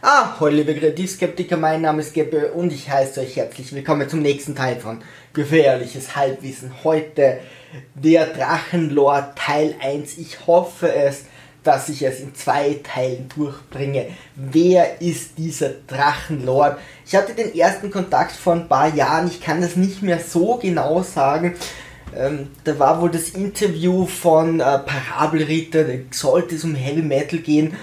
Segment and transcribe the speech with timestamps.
[0.00, 4.22] Ah, hallo liebe Kreativskeptiker, mein Name ist Geppe und ich heiße euch herzlich willkommen zum
[4.22, 5.00] nächsten Teil von
[5.32, 6.72] Gefährliches Halbwissen.
[6.84, 7.40] Heute
[7.96, 10.18] der Drachenlord Teil 1.
[10.18, 11.24] Ich hoffe es,
[11.64, 14.06] dass ich es in zwei Teilen durchbringe.
[14.36, 16.78] Wer ist dieser Drachenlord?
[17.04, 20.58] Ich hatte den ersten Kontakt vor ein paar Jahren, ich kann das nicht mehr so
[20.58, 21.56] genau sagen.
[22.16, 27.40] Ähm, da war wohl das Interview von äh, Parabelritter, da sollte es um Heavy Metal
[27.40, 27.76] gehen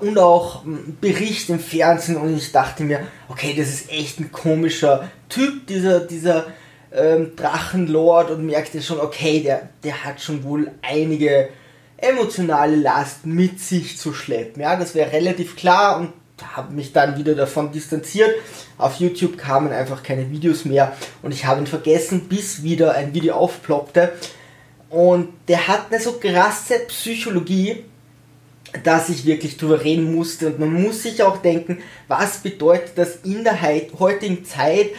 [0.00, 4.32] und auch ähm, Bericht im Fernsehen und ich dachte mir, okay, das ist echt ein
[4.32, 6.46] komischer Typ, dieser, dieser
[6.92, 11.48] ähm, Drachenlord und merkte schon, okay, der, der hat schon wohl einige
[11.96, 14.62] emotionale Last mit sich zu schleppen.
[14.62, 16.12] Ja, das wäre relativ klar und
[16.54, 18.34] habe mich dann wieder davon distanziert.
[18.78, 23.14] Auf YouTube kamen einfach keine Videos mehr und ich habe ihn vergessen, bis wieder ein
[23.14, 24.12] Video aufploppte.
[24.90, 27.84] Und der hat eine so krasse Psychologie,
[28.82, 30.48] dass ich wirklich drüber reden musste.
[30.48, 31.78] Und man muss sich auch denken,
[32.08, 34.90] was bedeutet das in der heutigen Zeit?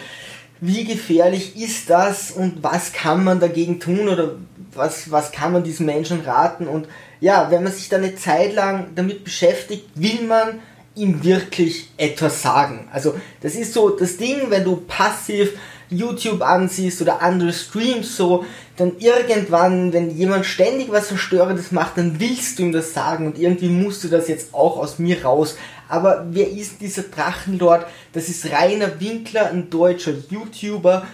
[0.61, 4.35] Wie gefährlich ist das und was kann man dagegen tun oder
[4.73, 6.67] was, was kann man diesen Menschen raten?
[6.67, 6.87] Und
[7.19, 10.59] ja, wenn man sich da eine Zeit lang damit beschäftigt, will man
[10.95, 12.87] ihm wirklich etwas sagen.
[12.91, 15.57] Also das ist so das Ding, wenn du passiv
[15.89, 18.45] YouTube ansiehst oder andere Streams so,
[18.77, 23.39] dann irgendwann, wenn jemand ständig was Verstörendes macht, dann willst du ihm das sagen und
[23.39, 25.57] irgendwie musst du das jetzt auch aus mir raus.
[25.87, 27.85] Aber wer ist dieser Drachenlord?
[28.13, 31.05] Das ist Rainer Winkler, ein deutscher YouTuber,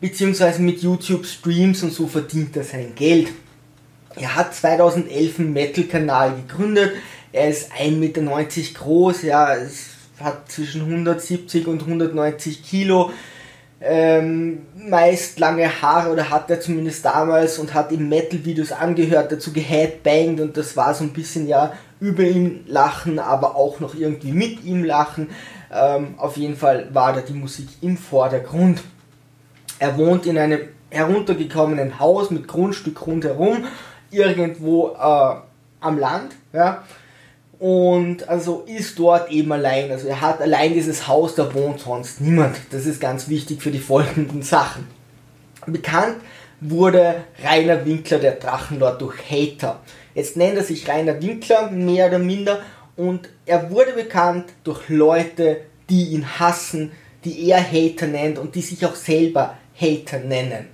[0.00, 3.28] beziehungsweise mit YouTube Streams und so verdient er sein Geld.
[4.16, 6.92] Er hat 2011 einen Metal-Kanal gegründet.
[7.32, 8.22] Er ist 1,90 Meter
[8.74, 13.12] groß, ja, es hat zwischen 170 und 190 Kilo
[13.80, 19.52] ähm, meist lange Haare oder hat er zumindest damals und hat ihm Metal-Videos angehört, dazu
[19.52, 24.32] geheadbanged und das war so ein bisschen ja über ihn lachen, aber auch noch irgendwie
[24.32, 25.30] mit ihm lachen.
[25.72, 28.82] Ähm, auf jeden Fall war da die Musik im Vordergrund.
[29.78, 33.64] Er wohnt in einem heruntergekommenen Haus mit Grundstück rundherum,
[34.10, 35.36] irgendwo äh,
[35.80, 36.82] am Land, ja
[37.60, 39.92] und also ist dort eben allein.
[39.92, 42.56] Also er hat allein dieses Haus, da wohnt sonst niemand.
[42.70, 44.88] Das ist ganz wichtig für die folgenden Sachen.
[45.66, 46.16] Bekannt
[46.62, 49.80] wurde Rainer Winkler, der Drachenlord, durch Hater.
[50.14, 52.60] Jetzt nennt er sich Rainer Winkler, mehr oder minder,
[52.96, 56.92] und er wurde bekannt durch Leute, die ihn hassen,
[57.24, 60.68] die er Hater nennt und die sich auch selber Hater nennen.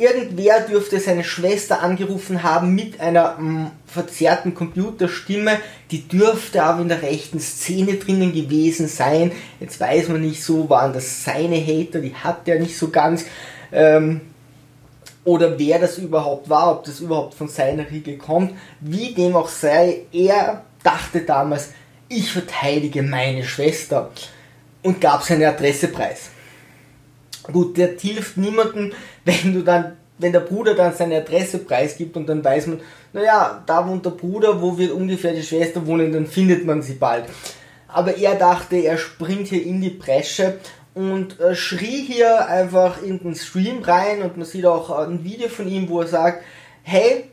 [0.00, 5.58] Irgendwer dürfte seine Schwester angerufen haben mit einer mh, mm, verzerrten Computerstimme.
[5.90, 9.30] Die dürfte aber in der rechten Szene drinnen gewesen sein.
[9.60, 13.26] Jetzt weiß man nicht so, waren das seine Hater, die hat er nicht so ganz.
[13.72, 14.22] Ähm,
[15.22, 18.54] oder wer das überhaupt war, ob das überhaupt von seiner Riege kommt.
[18.80, 21.72] Wie dem auch sei, er dachte damals,
[22.08, 24.10] ich verteidige meine Schwester
[24.82, 26.30] und gab seine Adresse preis.
[27.44, 28.92] Gut, der hilft niemandem,
[29.24, 32.80] wenn du dann, wenn der Bruder dann seine Adresse preisgibt und dann weiß man,
[33.12, 36.94] naja, da wohnt der Bruder, wo wird ungefähr die Schwester wohnen, dann findet man sie
[36.94, 37.24] bald.
[37.88, 40.58] Aber er dachte, er springt hier in die Bresche
[40.94, 45.24] und äh, schrie hier einfach in den Stream rein und man sieht auch äh, ein
[45.24, 46.44] Video von ihm, wo er sagt,
[46.82, 47.24] hey,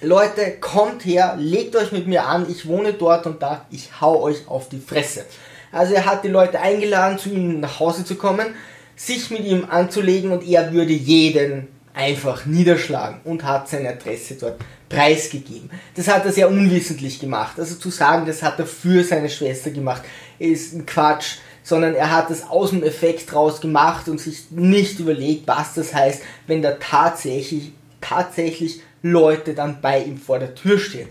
[0.00, 4.22] Leute, kommt her, legt euch mit mir an, ich wohne dort und da, ich hau
[4.22, 5.24] euch auf die Fresse.
[5.72, 8.54] Also er hat die Leute eingeladen, zu ihm nach Hause zu kommen
[8.96, 14.60] sich mit ihm anzulegen und er würde jeden einfach niederschlagen und hat seine Adresse dort
[14.88, 15.70] preisgegeben.
[15.94, 17.58] Das hat er sehr unwissentlich gemacht.
[17.58, 20.02] Also zu sagen, das hat er für seine Schwester gemacht,
[20.38, 24.98] ist ein Quatsch, sondern er hat das aus dem Effekt draus gemacht und sich nicht
[25.00, 30.78] überlegt, was das heißt, wenn da tatsächlich, tatsächlich Leute dann bei ihm vor der Tür
[30.78, 31.08] stehen.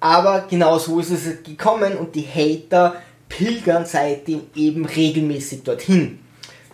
[0.00, 2.96] Aber genau so ist es gekommen und die Hater
[3.28, 6.18] pilgern seitdem eben regelmäßig dorthin.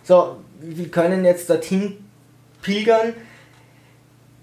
[0.07, 1.97] So, wir können jetzt dorthin
[2.61, 3.13] pilgern.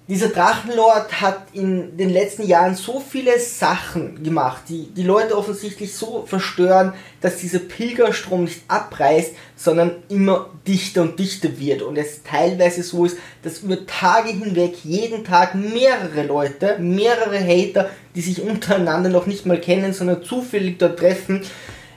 [0.09, 5.95] Dieser Drachenlord hat in den letzten Jahren so viele Sachen gemacht, die die Leute offensichtlich
[5.95, 6.93] so verstören,
[7.23, 11.81] dass dieser Pilgerstrom nicht abreißt, sondern immer dichter und dichter wird.
[11.81, 17.89] Und es teilweise so ist, dass über Tage hinweg jeden Tag mehrere Leute, mehrere Hater,
[18.15, 21.41] die sich untereinander noch nicht mal kennen, sondern zufällig dort treffen,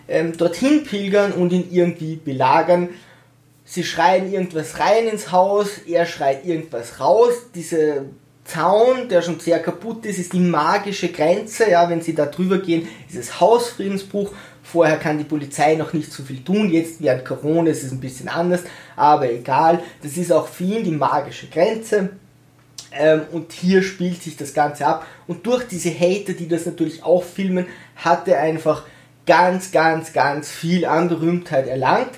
[0.08, 2.88] ähm, dorthin pilgern und ihn irgendwie belagern
[3.68, 7.34] sie schreien irgendwas rein ins Haus, er schreit irgendwas raus.
[7.54, 8.06] Diese
[8.46, 11.70] Zaun, der schon sehr kaputt ist, ist die magische Grenze.
[11.70, 14.32] Ja, wenn sie da drüber gehen, ist es Hausfriedensbruch.
[14.64, 16.70] Vorher kann die Polizei noch nicht so viel tun.
[16.70, 18.64] Jetzt während Corona ist es ein bisschen anders,
[18.96, 19.82] aber egal.
[20.02, 22.12] Das ist auch für ihn die magische Grenze.
[22.94, 25.06] Ähm, und hier spielt sich das Ganze ab.
[25.28, 27.66] Und durch diese Hater, die das natürlich auch filmen,
[27.98, 28.86] hat er einfach
[29.26, 32.12] ganz, ganz, ganz viel an Berühmtheit erlangt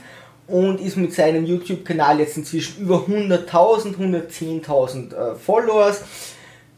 [0.50, 6.02] und ist mit seinem YouTube-Kanal jetzt inzwischen über 100.000, 110.000 äh, Followers.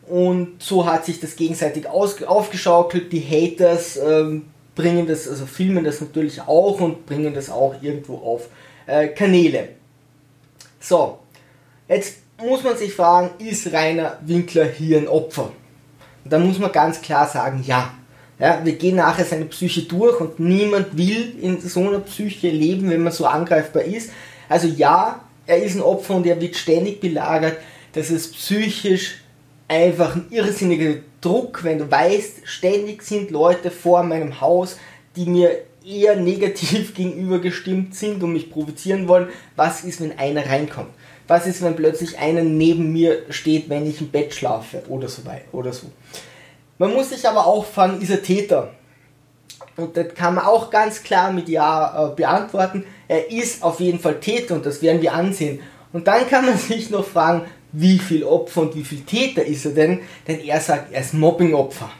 [0.07, 3.11] Und so hat sich das gegenseitig aufgeschaukelt.
[3.13, 8.17] Die Haters ähm, bringen das, also filmen das natürlich auch und bringen das auch irgendwo
[8.17, 8.49] auf
[8.87, 9.69] äh, Kanäle.
[10.79, 11.19] So,
[11.87, 15.51] jetzt muss man sich fragen, ist Rainer Winkler hier ein Opfer?
[16.23, 17.93] Und da muss man ganz klar sagen, ja.
[18.41, 18.59] Ja.
[18.63, 23.03] Wir gehen nachher seine Psyche durch und niemand will in so einer Psyche leben, wenn
[23.03, 24.11] man so angreifbar ist.
[24.49, 27.57] Also ja, er ist ein Opfer und er wird ständig belagert.
[27.93, 29.21] Das ist psychisch
[29.67, 34.77] einfach ein irrsinniger Druck, wenn du weißt, ständig sind Leute vor meinem Haus,
[35.15, 35.51] die mir
[35.85, 39.29] eher negativ gegenübergestimmt sind und mich provozieren wollen.
[39.55, 40.89] Was ist, wenn einer reinkommt?
[41.27, 45.25] Was ist, wenn plötzlich einer neben mir steht, wenn ich im Bett schlafe oder so
[45.25, 45.87] weiter oder so.
[46.81, 48.71] Man muss sich aber auch fragen, ist er Täter?
[49.77, 52.85] Und das kann man auch ganz klar mit Ja äh, beantworten.
[53.07, 55.59] Er ist auf jeden Fall Täter und das werden wir ansehen.
[55.93, 59.63] Und dann kann man sich noch fragen, wie viel Opfer und wie viel Täter ist
[59.65, 59.99] er denn?
[60.27, 61.91] Denn er sagt, er ist Mobbingopfer.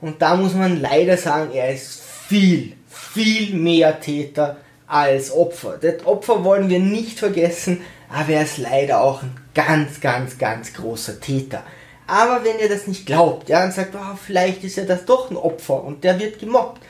[0.00, 4.56] Und da muss man leider sagen, er ist viel, viel mehr Täter
[4.86, 5.76] als Opfer.
[5.78, 10.72] Das Opfer wollen wir nicht vergessen, aber er ist leider auch ein ganz, ganz, ganz
[10.72, 11.62] großer Täter.
[12.10, 15.30] Aber wenn ihr das nicht glaubt, ja, und sagt, oh, vielleicht ist er das doch
[15.30, 16.82] ein Opfer und der wird gemobbt,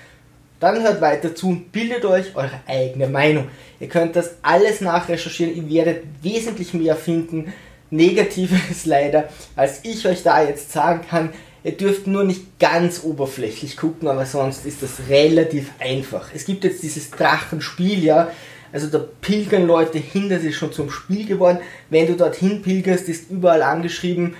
[0.61, 3.49] dann hört weiter zu und bildet euch eure eigene Meinung.
[3.81, 7.52] Ihr könnt das alles nachrecherchieren, ihr werdet wesentlich mehr finden,
[7.90, 11.28] Negatives leider, als ich euch da jetzt sagen kann.
[11.64, 16.31] Ihr dürft nur nicht ganz oberflächlich gucken, aber sonst ist das relativ einfach.
[16.34, 18.31] Es gibt jetzt dieses Drachenspiel, ja,
[18.72, 21.58] also da pilgern Leute hin, das ist schon zum Spiel geworden.
[21.90, 24.34] Wenn du dorthin pilgerst, ist überall angeschrieben,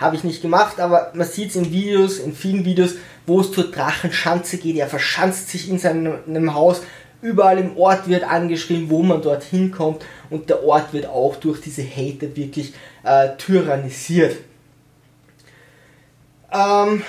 [0.00, 2.94] habe ich nicht gemacht, aber man sieht es in Videos, in vielen Videos,
[3.26, 4.76] wo es zur Drachenschanze geht.
[4.76, 6.82] Er verschanzt sich in seinem Haus
[7.20, 11.60] Überall im Ort wird angeschrieben, wo man dorthin kommt und der Ort wird auch durch
[11.60, 14.36] diese Hater wirklich äh, tyrannisiert.
[16.52, 17.02] Ähm,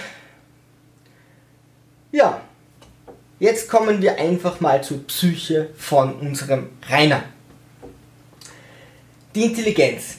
[2.11, 2.41] ja,
[3.39, 7.23] jetzt kommen wir einfach mal zur Psyche von unserem Rainer.
[9.35, 10.18] Die Intelligenz.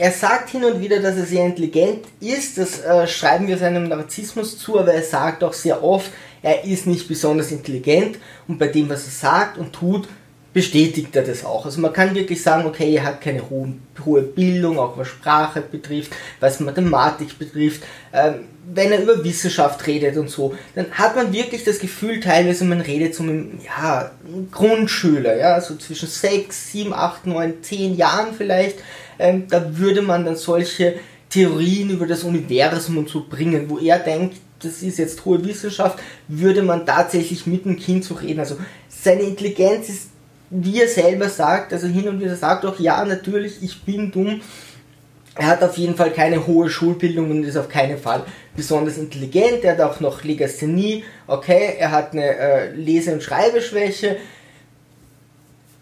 [0.00, 3.86] Er sagt hin und wieder, dass er sehr intelligent ist, das äh, schreiben wir seinem
[3.86, 6.10] Narzissmus zu, aber er sagt auch sehr oft,
[6.40, 8.16] er ist nicht besonders intelligent
[8.48, 10.08] und bei dem, was er sagt und tut,
[10.54, 11.66] bestätigt er das auch.
[11.66, 15.60] Also man kann wirklich sagen, okay, er hat keine hohe, hohe Bildung, auch was Sprache
[15.60, 17.82] betrifft, was Mathematik betrifft.
[18.14, 22.64] Ähm, wenn er über Wissenschaft redet und so, dann hat man wirklich das Gefühl, teilweise
[22.64, 24.10] man redet so mit ja,
[24.50, 28.78] Grundschüler, ja, so zwischen 6, 7, 8, 9, 10 Jahren vielleicht.
[29.20, 30.94] Ähm, da würde man dann solche
[31.28, 35.98] Theorien über das Universum und so bringen, wo er denkt, das ist jetzt hohe Wissenschaft,
[36.28, 38.40] würde man tatsächlich mit dem Kind so reden.
[38.40, 38.56] Also
[38.88, 40.08] seine Intelligenz ist,
[40.50, 44.40] wie er selber sagt, also hin und wieder sagt auch, ja, natürlich, ich bin dumm.
[45.36, 48.24] Er hat auf jeden Fall keine hohe Schulbildung und ist auf keinen Fall
[48.56, 49.62] besonders intelligent.
[49.62, 54.16] Er hat auch noch Legasthenie, okay, er hat eine äh, Lese- und Schreibeschwäche.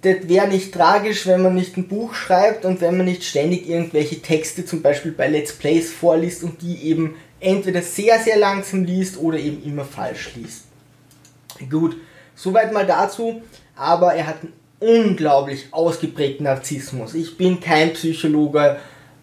[0.03, 3.69] Das wäre nicht tragisch, wenn man nicht ein Buch schreibt und wenn man nicht ständig
[3.69, 8.85] irgendwelche Texte zum Beispiel bei Let's Plays vorliest und die eben entweder sehr, sehr langsam
[8.85, 10.65] liest oder eben immer falsch liest.
[11.69, 11.97] Gut,
[12.37, 13.43] soweit mal dazu,
[13.75, 17.15] aber er hat einen unglaublich ausgeprägten Narzissmus.
[17.15, 18.77] Ich bin kein Psychologe,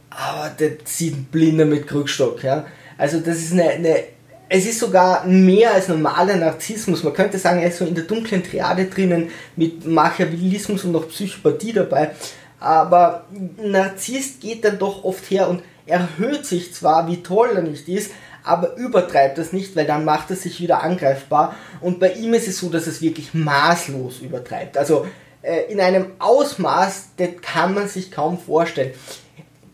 [0.09, 2.43] aber der zieht einen Blinder mit Krückstock.
[2.43, 2.65] Ja?
[2.97, 4.03] Also das ist eine, eine,
[4.49, 7.03] es ist sogar mehr als normaler Narzissmus.
[7.03, 11.09] Man könnte sagen, er ist so in der dunklen Triade drinnen mit Machiavellismus und noch
[11.09, 12.11] Psychopathie dabei.
[12.59, 17.61] Aber ein Narzisst geht dann doch oft her und erhöht sich zwar, wie toll er
[17.61, 18.11] nicht ist,
[18.43, 21.55] aber übertreibt das nicht, weil dann macht er sich wieder angreifbar.
[21.81, 24.77] Und bei ihm ist es so, dass es wirklich maßlos übertreibt.
[24.77, 25.07] Also
[25.41, 28.93] äh, in einem Ausmaß, das kann man sich kaum vorstellen.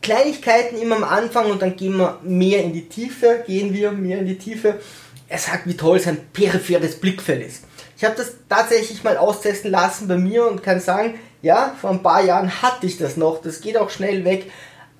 [0.01, 4.19] Kleinigkeiten immer am Anfang und dann gehen wir mehr in die Tiefe, gehen wir mehr
[4.19, 4.79] in die Tiefe.
[5.27, 7.63] Er sagt, wie toll sein peripheres Blickfeld ist.
[7.95, 12.03] Ich habe das tatsächlich mal austesten lassen bei mir und kann sagen, ja, vor ein
[12.03, 13.41] paar Jahren hatte ich das noch.
[13.41, 14.47] Das geht auch schnell weg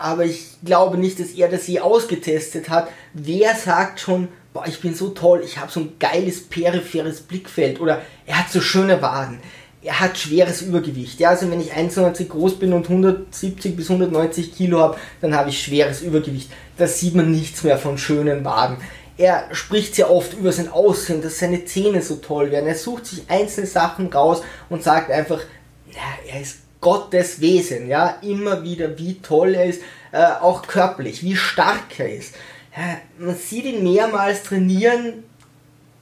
[0.01, 2.89] aber ich glaube nicht, dass er das je ausgetestet hat.
[3.13, 7.79] Wer sagt schon, boah, ich bin so toll, ich habe so ein geiles peripheres Blickfeld
[7.79, 9.39] oder er hat so schöne Waden.
[9.83, 11.19] Er hat schweres Übergewicht.
[11.19, 15.49] Ja, also wenn ich 1,90 groß bin und 170 bis 190 Kilo habe, dann habe
[15.49, 16.51] ich schweres Übergewicht.
[16.77, 18.77] Da sieht man nichts mehr von schönen Waden.
[19.17, 22.67] Er spricht sehr oft über sein Aussehen, dass seine Zähne so toll werden.
[22.67, 25.41] Er sucht sich einzelne Sachen raus und sagt einfach,
[25.91, 31.23] ja, er ist Gottes Wesen, ja, immer wieder, wie toll er ist, äh, auch körperlich,
[31.23, 32.33] wie stark er ist.
[32.75, 35.23] Ja, man sieht ihn mehrmals trainieren,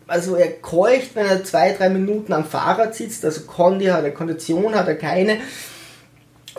[0.09, 4.11] also er keucht, wenn er zwei, drei Minuten am Fahrrad sitzt, also Kondi hat er,
[4.11, 5.37] Kondition hat er keine.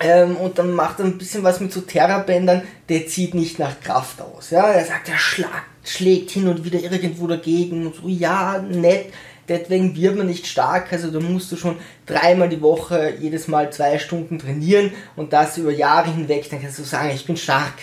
[0.01, 3.81] Ähm, und dann macht er ein bisschen was mit so Terrabändern, der zieht nicht nach
[3.81, 4.51] Kraft aus.
[4.51, 4.71] Ja?
[4.71, 9.13] Er sagt, er schlag, schlägt hin und wieder irgendwo dagegen und so, ja, nett,
[9.49, 11.77] deswegen wird man nicht stark, also da musst du schon
[12.07, 16.79] dreimal die Woche jedes Mal zwei Stunden trainieren und das über Jahre hinweg, dann kannst
[16.79, 17.75] du sagen, ich bin stark.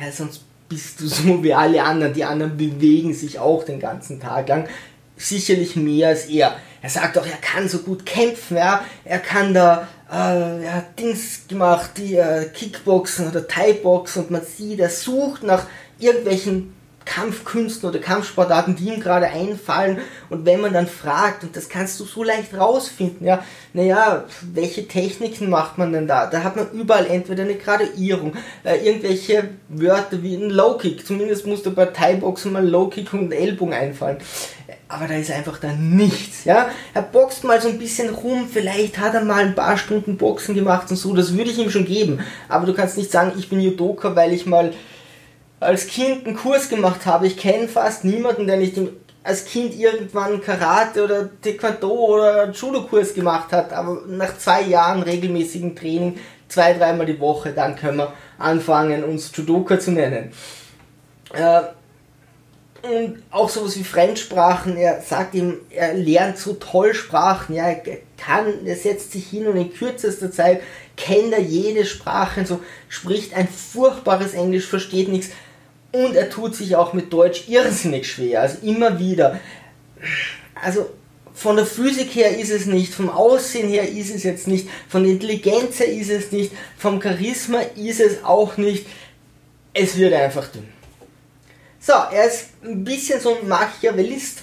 [0.00, 2.12] Ja, sonst bist du so wie alle anderen.
[2.12, 4.68] Die anderen bewegen sich auch den ganzen Tag lang.
[5.16, 6.56] Sicherlich mehr als er.
[6.82, 8.84] Er sagt auch, er kann so gut kämpfen, ja.
[9.04, 14.42] Er kann da, äh, er hat Dings gemacht, die äh, Kickboxen oder Thai-Boxen und man
[14.44, 15.66] sieht, er sucht nach
[15.98, 16.75] irgendwelchen
[17.06, 19.98] Kampfkünsten oder Kampfsportarten, die ihm gerade einfallen.
[20.28, 24.86] Und wenn man dann fragt, und das kannst du so leicht rausfinden, ja, naja, welche
[24.86, 26.26] Techniken macht man denn da?
[26.26, 28.34] Da hat man überall entweder eine Graduierung,
[28.64, 31.06] äh, irgendwelche Wörter wie ein Low-Kick.
[31.06, 34.18] Zumindest musste bei Thai-Boxen mal Low-Kick und Ellbogen einfallen.
[34.88, 36.68] Aber da ist einfach dann nichts, ja.
[36.94, 40.54] Er boxt mal so ein bisschen rum, vielleicht hat er mal ein paar Stunden Boxen
[40.54, 42.20] gemacht und so, das würde ich ihm schon geben.
[42.48, 44.72] Aber du kannst nicht sagen, ich bin Judoka, weil ich mal
[45.66, 47.26] als Kind einen Kurs gemacht habe.
[47.26, 48.78] Ich kenne fast niemanden, der nicht
[49.24, 55.74] als Kind irgendwann Karate oder Taekwondo oder Judo-Kurs gemacht hat, aber nach zwei Jahren regelmäßigen
[55.74, 56.18] Training,
[56.48, 60.30] zwei, dreimal die Woche, dann können wir anfangen, uns Judoka zu nennen.
[61.34, 61.62] Äh,
[62.82, 67.82] und auch sowas wie Fremdsprachen, er sagt ihm, er lernt so toll Sprachen, ja, er
[68.16, 70.60] kann, er setzt sich hin und in kürzester Zeit
[70.96, 75.30] kennt er jede Sprache, so spricht ein furchtbares Englisch, versteht nichts,
[76.04, 79.40] und er tut sich auch mit Deutsch irrsinnig schwer, also immer wieder.
[80.54, 80.88] Also
[81.34, 85.02] von der Physik her ist es nicht, vom Aussehen her ist es jetzt nicht, von
[85.02, 88.86] der Intelligenz her ist es nicht, vom Charisma ist es auch nicht.
[89.74, 90.68] Es wird einfach dünn.
[91.78, 94.42] So, er ist ein bisschen so ein Machiavellist.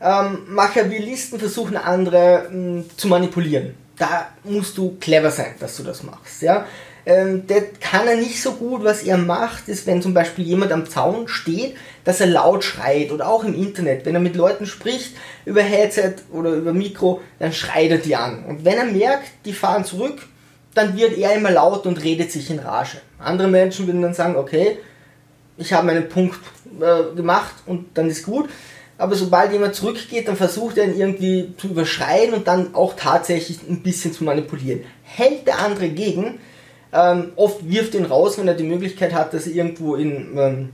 [0.00, 3.74] Ähm, Machiavellisten versuchen andere mh, hm, zu manipulieren.
[3.96, 6.42] Da musst du clever sein, dass du das machst.
[6.42, 6.66] Ja?
[7.06, 8.84] Ähm, der kann er nicht so gut.
[8.84, 13.12] Was er macht, ist, wenn zum Beispiel jemand am Zaun steht, dass er laut schreit
[13.12, 14.06] oder auch im Internet.
[14.06, 18.44] Wenn er mit Leuten spricht über Headset oder über Mikro, dann schreit er die an.
[18.44, 20.22] Und wenn er merkt, die fahren zurück,
[20.74, 22.98] dann wird er immer laut und redet sich in Rage.
[23.18, 24.78] Andere Menschen würden dann sagen, okay,
[25.56, 26.38] ich habe meinen Punkt
[26.80, 28.48] äh, gemacht und dann ist gut.
[28.96, 33.58] Aber sobald jemand zurückgeht, dann versucht er ihn irgendwie zu überschreien und dann auch tatsächlich
[33.68, 34.84] ein bisschen zu manipulieren.
[35.02, 36.38] Hält der andere gegen,
[36.94, 40.68] ähm, oft wirft ihn raus, wenn er die Möglichkeit hat, dass er irgendwo in, ähm,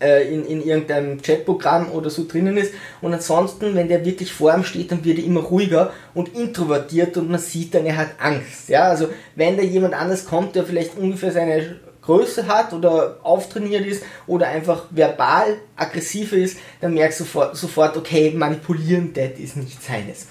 [0.00, 2.72] äh, in, in irgendeinem Chatprogramm oder so drinnen ist.
[3.02, 7.16] Und ansonsten, wenn der wirklich vor ihm steht, dann wird er immer ruhiger und introvertiert
[7.16, 8.68] und man sieht dann, er hat Angst.
[8.68, 13.86] Ja, also wenn da jemand anders kommt, der vielleicht ungefähr seine Größe hat oder auftrainiert
[13.86, 19.82] ist oder einfach verbal aggressiver ist, dann merkst du sofort, okay, manipulieren, das ist nicht
[19.82, 20.26] seines.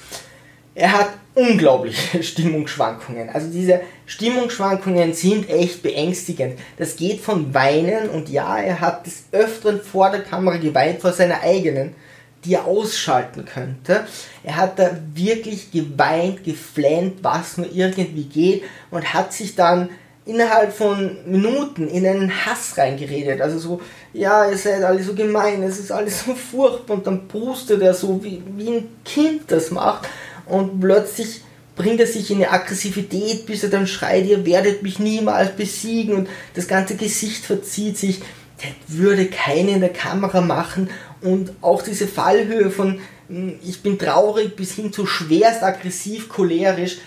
[0.76, 3.30] Er hat unglaubliche Stimmungsschwankungen.
[3.30, 6.60] Also diese Stimmungsschwankungen sind echt beängstigend.
[6.78, 11.14] Das geht von Weinen und ja, er hat des Öfteren vor der Kamera geweint vor
[11.14, 11.96] seiner eigenen,
[12.46, 14.06] die er ausschalten könnte.
[14.44, 19.90] Er hat da wirklich geweint, geflennt, was nur irgendwie geht und hat sich dann
[20.26, 23.42] innerhalb von Minuten in einen Hass reingeredet.
[23.42, 23.82] Also so,
[24.14, 27.94] ja, ihr seid alle so gemein, es ist alles so furchtbar und dann pustet er
[27.94, 30.08] so, wie, wie ein Kind das macht
[30.50, 31.42] und plötzlich
[31.76, 36.14] bringt er sich in eine Aggressivität, bis er dann schreit, ihr werdet mich niemals besiegen
[36.14, 38.20] und das ganze Gesicht verzieht sich.
[38.58, 40.90] Das würde keiner in der Kamera machen
[41.22, 46.98] und auch diese Fallhöhe von hm, ich bin traurig bis hin zu schwerst aggressiv, cholerisch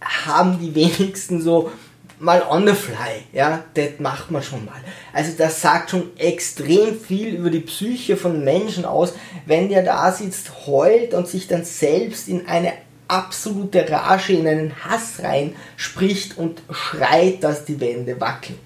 [0.00, 1.70] haben die wenigsten so
[2.18, 4.80] mal on the fly, ja, das macht man schon mal.
[5.12, 9.12] Also das sagt schon extrem viel über die Psyche von Menschen aus,
[9.44, 12.72] wenn der da sitzt, heult und sich dann selbst in eine
[13.12, 18.58] absolute Rage in einen Hass rein spricht und schreit, dass die Wände wackeln.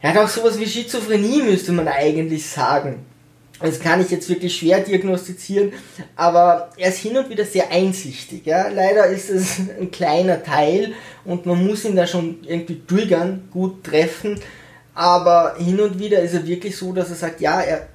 [0.00, 3.04] Er hat auch sowas wie Schizophrenie, müsste man eigentlich sagen.
[3.60, 5.72] Das kann ich jetzt wirklich schwer diagnostizieren,
[6.16, 8.44] aber er ist hin und wieder sehr einsichtig.
[8.44, 8.66] Ja?
[8.68, 10.94] Leider ist es ein kleiner Teil
[11.24, 14.40] und man muss ihn da schon irgendwie triggern, gut treffen.
[14.94, 17.86] Aber hin und wieder ist er wirklich so, dass er sagt, ja, er,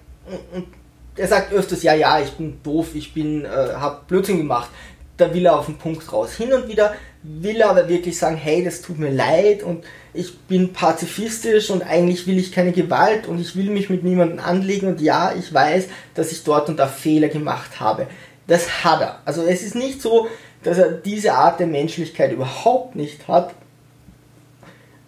[1.15, 4.69] er sagt öfters, ja, ja, ich bin doof, ich bin, äh, hab Blödsinn gemacht
[5.17, 6.35] da will er auf den Punkt raus.
[6.35, 6.93] Hin und wieder
[7.23, 9.83] will er aber wirklich sagen, hey, das tut mir leid und
[10.13, 14.39] ich bin pazifistisch und eigentlich will ich keine Gewalt und ich will mich mit niemandem
[14.39, 18.07] anlegen und ja, ich weiß, dass ich dort und da Fehler gemacht habe.
[18.47, 19.19] Das hat er.
[19.25, 20.27] Also es ist nicht so,
[20.63, 23.53] dass er diese Art der Menschlichkeit überhaupt nicht hat,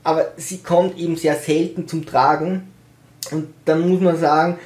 [0.03, 2.71] aber sie kommt eben sehr selten zum Tragen
[3.31, 4.59] und dann muss man sagen,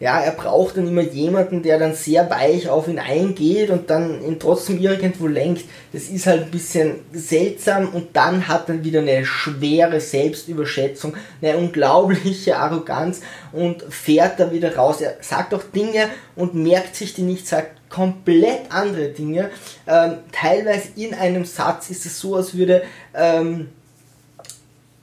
[0.00, 4.22] Ja, er braucht dann immer jemanden, der dann sehr weich auf ihn eingeht und dann
[4.22, 5.64] ihn trotzdem irgendwo lenkt.
[5.92, 11.56] Das ist halt ein bisschen seltsam und dann hat er wieder eine schwere Selbstüberschätzung, eine
[11.56, 15.00] unglaubliche Arroganz und fährt da wieder raus.
[15.00, 19.50] Er sagt auch Dinge und merkt sich die nicht, sagt komplett andere Dinge.
[19.88, 22.82] Ähm, teilweise in einem Satz ist es so, als würde
[23.14, 23.70] ähm,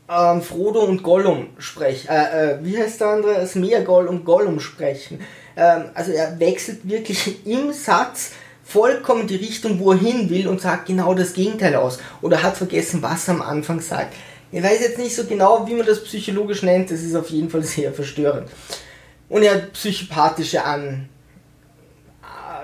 [0.09, 2.09] ähm, Frodo und Gollum sprechen.
[2.09, 3.47] Äh, äh, wie heißt der andere?
[3.47, 5.19] Smeagol und Gollum sprechen.
[5.55, 8.31] Ähm, also er wechselt wirklich im Satz
[8.63, 11.99] vollkommen die Richtung, wo er hin will und sagt genau das Gegenteil aus.
[12.21, 14.15] Oder hat vergessen, was er am Anfang sagt.
[14.51, 16.91] Ich weiß jetzt nicht so genau, wie man das psychologisch nennt.
[16.91, 18.49] Das ist auf jeden Fall sehr verstörend.
[19.27, 21.09] Und er hat psychopathische An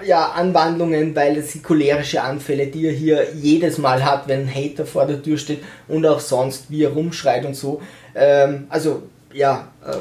[0.06, 4.54] ja, Anwandlungen, weil es sind cholerische Anfälle, die er hier jedes Mal hat, wenn ein
[4.54, 7.82] Hater vor der Tür steht und auch sonst, wie er rumschreit und so.
[8.16, 9.04] Ähm, also,
[9.34, 9.96] ja, äh,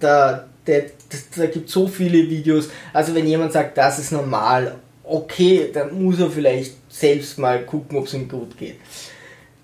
[0.00, 0.84] da, das,
[1.36, 2.70] da gibt so viele Videos.
[2.92, 7.98] Also, wenn jemand sagt, das ist normal, okay, dann muss er vielleicht selbst mal gucken,
[7.98, 8.76] ob es ihm gut geht.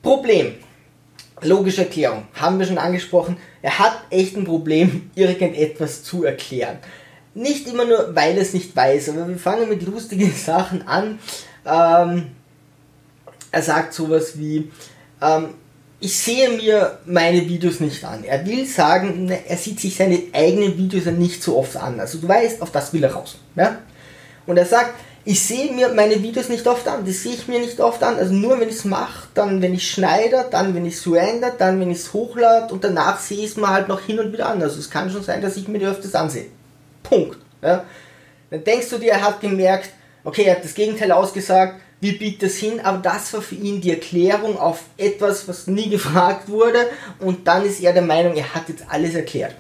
[0.02, 0.54] Problem.
[1.40, 2.26] Logische Erklärung.
[2.35, 3.37] Haben wir schon angesprochen.
[3.62, 6.78] Er hat echt ein Problem, irgendetwas zu erklären.
[7.35, 11.18] Nicht immer nur, weil es nicht weiß, aber wir fangen mit lustigen Sachen an.
[11.64, 12.28] Ähm,
[13.50, 14.70] er sagt sowas wie,
[15.20, 15.54] ähm,
[16.00, 18.25] ich sehe mir meine Videos nicht an.
[18.25, 21.99] Er will sagen, ne, er sieht sich seine eigenen Videos nicht so oft an.
[21.99, 23.38] Also du weißt, auf das will er raus.
[23.56, 23.78] Ja?
[24.47, 24.94] Und er sagt,
[25.25, 27.04] ich sehe mir meine Videos nicht oft an.
[27.04, 28.16] Das sehe ich mir nicht oft an.
[28.16, 31.50] Also nur wenn ich es mache, dann wenn ich schneide, dann wenn ich es render,
[31.50, 34.32] dann wenn ich es hochlade und danach sehe ich es mir halt noch hin und
[34.32, 34.62] wieder an.
[34.62, 36.47] Also es kann schon sein, dass ich mir die öfters ansehe.
[37.09, 37.38] Punkt.
[37.62, 37.85] Ja?
[38.50, 39.91] Dann denkst du dir, er hat gemerkt,
[40.25, 42.81] okay, er hat das Gegenteil ausgesagt, wie biegt das hin?
[42.81, 46.88] Aber das war für ihn die Erklärung auf etwas, was nie gefragt wurde.
[47.19, 49.55] Und dann ist er der Meinung, er hat jetzt alles erklärt.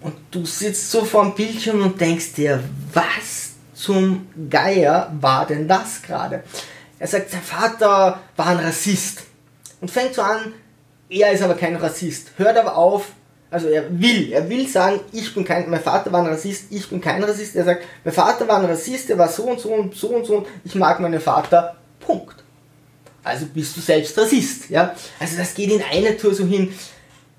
[0.00, 5.68] Und du sitzt so vor dem Bildschirm und denkst dir, was zum Geier war denn
[5.68, 6.42] das gerade?
[6.98, 9.22] Er sagt, sein Vater war ein Rassist.
[9.80, 10.52] Und fängt so an,
[11.08, 12.32] er ist aber kein Rassist.
[12.36, 13.12] Hört aber auf,
[13.50, 16.88] also er will, er will sagen, ich bin kein, mein Vater war ein Rassist, ich
[16.88, 17.56] bin kein Rassist.
[17.56, 20.26] Er sagt, mein Vater war ein Rassist, der war so und so und so und
[20.26, 21.76] so und ich mag meinen Vater.
[22.00, 22.36] Punkt.
[23.24, 24.94] Also bist du selbst Rassist, ja?
[25.18, 26.72] Also das geht in einer Tour so hin.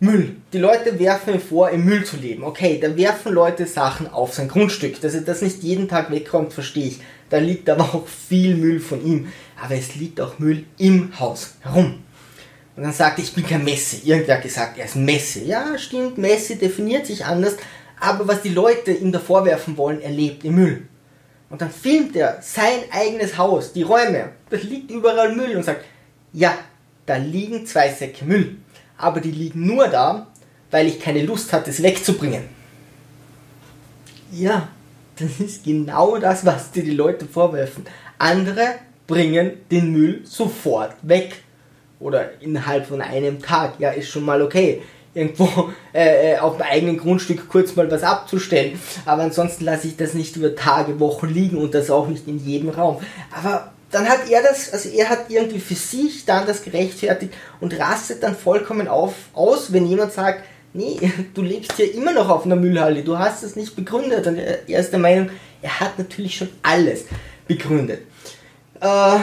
[0.02, 0.38] Müll.
[0.54, 2.44] Die Leute werfen mir vor, im Müll zu leben.
[2.44, 5.02] Okay, dann werfen Leute Sachen auf sein Grundstück.
[5.02, 7.00] Dass er das nicht jeden Tag wegkommt, verstehe ich.
[7.30, 9.28] Da liegt aber auch viel Müll von ihm.
[9.62, 12.02] Aber es liegt auch Müll im Haus herum.
[12.80, 14.04] Und dann sagte ich bin kein Messi.
[14.06, 15.44] Irgendwer hat gesagt, er ist Messi.
[15.44, 17.58] Ja, stimmt, Messi definiert sich anders,
[18.00, 20.88] aber was die Leute ihm da vorwerfen wollen, er lebt im Müll.
[21.50, 25.84] Und dann filmt er sein eigenes Haus, die Räume, da liegt überall Müll und sagt,
[26.32, 26.58] ja,
[27.06, 28.56] da liegen zwei Säcke Müll,
[28.98, 30.28] aber die liegen nur da,
[30.72, 32.44] weil ich keine Lust hatte, es wegzubringen.
[34.32, 34.70] Ja,
[35.18, 37.86] das ist genau das, was dir die Leute vorwerfen.
[38.20, 41.44] Andere bringen den Müll sofort weg
[42.00, 44.82] oder innerhalb von einem Tag, ja, ist schon mal okay.
[45.14, 48.80] Irgendwo äh, äh, auf dem eigenen Grundstück kurz mal was abzustellen.
[49.06, 52.40] Aber ansonsten lasse ich das nicht über Tage, Wochen liegen und das auch nicht in
[52.40, 53.02] jedem Raum.
[53.32, 57.78] Aber dann hat er das, also er hat irgendwie für sich dann das gerechtfertigt und
[57.78, 60.98] rastet dann vollkommen auf, aus, wenn jemand sagt, nee,
[61.34, 64.28] du lebst hier immer noch auf einer Müllhalle, du hast es nicht begründet.
[64.28, 65.32] Und er ist der Meinung,
[65.62, 67.06] er hat natürlich schon alles
[67.48, 68.02] begründet.
[68.80, 69.20] Äh,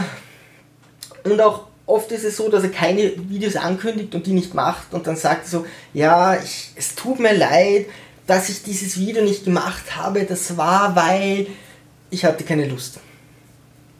[1.24, 4.92] und auch oft ist es so, dass er keine Videos ankündigt und die nicht macht
[4.92, 7.87] und dann sagt er so, ja, ich, es tut mir leid,
[8.27, 11.46] dass ich dieses Video nicht gemacht habe, das war, weil
[12.11, 12.99] ich hatte keine Lust.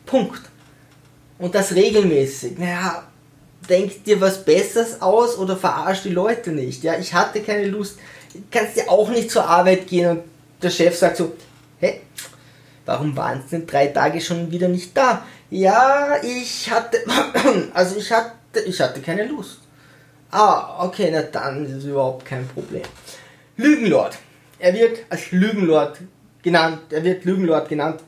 [0.05, 0.43] Punkt.
[1.39, 2.59] Und das regelmäßig.
[2.59, 3.07] Naja,
[3.69, 6.83] denkt dir was Besseres aus oder verarscht die Leute nicht.
[6.83, 7.99] Ja, ich hatte keine Lust.
[8.51, 10.23] Kannst dir auch nicht zur Arbeit gehen und
[10.63, 11.35] der Chef sagt so,
[11.79, 12.01] hey,
[12.85, 15.25] warum waren es denn drei Tage schon wieder nicht da?
[15.51, 16.99] Ja, ich hatte,
[17.75, 19.61] also ich hatte, ich hatte keine Lust.
[20.31, 22.83] Ah, okay, na dann ist es überhaupt kein Problem.
[23.57, 24.19] Lügenlord.
[24.59, 25.99] Er wird als Lügenlord
[26.43, 28.01] genannt, er wird Lügenlord genannt.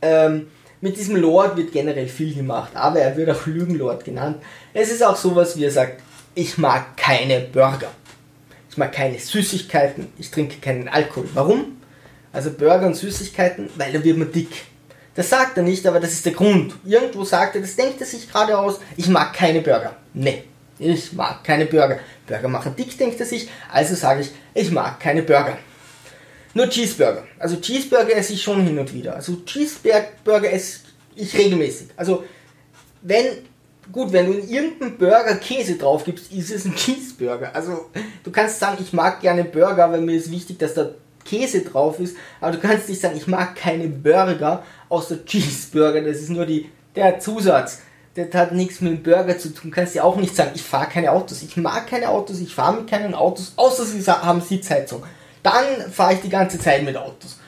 [0.00, 0.48] Ähm,
[0.80, 4.36] mit diesem Lord wird generell viel gemacht, aber er wird auch Lügenlord genannt.
[4.72, 6.02] Es ist auch sowas, wie er sagt,
[6.34, 7.90] ich mag keine Burger.
[8.70, 11.28] Ich mag keine Süßigkeiten, ich trinke keinen Alkohol.
[11.34, 11.80] Warum?
[12.32, 14.66] Also Burger und Süßigkeiten, weil da wird man dick.
[15.14, 16.74] Das sagt er nicht, aber das ist der Grund.
[16.84, 19.96] Irgendwo sagt er, das denkt er sich gerade aus, ich mag keine Burger.
[20.12, 20.44] Nee,
[20.78, 21.98] ich mag keine Burger.
[22.26, 25.56] Burger machen dick, denkt er sich, also sage ich, ich mag keine Burger.
[26.54, 27.24] Nur Cheeseburger.
[27.38, 29.16] Also Cheeseburger esse ich schon hin und wieder.
[29.16, 30.80] Also Cheeseburger esse
[31.16, 31.88] ich regelmäßig.
[31.96, 32.24] Also
[33.02, 33.26] wenn,
[33.90, 37.54] gut, wenn du in irgendeinem Burger Käse drauf gibst, ist es ein Cheeseburger.
[37.54, 37.90] Also
[38.22, 40.90] du kannst sagen, ich mag gerne Burger, weil mir ist wichtig, dass da
[41.24, 46.18] Käse drauf ist, aber du kannst nicht sagen, ich mag keine Burger außer Cheeseburger, das
[46.18, 47.80] ist nur die, der Zusatz.
[48.14, 49.70] Das hat nichts mit dem Burger zu tun.
[49.70, 51.42] Du kannst ja auch nicht sagen, ich fahre keine Autos.
[51.42, 55.02] Ich mag keine Autos, ich fahre mit keinen Autos, außer sie haben Sitzheizung.
[55.42, 57.38] Dann fahre ich die ganze Zeit mit Autos.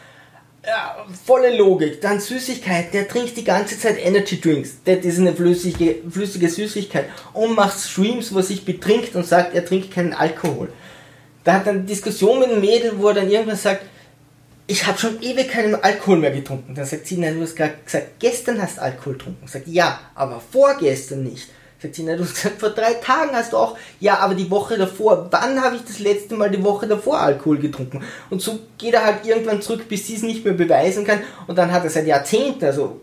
[0.66, 2.00] Ja, volle Logik.
[2.00, 2.92] Dann Süßigkeit.
[2.92, 4.78] Der trinkt die ganze Zeit Energy Drinks.
[4.84, 7.04] Das ist eine flüssige, flüssige Süßigkeit.
[7.32, 10.72] Und macht Streams, wo er sich betrinkt und sagt, er trinkt keinen Alkohol.
[11.46, 13.82] Da hat eine Diskussion mit einem Mädel, wo er dann irgendwann sagt,
[14.66, 16.74] ich habe schon ewig keinen Alkohol mehr getrunken.
[16.74, 19.46] Dann sagt sie, nein, du hast gesagt, gestern hast du Alkohol getrunken.
[19.46, 21.48] Sagt, ja, aber vorgestern nicht.
[21.80, 24.50] Sagt sie, nein, du hast gesagt, vor drei Tagen hast du auch, ja, aber die
[24.50, 28.02] Woche davor, wann habe ich das letzte Mal die Woche davor Alkohol getrunken?
[28.28, 31.20] Und so geht er halt irgendwann zurück, bis sie es nicht mehr beweisen kann.
[31.46, 33.00] Und dann hat er seit Jahrzehnten, also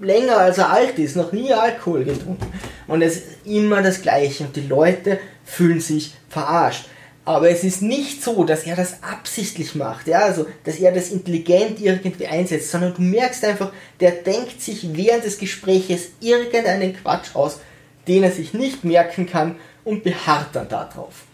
[0.00, 2.50] länger als er alt ist, noch nie Alkohol getrunken.
[2.86, 6.86] Und es ist immer das Gleiche und die Leute fühlen sich verarscht.
[7.26, 11.10] Aber es ist nicht so, dass er das absichtlich macht, ja, also, dass er das
[11.10, 17.34] intelligent irgendwie einsetzt, sondern du merkst einfach, der denkt sich während des Gespräches irgendeinen Quatsch
[17.34, 17.60] aus,
[18.06, 21.24] den er sich nicht merken kann und beharrt dann darauf.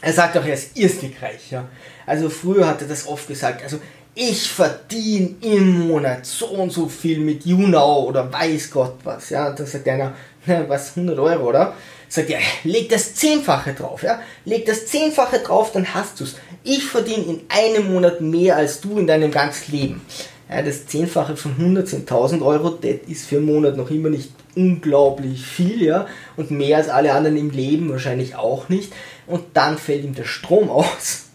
[0.00, 1.68] Er sagt auch, er ist irrsinnig reich, ja.
[2.06, 3.80] Also früher hat er das oft gesagt, also
[4.14, 9.48] ich verdiene im Monat so und so viel mit YouNow oder weiß Gott was, ja.
[9.48, 10.14] Und dann sagt einer,
[10.68, 11.74] was, 100 Euro, oder?
[12.08, 14.20] Sagt er, leg das Zehnfache drauf, ja?
[14.44, 16.36] Leg das Zehnfache drauf, dann hast du's.
[16.62, 20.02] Ich verdiene in einem Monat mehr als du in deinem ganzen Leben.
[20.48, 25.44] Ja, das Zehnfache von 110.000 Euro, das ist für einen Monat noch immer nicht unglaublich
[25.44, 26.06] viel, ja?
[26.36, 28.92] Und mehr als alle anderen im Leben wahrscheinlich auch nicht.
[29.26, 31.26] Und dann fällt ihm der Strom aus,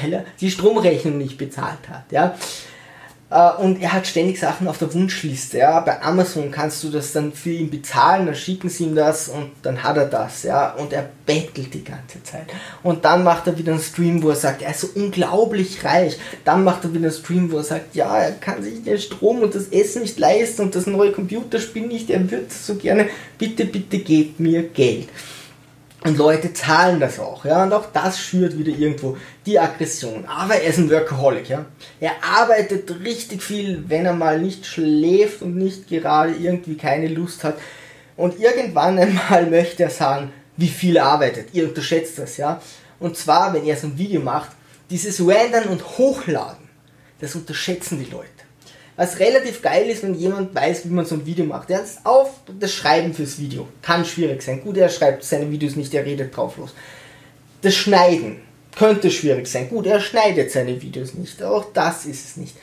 [0.00, 2.36] weil er die Stromrechnung nicht bezahlt hat, ja?
[3.34, 5.58] Äh, und er hat ständig Sachen auf der Wunschliste.
[5.58, 5.80] Ja.
[5.80, 9.50] Bei Amazon kannst du das dann für ihn bezahlen, dann schicken sie ihm das und
[9.62, 10.44] dann hat er das.
[10.44, 10.72] Ja.
[10.74, 12.46] Und er bettelt die ganze Zeit.
[12.84, 16.16] Und dann macht er wieder einen Stream, wo er sagt, er ist so unglaublich reich.
[16.44, 19.40] Dann macht er wieder einen Stream, wo er sagt, ja, er kann sich den Strom
[19.40, 22.10] und das Essen nicht leisten und das neue Computerspiel nicht.
[22.10, 25.08] Er würde so gerne, bitte, bitte gebt mir Geld.
[26.04, 30.26] Und Leute zahlen das auch, ja, und auch das schürt wieder irgendwo die Aggression.
[30.26, 31.64] Aber er ist ein Workaholic, ja.
[31.98, 37.42] Er arbeitet richtig viel, wenn er mal nicht schläft und nicht gerade irgendwie keine Lust
[37.42, 37.56] hat.
[38.18, 41.48] Und irgendwann einmal möchte er sagen, wie viel er arbeitet.
[41.54, 42.60] Ihr unterschätzt das, ja.
[43.00, 44.50] Und zwar, wenn er so ein Video macht,
[44.90, 46.68] dieses Rendern und Hochladen,
[47.18, 48.43] das unterschätzen die Leute.
[48.96, 51.70] Was relativ geil ist, wenn jemand weiß, wie man so ein Video macht.
[51.70, 52.30] Er ist auf
[52.60, 53.66] das Schreiben fürs Video.
[53.82, 54.62] Kann schwierig sein.
[54.62, 56.74] Gut, er schreibt seine Videos nicht, er redet drauf los.
[57.62, 58.40] Das Schneiden
[58.76, 59.68] könnte schwierig sein.
[59.68, 61.42] Gut, er schneidet seine Videos nicht.
[61.42, 62.54] Auch das ist es nicht.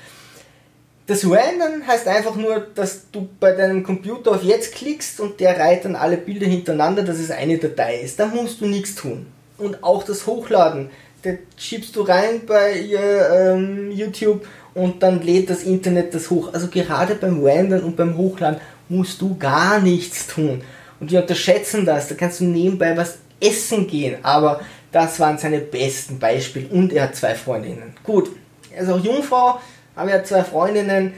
[1.07, 5.59] Das Rendern heißt einfach nur, dass du bei deinem Computer auf Jetzt klickst und der
[5.59, 8.17] reiht dann alle Bilder hintereinander, dass es eine Datei ist.
[8.17, 9.25] Da musst du nichts tun.
[9.57, 10.89] Und auch das Hochladen,
[11.23, 16.53] das schiebst du rein bei ähm, YouTube und dann lädt das Internet das hoch.
[16.53, 20.61] Also gerade beim Rendern und beim Hochladen musst du gar nichts tun.
[20.99, 22.07] Und wir unterschätzen das.
[22.07, 24.17] Da kannst du nebenbei was essen gehen.
[24.23, 26.67] Aber das waren seine besten Beispiele.
[26.67, 27.95] Und er hat zwei Freundinnen.
[28.03, 28.29] Gut,
[28.73, 29.59] er ist auch Jungfrau,
[29.95, 31.13] aber er hat zwei Freundinnen.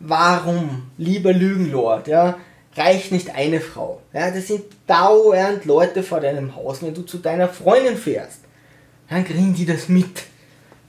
[0.00, 0.90] Warum?
[0.98, 2.38] Lieber Lügenlord, ja.
[2.76, 4.02] Reicht nicht eine Frau.
[4.12, 6.82] Ja, das sind dauernd Leute vor deinem Haus.
[6.82, 8.40] Wenn du zu deiner Freundin fährst,
[9.08, 10.24] dann kriegen die das mit.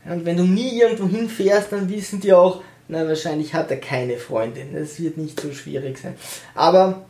[0.10, 4.18] Und wenn du nie irgendwo hinfährst, dann wissen die auch, na wahrscheinlich hat er keine
[4.18, 4.74] Freundin.
[4.74, 6.16] Das wird nicht so schwierig sein.
[6.56, 7.06] Aber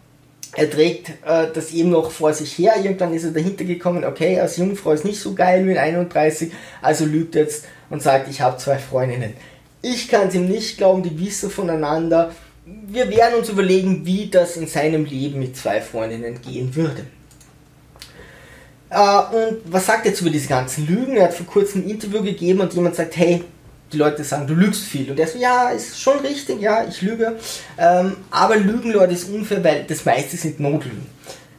[0.55, 2.73] er trägt äh, das eben noch vor sich her.
[2.77, 7.05] Irgendwann ist er dahinter gekommen, okay, als Jungfrau ist nicht so geil mit 31, also
[7.05, 9.33] lügt jetzt und sagt, ich habe zwei Freundinnen.
[9.81, 12.31] Ich kann es ihm nicht glauben, die wissen voneinander.
[12.65, 17.05] Wir werden uns überlegen, wie das in seinem Leben mit zwei Freundinnen gehen würde.
[18.89, 18.99] Äh,
[19.35, 21.17] und was sagt er jetzt über diese ganzen Lügen?
[21.17, 23.43] Er hat vor kurzem ein Interview gegeben und jemand sagt, hey,
[23.91, 25.09] die Leute sagen, du lügst viel.
[25.11, 27.37] Und er so, ja, ist schon richtig, ja, ich lüge.
[27.77, 31.05] Ähm, aber Lügen, Leute, ist unfair, weil das meiste sind Notlügen.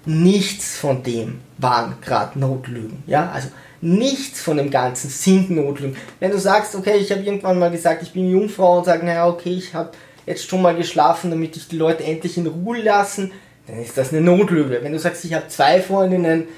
[0.04, 3.02] Nichts von dem waren gerade Notlügen.
[3.06, 3.48] Ja, also
[3.80, 5.96] nichts von dem Ganzen sind Notlügen.
[6.20, 9.26] Wenn du sagst, okay, ich habe irgendwann mal gesagt, ich bin Jungfrau und sage, naja,
[9.26, 9.92] okay, ich habe
[10.26, 13.32] jetzt schon mal geschlafen, damit ich die Leute endlich in Ruhe lassen,
[13.66, 14.80] dann ist das eine Notlüge.
[14.82, 16.48] Wenn du sagst, ich habe zwei Freundinnen,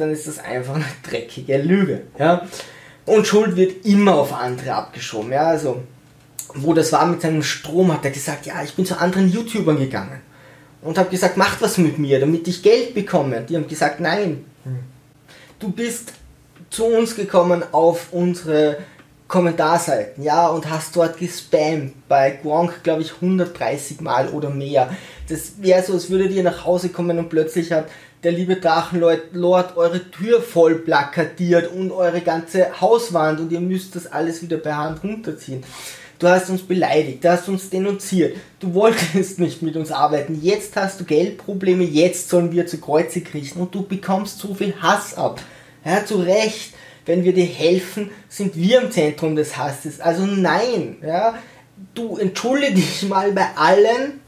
[0.00, 2.02] dann ist das einfach eine dreckige Lüge.
[2.18, 2.46] Ja?
[3.06, 5.32] Und Schuld wird immer auf andere abgeschoben.
[5.32, 5.46] Ja?
[5.46, 5.82] Also,
[6.54, 9.78] wo das war mit seinem Strom, hat er gesagt, ja, ich bin zu anderen YouTubern
[9.78, 10.20] gegangen
[10.82, 13.42] und habe gesagt, macht was mit mir, damit ich Geld bekomme.
[13.42, 14.44] Die haben gesagt, nein.
[15.58, 16.12] Du bist
[16.70, 18.78] zu uns gekommen auf unsere
[19.28, 22.08] Kommentarseiten, ja, und hast dort gespammt.
[22.08, 24.90] Bei Gronk, glaube ich, 130 Mal oder mehr.
[25.28, 27.86] Das wäre so, als würde dir nach Hause kommen und plötzlich hat
[28.22, 34.06] der liebe Drachenlord eure Tür voll plakatiert und eure ganze Hauswand und ihr müsst das
[34.06, 35.64] alles wieder per Hand runterziehen.
[36.18, 40.76] Du hast uns beleidigt, du hast uns denunziert, du wolltest nicht mit uns arbeiten, jetzt
[40.76, 45.14] hast du Geldprobleme, jetzt sollen wir zu Kreuze kriechen und du bekommst so viel Hass
[45.14, 45.40] ab.
[45.82, 46.74] Ja, zu Recht,
[47.06, 49.98] wenn wir dir helfen, sind wir im Zentrum des Hasses.
[49.98, 51.38] Also nein, ja,
[51.94, 54.20] du entschuldige dich mal bei allen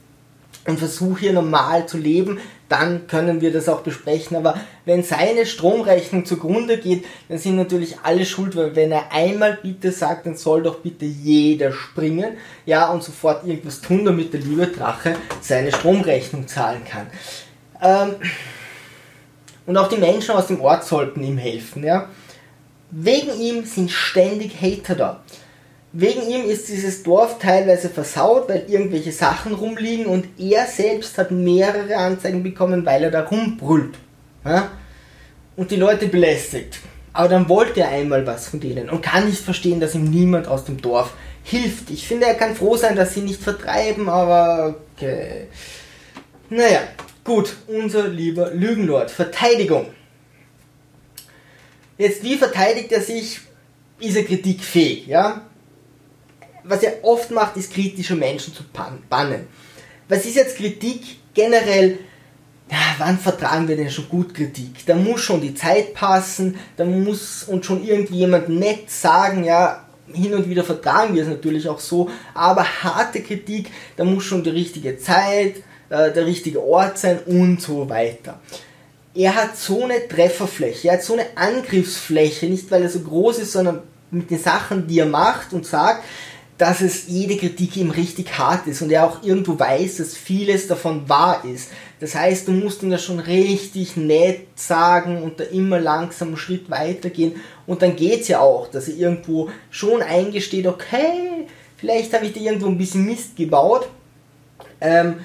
[0.67, 2.39] und versuch hier normal zu leben,
[2.73, 4.35] dann können wir das auch besprechen.
[4.35, 4.55] Aber
[4.87, 9.93] wenn seine Stromrechnung zugrunde geht, dann sind natürlich alle schuld, weil wenn er einmal bitte
[9.93, 14.69] sagt, dann soll doch bitte jeder springen, ja, und sofort irgendwas tun, damit der liebe
[14.69, 17.09] Drache seine Stromrechnung zahlen kann.
[17.83, 18.15] Ähm,
[19.67, 22.09] und auch die Menschen aus dem Ort sollten ihm helfen, ja.
[22.91, 25.23] Wegen ihm sind ständig Hater da.
[25.95, 31.31] Wegen ihm ist dieses Dorf teilweise versaut, weil irgendwelche Sachen rumliegen und er selbst hat
[31.31, 33.97] mehrere Anzeigen bekommen, weil er da rumbrüllt.
[34.45, 34.71] Ja?
[35.55, 36.79] Und die Leute belästigt.
[37.13, 40.49] Aber dann wollte er einmal was von denen und kann nicht verstehen, dass ihm niemand
[40.49, 41.13] aus dem Dorf
[41.45, 41.91] hilft.
[41.91, 45.49] Ich finde, er kann froh sein, dass sie nicht vertreiben, aber okay.
[46.49, 46.81] Naja,
[47.23, 49.11] gut, unser lieber Lügenlord.
[49.11, 49.87] Verteidigung.
[51.99, 53.41] Jetzt, wie verteidigt er sich?
[54.01, 55.43] Ist er kritikfähig, ja?
[56.65, 58.63] Was er oft macht, ist kritische Menschen zu
[59.09, 59.47] bannen.
[60.09, 61.03] Was ist jetzt Kritik?
[61.35, 61.99] Generell,
[62.71, 64.85] ja, wann vertragen wir denn schon gut Kritik?
[64.87, 70.35] Da muss schon die Zeit passen, da muss uns schon irgendjemand nett sagen, ja, hin
[70.35, 74.51] und wieder vertragen wir es natürlich auch so, aber harte Kritik, da muss schon die
[74.51, 75.57] richtige Zeit,
[75.89, 78.41] äh, der richtige Ort sein und so weiter.
[79.15, 83.39] Er hat so eine Trefferfläche, er hat so eine Angriffsfläche, nicht weil er so groß
[83.41, 86.05] ist, sondern mit den Sachen, die er macht und sagt,
[86.63, 90.69] dass es jede Kritik ihm richtig hart ist und er auch irgendwo weiß, dass vieles
[90.69, 91.71] davon wahr ist.
[91.99, 96.37] Das heißt, du musst ihm das schon richtig nett sagen und da immer langsam einen
[96.37, 97.33] Schritt weitergehen
[97.67, 101.49] und dann geht es ja auch, dass er irgendwo schon eingesteht, okay,
[101.79, 103.89] vielleicht habe ich da irgendwo ein bisschen Mist gebaut.
[104.81, 105.17] Ähm,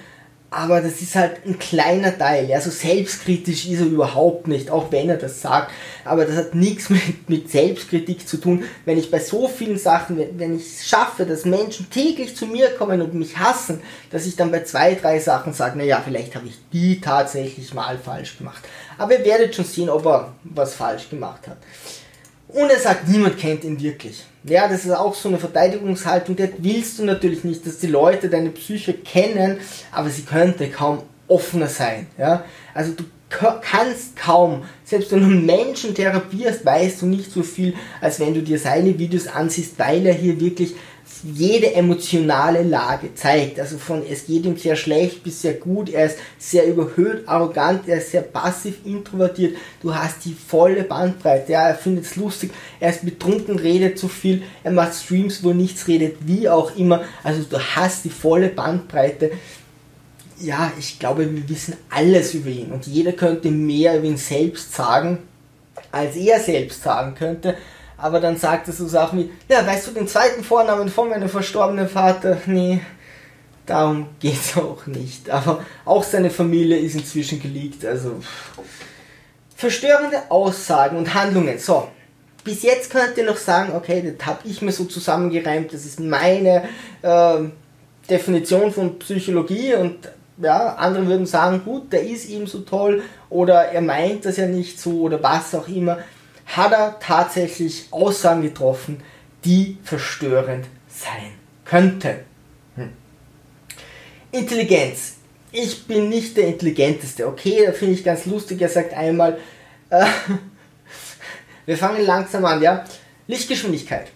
[0.58, 2.50] aber das ist halt ein kleiner Teil.
[2.50, 5.72] Ja, so selbstkritisch ist er überhaupt nicht, auch wenn er das sagt.
[6.04, 8.64] Aber das hat nichts mit, mit Selbstkritik zu tun.
[8.84, 12.48] Wenn ich bei so vielen Sachen, wenn, wenn ich es schaffe, dass Menschen täglich zu
[12.48, 16.34] mir kommen und mich hassen, dass ich dann bei zwei, drei Sachen sage, naja, vielleicht
[16.34, 18.64] habe ich die tatsächlich mal falsch gemacht.
[18.98, 21.58] Aber ihr werdet schon sehen, ob er was falsch gemacht hat.
[22.48, 24.26] Und er sagt, niemand kennt ihn wirklich.
[24.50, 28.30] Ja, das ist auch so eine Verteidigungshaltung, das willst du natürlich nicht, dass die Leute
[28.30, 29.58] deine Psyche kennen,
[29.92, 32.08] aber sie könnte kaum offener sein.
[32.18, 32.46] Ja?
[32.74, 33.04] Also du
[33.62, 38.42] kannst kaum, selbst wenn du Menschen therapierst, weißt du nicht so viel, als wenn du
[38.42, 40.76] dir seine Videos ansiehst, weil er hier wirklich
[41.24, 43.60] jede emotionale Lage zeigt.
[43.60, 47.88] Also von es geht ihm sehr schlecht bis sehr gut, er ist sehr überhöht, arrogant,
[47.88, 49.58] er ist sehr passiv, introvertiert.
[49.82, 51.52] Du hast die volle Bandbreite.
[51.52, 55.54] Ja, er findet es lustig, er ist betrunken, redet zu viel, er macht Streams, wo
[55.54, 57.04] nichts redet, wie auch immer.
[57.24, 59.32] Also du hast die volle Bandbreite.
[60.40, 64.74] Ja, ich glaube, wir wissen alles über ihn und jeder könnte mehr über ihn selbst
[64.74, 65.20] sagen,
[65.92, 67.56] als er selbst sagen könnte
[67.98, 71.30] aber dann sagt er so Sachen wie, ja, weißt du den zweiten Vornamen von meinem
[71.30, 72.38] verstorbenen Vater?
[72.46, 72.82] Nee,
[73.66, 75.30] darum geht's auch nicht.
[75.30, 78.16] Aber auch seine Familie ist inzwischen geleakt, also
[79.56, 81.58] verstörende Aussagen und Handlungen.
[81.58, 81.88] So,
[82.44, 86.00] bis jetzt könnt ihr noch sagen, okay, das habe ich mir so zusammengereimt, das ist
[86.00, 86.70] meine
[87.02, 87.40] äh,
[88.10, 89.98] Definition von Psychologie und
[90.40, 94.46] ja, andere würden sagen, gut, der ist ihm so toll oder er meint das ja
[94.46, 95.98] nicht so oder was auch immer
[96.48, 99.02] hat er tatsächlich Aussagen getroffen,
[99.46, 101.34] die verstörend sein
[101.66, 102.20] könnten.
[102.76, 102.92] Hm.
[104.32, 105.16] Intelligenz.
[105.52, 107.28] Ich bin nicht der Intelligenteste.
[107.28, 108.62] Okay, da finde ich ganz lustig.
[108.62, 109.38] Er sagt einmal,
[109.90, 110.06] äh,
[111.66, 112.84] wir fangen langsam an, ja.
[113.28, 114.08] Lichtgeschwindigkeit.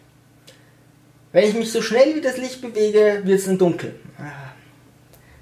[1.31, 3.95] Wenn ich mich so schnell wie das Licht bewege, wird es dann dunkel.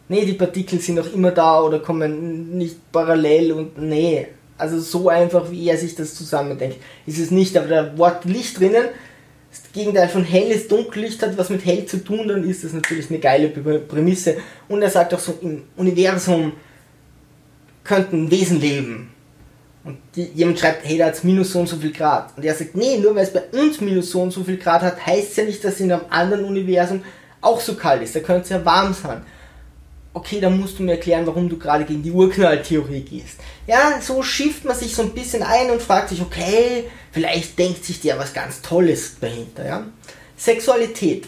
[0.08, 4.28] Nee, die Partikel sind noch immer da oder kommen nicht parallel und nee,
[4.60, 7.58] also so einfach, wie er sich das zusammendenkt, ist es nicht.
[7.58, 8.86] Aber da Wort Licht drinnen,
[9.50, 12.74] das Gegenteil von hell ist Dunkellicht, hat was mit hell zu tun, dann ist das
[12.74, 14.38] natürlich eine geile Prämisse.
[14.68, 16.54] Und er sagt auch so, im Universum
[17.84, 19.12] könnten Wesen leben.
[19.86, 22.36] Und jemand schreibt, hey, da hat es minus so und so viel Grad.
[22.38, 24.82] Und er sagt, nee, nur weil es bei uns minus so und so viel Grad
[24.82, 27.02] hat, heißt es ja nicht, dass es in einem anderen Universum
[27.42, 28.16] auch so kalt ist.
[28.16, 29.22] Da könnte es ja warm sein
[30.14, 33.38] okay, dann musst du mir erklären, warum du gerade gegen die Urknalltheorie gehst.
[33.68, 37.86] Ja, so schifft man sich so ein bisschen ein und fragt sich, okay, vielleicht denkt
[37.86, 39.66] sich dir was ganz Tolles dahinter.
[39.66, 39.86] Ja?
[40.38, 41.28] Sexualität.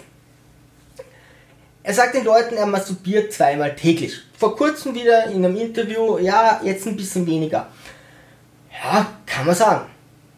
[1.84, 4.20] er sagt den Leuten, er masturbiert zweimal täglich.
[4.38, 7.68] Vor kurzem wieder in einem Interview, ja, jetzt ein bisschen weniger.
[8.84, 9.86] Ja, kann man sagen.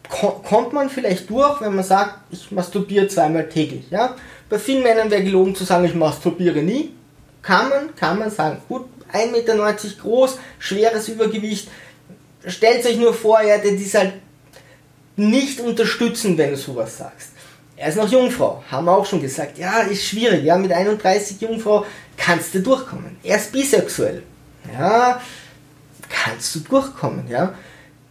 [0.08, 3.90] kommt man vielleicht durch, wenn man sagt, ich masturbiere zweimal täglich.
[3.90, 4.14] Ja?
[4.50, 6.93] Bei vielen Männern wäre gelogen zu sagen, ich masturbiere nie.
[7.44, 8.60] Kann man, kann man sagen.
[8.68, 11.68] Gut, 1,90 Meter groß, schweres Übergewicht.
[12.46, 14.14] Stellt euch nur vor, er hätte dies halt
[15.16, 17.30] nicht unterstützen, wenn du sowas sagst.
[17.76, 19.58] Er ist noch Jungfrau, haben wir auch schon gesagt.
[19.58, 21.84] Ja, ist schwierig, ja, mit 31 Jungfrau
[22.16, 23.16] kannst du durchkommen.
[23.22, 24.22] Er ist bisexuell.
[24.72, 25.20] Ja,
[26.08, 27.54] kannst du durchkommen, ja.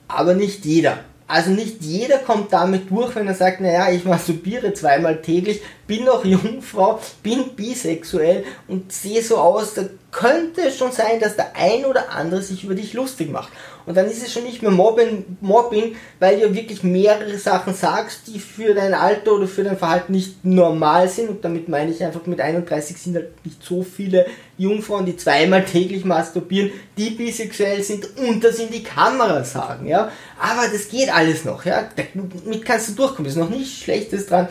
[0.07, 0.99] Aber nicht jeder.
[1.33, 6.03] Also nicht jeder kommt damit durch, wenn er sagt, naja, ich masturbiere zweimal täglich, bin
[6.03, 11.55] noch Jungfrau, bin bisexuell und sehe so aus, da könnte es schon sein, dass der
[11.55, 13.51] ein oder andere sich über dich lustig macht.
[13.85, 18.27] Und dann ist es schon nicht mehr Mobbing, Mobbing, weil du wirklich mehrere Sachen sagst,
[18.27, 21.29] die für dein Alter oder für dein Verhalten nicht normal sind.
[21.29, 24.25] Und damit meine ich einfach, mit 31 sind halt nicht so viele
[24.57, 30.11] Jungfrauen, die zweimal täglich masturbieren, die bisexuell sind und das in die Kamera sagen, ja.
[30.39, 31.89] Aber das geht alles noch, ja.
[32.13, 34.47] Damit kannst du durchkommen, ist noch nichts Schlechtes dran.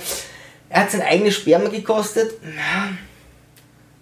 [0.68, 2.32] Er hat sein eigenes Sperma gekostet.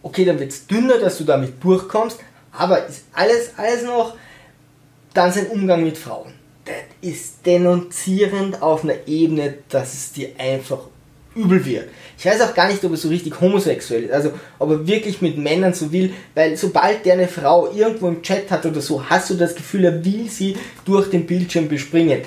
[0.03, 2.19] Okay, dann wird es dünner, dass du damit durchkommst,
[2.53, 4.17] aber ist alles, alles noch
[5.15, 6.33] dann sein Umgang mit Frauen.
[6.65, 10.81] Das ist denunzierend auf einer Ebene, dass es dir einfach
[11.35, 11.89] übel wird.
[12.19, 15.23] Ich weiß auch gar nicht, ob er so richtig homosexuell ist, also ob er wirklich
[15.23, 19.09] mit Männern so will, weil sobald der eine Frau irgendwo im Chat hat oder so,
[19.09, 22.23] hast du das Gefühl, er will sie durch den Bildschirm bespringen.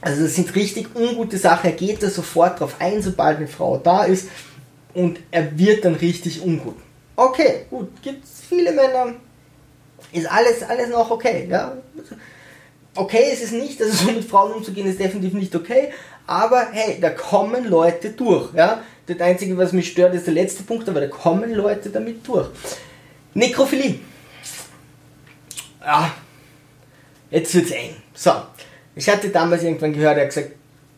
[0.00, 3.78] Also das sind richtig ungute Sachen, er geht da sofort drauf ein, sobald eine Frau
[3.78, 4.28] da ist
[4.92, 6.76] und er wird dann richtig ungut.
[7.14, 9.14] Okay, gut, gibt es viele Männer,
[10.16, 11.46] ist alles, alles noch okay.
[11.50, 11.76] Ja?
[12.94, 15.92] Okay ist es nicht, also so mit Frauen umzugehen ist definitiv nicht okay,
[16.26, 18.52] aber hey, da kommen Leute durch.
[18.54, 18.82] Ja?
[19.06, 22.48] Das Einzige, was mich stört, ist der letzte Punkt, aber da kommen Leute damit durch.
[23.34, 24.00] Nekrophilie.
[25.84, 26.10] Ja,
[27.30, 27.94] jetzt wird's eng.
[28.14, 28.32] So,
[28.94, 30.52] ich hatte damals irgendwann gehört, er hat gesagt,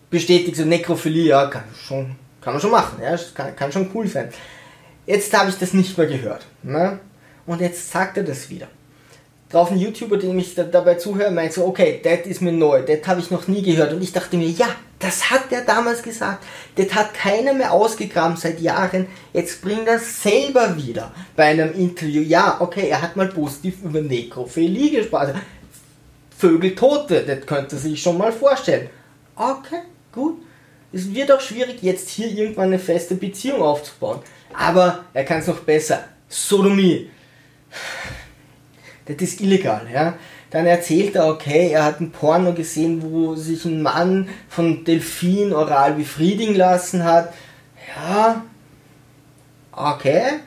[0.09, 4.07] bestätigt so Nekrophilie, ja, kann, schon, kann man schon machen, ja, kann, kann schon cool
[4.07, 4.31] sein.
[5.05, 6.47] Jetzt habe ich das nicht mehr gehört.
[6.63, 7.01] Ne?
[7.45, 8.69] Und jetzt sagt er das wieder
[9.51, 12.83] drauf ein YouTuber, dem ich da, dabei zuhöre, meint so, okay, das ist mir neu,
[12.83, 13.93] das habe ich noch nie gehört.
[13.93, 16.45] Und ich dachte mir, ja, das hat der damals gesagt.
[16.75, 19.07] Das hat keiner mehr ausgegraben seit Jahren.
[19.33, 22.23] Jetzt bringt er selber wieder bei einem Interview.
[22.23, 25.29] Ja, okay, er hat mal positiv über Nekrophilie gesprochen.
[25.29, 25.41] Also,
[26.37, 28.91] Vögeltote, das könnte sich schon mal vorstellen.
[29.35, 29.83] Okay,
[30.13, 30.43] gut.
[30.93, 34.21] Es wird auch schwierig, jetzt hier irgendwann eine feste Beziehung aufzubauen.
[34.55, 36.05] Aber er kann es noch besser.
[36.29, 37.11] Sodomie
[39.09, 40.14] das ist illegal, ja.
[40.51, 45.53] Dann erzählt er, okay, er hat ein Porno gesehen, wo sich ein Mann von Delfin
[45.53, 47.33] oral befriedigen lassen hat.
[47.97, 48.44] Ja,
[49.73, 50.40] okay.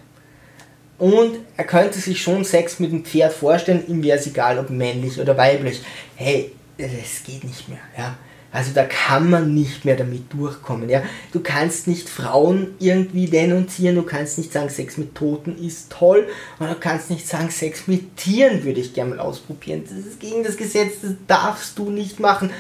[0.97, 4.69] Und er könnte sich schon Sex mit dem Pferd vorstellen, ihm wäre es egal, ob
[4.69, 5.81] männlich oder weiblich.
[6.15, 8.15] Hey, es geht nicht mehr, ja.
[8.53, 10.89] Also da kann man nicht mehr damit durchkommen.
[10.89, 11.03] Ja?
[11.31, 16.27] Du kannst nicht Frauen irgendwie denunzieren, du kannst nicht sagen, Sex mit Toten ist toll,
[16.59, 19.83] und du kannst nicht sagen, Sex mit Tieren würde ich gerne mal ausprobieren.
[19.83, 22.51] Das ist gegen das Gesetz, das darfst du nicht machen.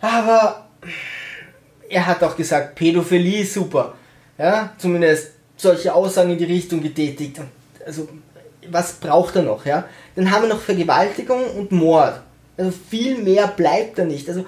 [0.00, 0.68] Aber
[1.88, 3.94] er hat auch gesagt, Pädophilie ist super.
[4.38, 4.72] Ja?
[4.78, 7.40] Zumindest solche Aussagen in die Richtung getätigt.
[7.84, 8.08] Also,
[8.70, 9.66] was braucht er noch?
[9.66, 9.84] Ja?
[10.14, 12.20] Dann haben wir noch Vergewaltigung und Mord.
[12.56, 14.28] Also viel mehr bleibt da nicht.
[14.28, 14.44] Also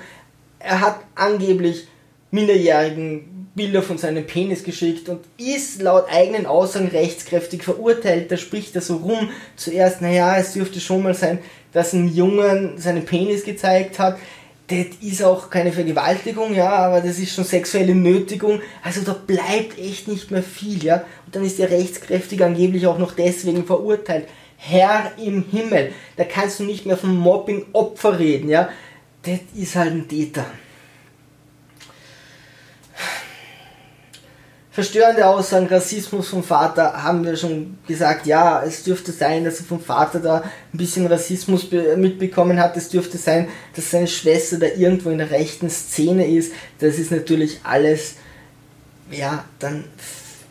[0.65, 1.87] er hat angeblich
[2.31, 8.33] Minderjährigen Bilder von seinem Penis geschickt und ist laut eigenen Aussagen rechtskräftig verurteilt.
[8.33, 9.31] Da spricht er so rum.
[9.55, 11.39] Zuerst, naja, es dürfte schon mal sein,
[11.73, 14.19] dass ein Jungen seinen Penis gezeigt hat.
[14.67, 18.61] Das ist auch keine Vergewaltigung, ja, aber das ist schon sexuelle Nötigung.
[18.83, 21.05] Also da bleibt echt nicht mehr viel, ja.
[21.27, 24.27] Und dann ist er rechtskräftig angeblich auch noch deswegen verurteilt.
[24.57, 28.71] Herr im Himmel, da kannst du nicht mehr vom Mobbing-Opfer reden, ja
[29.25, 30.45] das ist halt ein Täter.
[34.71, 39.67] Verstörende Aussagen, Rassismus vom Vater, haben wir schon gesagt, ja, es dürfte sein, dass er
[39.67, 42.77] vom Vater da ein bisschen Rassismus mitbekommen hat.
[42.77, 46.53] Es dürfte sein, dass seine Schwester da irgendwo in der rechten Szene ist.
[46.81, 48.17] Das ist natürlich alles,
[49.13, 49.85] ja, dann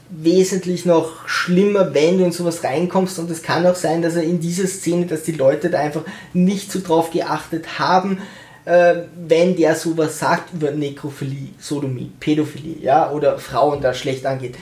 [0.10, 4.24] wesentlich noch schlimmer, wenn du in sowas reinkommst und es kann auch sein, dass er
[4.24, 6.04] in dieser Szene, dass die Leute da einfach
[6.34, 8.20] nicht so drauf geachtet haben,
[8.66, 8.96] äh,
[9.28, 14.56] wenn der sowas sagt über Nekrophilie, Sodomie, Pädophilie, ja, oder Frauen da schlecht angeht.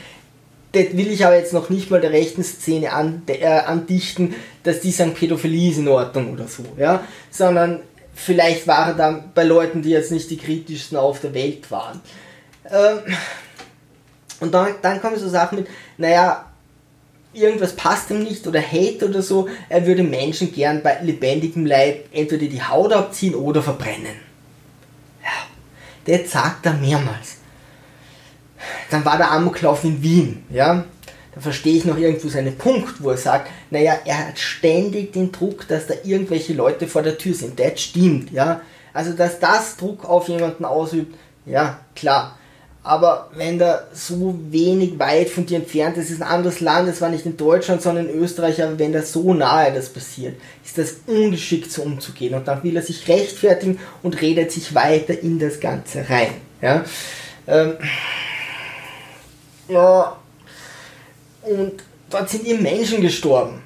[0.74, 4.80] Das will ich aber jetzt noch nicht mal der rechten Szene an, äh, andichten, dass
[4.80, 7.82] die sagen, Pädophilie ist in Ordnung oder so, ja, sondern
[8.14, 12.02] vielleicht war er dann bei Leuten, die jetzt nicht die kritischsten auf der Welt waren.
[12.70, 13.00] Ähm,
[14.40, 16.51] und dann, dann kommen so Sachen mit, naja,
[17.34, 22.10] irgendwas passt ihm nicht oder Hate oder so, er würde Menschen gern bei lebendigem Leib
[22.12, 24.20] entweder die Haut abziehen oder verbrennen.
[25.24, 25.48] Ja,
[26.08, 27.38] der sagt er mehrmals.
[28.90, 30.86] Dann war der Amoklauf in Wien, ja.
[31.34, 35.32] Da verstehe ich noch irgendwo seinen Punkt, wo er sagt, naja, er hat ständig den
[35.32, 37.58] Druck, dass da irgendwelche Leute vor der Tür sind.
[37.58, 38.62] Das stimmt, ja.
[38.94, 41.16] Also, dass das Druck auf jemanden ausübt,
[41.46, 42.38] ja, klar.
[42.84, 47.00] Aber wenn da so wenig weit von dir entfernt ist, ist ein anderes Land, es
[47.00, 50.80] war nicht in Deutschland, sondern in Österreich, aber wenn da so nahe das passiert, ist
[50.80, 52.34] das ungeschickt so umzugehen.
[52.34, 56.34] Und dann will er sich rechtfertigen und redet sich weiter in das Ganze rein.
[56.60, 56.84] Ja,
[57.48, 57.78] ähm,
[59.68, 60.18] ja.
[61.44, 63.62] und dort sind ihm Menschen gestorben.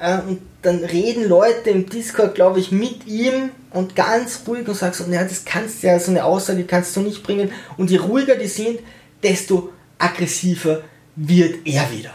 [0.00, 4.74] Ja, und dann reden Leute im Discord, glaube ich, mit ihm und ganz ruhig und
[4.74, 7.52] sagst, so, naja, das kannst du ja, so eine Aussage kannst du nicht bringen.
[7.76, 8.80] Und je ruhiger die sind,
[9.22, 10.82] desto aggressiver
[11.14, 12.12] wird er wieder.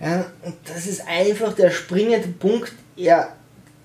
[0.00, 2.72] Ja, und das ist einfach der springende Punkt.
[2.96, 3.36] Er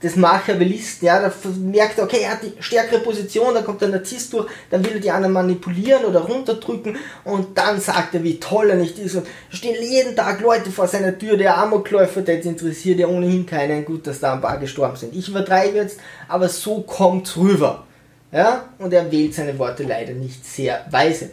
[0.01, 3.89] des Machiavellisten, ja, da merkt er, okay, er hat die stärkere Position, dann kommt der
[3.89, 8.39] Narzisst durch, dann will er die anderen manipulieren oder runterdrücken und dann sagt er, wie
[8.39, 12.43] toll er nicht ist und stehen jeden Tag Leute vor seiner Tür, der Amokläufer, der
[12.43, 15.15] interessiert ja ohnehin keinen, gut, dass da ein paar gestorben sind.
[15.15, 17.83] Ich übertreibe jetzt, aber so kommt's rüber.
[18.31, 21.31] Ja, und er wählt seine Worte leider nicht sehr weise.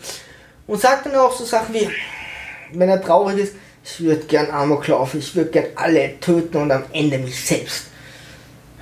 [0.66, 1.90] Und sagt dann auch so Sachen wie,
[2.72, 3.54] wenn er traurig ist,
[3.84, 7.88] ich würde gern Amok laufen, ich würde gern alle töten und am Ende mich selbst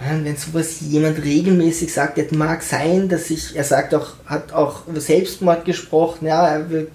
[0.05, 4.87] wenn sowas jemand regelmäßig sagt, das mag sein, dass ich, er sagt auch, hat auch
[4.87, 6.91] über Selbstmord gesprochen, ja, er will,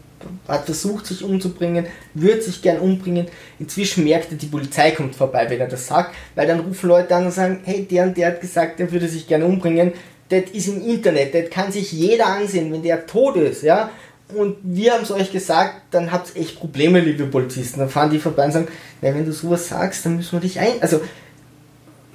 [0.48, 3.28] hat versucht, sich umzubringen, würde sich gern umbringen.
[3.60, 7.16] Inzwischen merkt er, die Polizei kommt vorbei, wenn er das sagt, weil dann rufen Leute
[7.16, 9.94] an und sagen, hey, der und der hat gesagt, der würde sich gerne umbringen.
[10.30, 13.90] Das ist im Internet, das kann sich jeder ansehen, wenn der tot ist, ja.
[14.36, 17.80] Und wir haben es euch gesagt, dann habt ihr echt Probleme, liebe Polizisten.
[17.80, 18.68] Dann fahren die vorbei und sagen,
[19.02, 21.00] na, wenn du sowas sagst, dann müssen wir dich ein, also,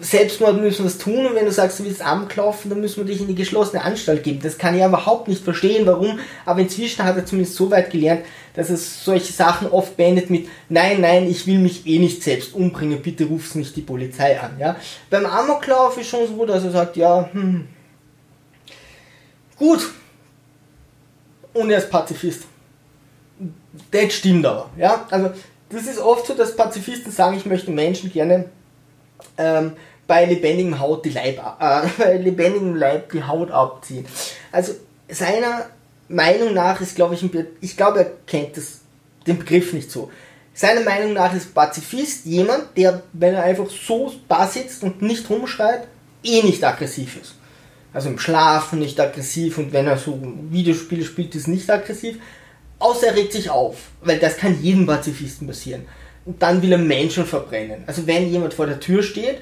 [0.03, 3.05] Selbstmord müssen wir es tun und wenn du sagst, du willst amklaufen, dann müssen wir
[3.05, 4.41] dich in die geschlossene Anstalt geben.
[4.43, 8.25] Das kann ich überhaupt nicht verstehen, warum, aber inzwischen hat er zumindest so weit gelernt,
[8.55, 12.53] dass er solche Sachen oft beendet mit Nein, nein, ich will mich eh nicht selbst
[12.53, 14.59] umbringen, bitte rufst nicht die Polizei an.
[14.59, 14.77] Ja?
[15.09, 17.69] Beim Amoklauf ist schon so, dass er sagt, ja, hm,
[19.57, 19.89] gut,
[21.53, 22.43] und er ist Pazifist.
[23.91, 24.69] Das stimmt aber.
[24.77, 25.07] Ja?
[25.11, 25.31] Also,
[25.69, 28.47] das ist oft so, dass Pazifisten sagen, ich möchte Menschen gerne
[29.39, 29.73] ähm,
[30.13, 34.05] bei lebendigem Haut die Leib, äh, bei lebendigem Leib die Haut abziehen.
[34.51, 34.75] Also
[35.09, 35.71] seiner
[36.09, 37.25] Meinung nach ist, glaube ich,
[37.63, 38.83] ich glaube, er kennt das,
[39.27, 40.11] den Begriff nicht so.
[40.53, 45.31] Seiner Meinung nach ist Pazifist jemand, der, wenn er einfach so da sitzt und nicht
[45.31, 45.89] rumschreit,
[46.23, 47.37] eh nicht aggressiv ist.
[47.95, 52.19] Also im Schlafen nicht aggressiv und wenn er so Videospiele spielt, ist nicht aggressiv.
[52.79, 55.87] Außer er regt sich auf, weil das kann jedem Pazifisten passieren.
[56.27, 57.85] Und dann will er Menschen verbrennen.
[57.87, 59.41] Also wenn jemand vor der Tür steht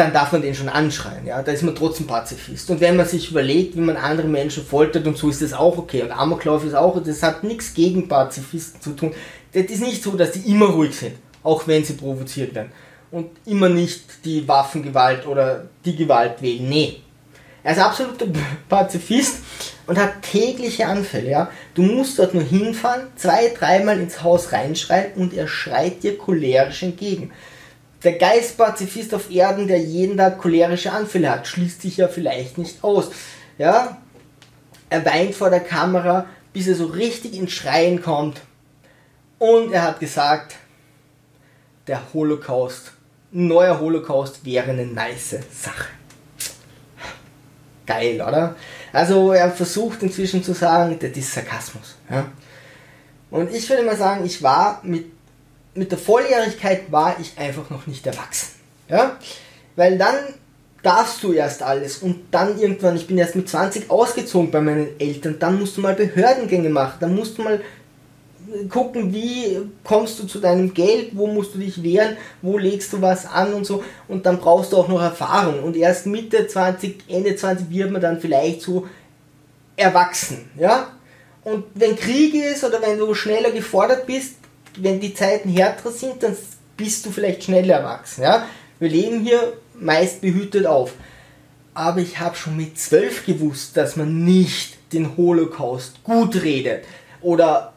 [0.00, 2.70] dann darf man den schon anschreien, ja, da ist man trotzdem Pazifist.
[2.70, 5.76] Und wenn man sich überlegt, wie man andere Menschen foltert und so ist das auch
[5.76, 6.02] okay.
[6.02, 9.12] Und Amoklauf ist auch, das hat nichts gegen Pazifisten zu tun.
[9.52, 12.72] Das ist nicht so, dass die immer ruhig sind, auch wenn sie provoziert werden.
[13.10, 16.68] Und immer nicht die Waffengewalt oder die Gewalt wählen.
[16.68, 17.00] Nee.
[17.62, 18.26] Er ist absoluter
[18.68, 19.36] Pazifist
[19.86, 21.50] und hat tägliche Anfälle, ja.
[21.74, 26.84] Du musst dort nur hinfahren, zwei, dreimal ins Haus reinschreien und er schreit dir cholerisch
[26.84, 27.32] entgegen.
[28.02, 32.82] Der Geistpazifist auf Erden, der jeden Tag cholerische Anfälle hat, schließt sich ja vielleicht nicht
[32.82, 33.10] aus.
[33.58, 33.98] Ja?
[34.88, 38.40] Er weint vor der Kamera, bis er so richtig ins Schreien kommt.
[39.38, 40.56] Und er hat gesagt,
[41.86, 42.92] der Holocaust,
[43.32, 45.88] ein neuer Holocaust wäre eine nice Sache.
[47.86, 48.56] Geil, oder?
[48.92, 51.96] Also er versucht inzwischen zu sagen, das ist Sarkasmus.
[52.10, 52.26] Ja?
[53.30, 55.06] Und ich würde mal sagen, ich war mit
[55.74, 58.60] mit der Volljährigkeit war ich einfach noch nicht erwachsen.
[58.88, 59.16] Ja?
[59.76, 60.16] Weil dann
[60.82, 64.98] darfst du erst alles und dann irgendwann, ich bin erst mit 20 ausgezogen bei meinen
[64.98, 67.60] Eltern, dann musst du mal Behördengänge machen, dann musst du mal
[68.68, 73.00] gucken, wie kommst du zu deinem Geld, wo musst du dich wehren, wo legst du
[73.00, 77.04] was an und so und dann brauchst du auch noch Erfahrung und erst Mitte 20,
[77.08, 78.88] Ende 20 wird man dann vielleicht so
[79.76, 80.88] erwachsen, ja?
[81.42, 84.34] Und wenn Krieg ist oder wenn du schneller gefordert bist,
[84.76, 86.36] wenn die Zeiten härter sind, dann
[86.76, 88.22] bist du vielleicht schneller erwachsen.
[88.22, 88.46] Ja?
[88.78, 90.92] Wir leben hier meist behütet auf.
[91.74, 96.84] Aber ich habe schon mit zwölf gewusst, dass man nicht den Holocaust gut redet
[97.20, 97.72] oder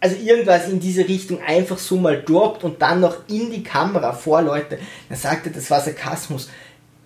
[0.00, 4.12] also irgendwas in diese Richtung einfach so mal droppt und dann noch in die Kamera
[4.12, 4.78] vor Leute.
[5.08, 6.48] Dann sagt er, das war Sarkasmus.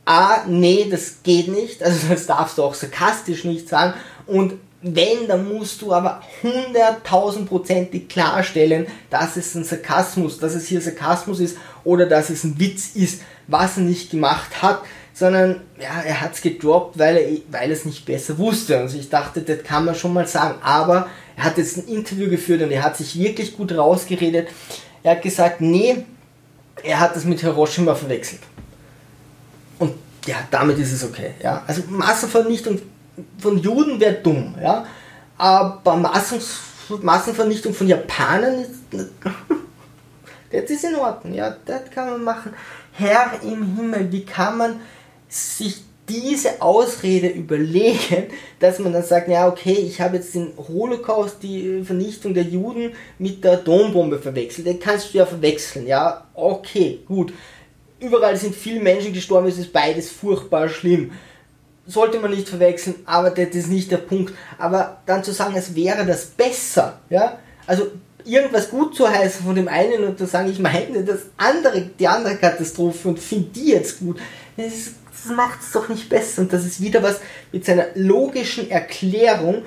[0.05, 1.83] Ah, nee, das geht nicht.
[1.85, 3.95] Also das darfst du auch sarkastisch nicht sagen.
[4.27, 4.55] Und
[4.85, 11.41] wenn, dann musst du aber hunderttausendprozentig klarstellen, dass es ein Sarkasmus, dass es hier Sarkasmus
[11.41, 14.83] ist oder dass es ein Witz ist, was er nicht gemacht hat,
[15.15, 18.79] sondern ja, er hat es gedroppt, weil er, weil er es nicht besser wusste.
[18.79, 20.59] Also ich dachte, das kann man schon mal sagen.
[20.63, 24.49] Aber er hat jetzt ein Interview geführt und er hat sich wirklich gut rausgeredet.
[25.03, 26.05] Er hat gesagt, nee,
[26.83, 28.43] er hat das mit Hiroshima verwechselt.
[29.79, 29.95] Und
[30.27, 31.31] ja, damit ist es okay.
[31.43, 31.63] Ja.
[31.67, 32.81] Also Massenvernichtung
[33.39, 34.87] von Juden wäre dumm, ja.
[35.37, 36.41] Aber Massen,
[37.03, 38.71] Massenvernichtung von Japanern ist,
[40.53, 42.53] das ist in Ordnung, ja, das kann man machen.
[42.93, 44.81] Herr im Himmel, wie kann man
[45.29, 48.25] sich diese Ausrede überlegen,
[48.61, 52.93] dass man dann sagt, ja okay, ich habe jetzt den Holocaust, die Vernichtung der Juden
[53.19, 54.67] mit der Atombombe verwechselt.
[54.67, 57.33] Den kannst du ja verwechseln, ja, okay, gut.
[58.01, 61.13] Überall sind viele Menschen gestorben, es ist beides furchtbar schlimm.
[61.87, 64.33] Sollte man nicht verwechseln, aber das ist nicht der Punkt.
[64.59, 67.89] Aber dann zu sagen, es wäre das besser, ja, also
[68.25, 72.09] irgendwas gut zu heißen von dem einen und zu sagen, ich meine das andere, die
[72.09, 74.19] andere Katastrophe und finde die jetzt gut,
[74.57, 74.93] das
[75.25, 76.43] das macht es doch nicht besser.
[76.43, 77.21] Und das ist wieder was
[77.53, 79.63] mit seiner logischen Erklärung,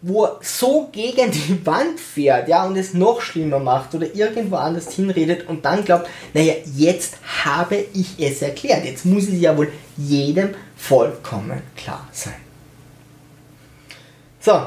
[0.00, 4.56] wo er so gegen die Wand fährt, ja, und es noch schlimmer macht oder irgendwo
[4.56, 8.84] anders hinredet und dann glaubt, naja, jetzt habe ich es erklärt.
[8.84, 12.34] Jetzt muss es ja wohl jedem vollkommen klar sein.
[14.40, 14.66] So,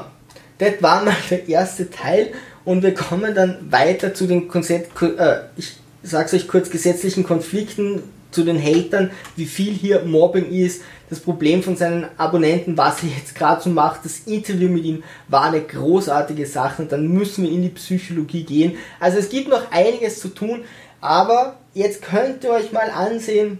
[0.58, 2.32] das war mal der erste Teil
[2.64, 8.02] und wir kommen dann weiter zu den Konzept, äh, ich sag's euch kurz, gesetzlichen Konflikten
[8.32, 13.10] zu den Hatern, wie viel hier Mobbing ist, das Problem von seinen Abonnenten, was er
[13.10, 17.44] jetzt gerade so macht, das Interview mit ihm war eine großartige Sache und dann müssen
[17.44, 18.78] wir in die Psychologie gehen.
[18.98, 20.64] Also es gibt noch einiges zu tun,
[21.02, 23.58] aber jetzt könnt ihr euch mal ansehen,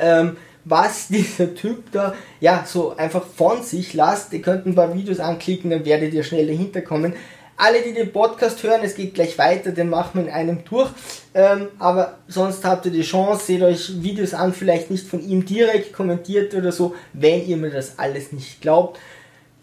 [0.00, 4.32] ähm, was dieser Typ da ja so einfach von sich lasst.
[4.32, 7.14] Ihr könnt ein paar Videos anklicken, dann werdet ihr schnell dahinter kommen.
[7.56, 10.90] Alle, die den Podcast hören, es geht gleich weiter, den machen wir in einem durch.
[11.34, 15.44] Ähm, aber sonst habt ihr die Chance, seht euch Videos an, vielleicht nicht von ihm
[15.44, 18.98] direkt kommentiert oder so, wenn ihr mir das alles nicht glaubt.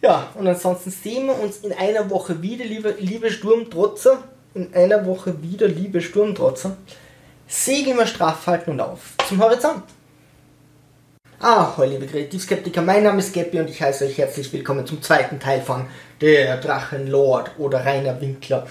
[0.02, 4.24] Ja, und ansonsten sehen wir uns in einer Woche wieder, liebe, liebe Sturmtrotzer.
[4.54, 6.78] In einer Woche wieder, liebe Sturmtrotzer.
[7.48, 9.84] Segel immer straff halten und auf zum Horizont.
[11.44, 15.02] Ah, hallo liebe Kreativskeptiker, mein Name ist Geppi und ich heiße euch herzlich willkommen zum
[15.02, 15.88] zweiten Teil von
[16.22, 18.68] Der Drachenlord oder Rainer Winkler.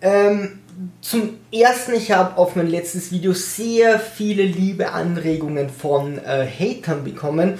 [0.00, 0.60] Ähm,
[1.02, 7.04] zum ersten, ich habe auf mein letztes Video sehr viele liebe Anregungen von äh, Hatern
[7.04, 7.58] bekommen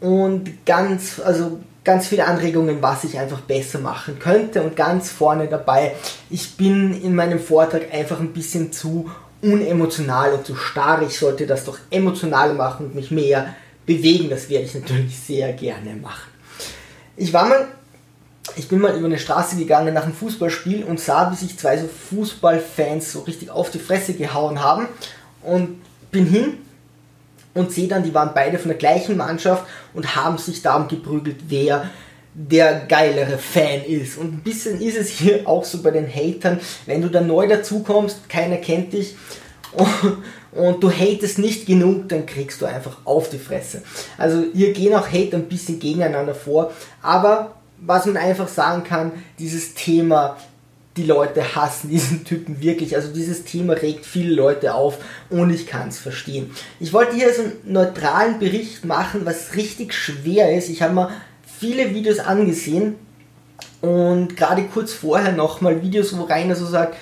[0.00, 5.46] und ganz, also ganz viele Anregungen, was ich einfach besser machen könnte und ganz vorne
[5.46, 5.94] dabei,
[6.30, 9.10] ich bin in meinem Vortrag einfach ein bisschen zu
[9.42, 11.02] unemotional und zu starr.
[11.02, 13.54] Ich sollte das doch emotional machen und mich mehr
[13.86, 14.30] bewegen.
[14.30, 16.30] Das werde ich natürlich sehr gerne machen.
[17.16, 17.68] Ich war mal,
[18.56, 21.78] ich bin mal über eine Straße gegangen nach einem Fußballspiel und sah, wie sich zwei
[21.78, 24.88] so Fußballfans so richtig auf die Fresse gehauen haben
[25.42, 25.80] und
[26.10, 26.58] bin hin
[27.54, 29.64] und sehe dann, die waren beide von der gleichen Mannschaft
[29.94, 31.88] und haben sich darum geprügelt, wer
[32.34, 34.18] der geilere Fan ist.
[34.18, 37.46] Und ein bisschen ist es hier auch so bei den Hatern, wenn du da neu
[37.46, 39.14] dazukommst, keiner kennt dich
[40.54, 43.82] und du hatest nicht genug, dann kriegst du einfach auf die Fresse.
[44.18, 49.12] Also hier gehen auch Hate ein bisschen gegeneinander vor, aber was man einfach sagen kann,
[49.38, 50.36] dieses Thema,
[50.96, 52.94] die Leute hassen diesen Typen wirklich.
[52.94, 54.98] Also dieses Thema regt viele Leute auf
[55.28, 56.50] und ich kann es verstehen.
[56.78, 60.68] Ich wollte hier so einen neutralen Bericht machen, was richtig schwer ist.
[60.68, 61.10] Ich habe mir
[61.58, 62.94] viele Videos angesehen
[63.80, 66.96] und gerade kurz vorher nochmal Videos, wo Rainer so sagt,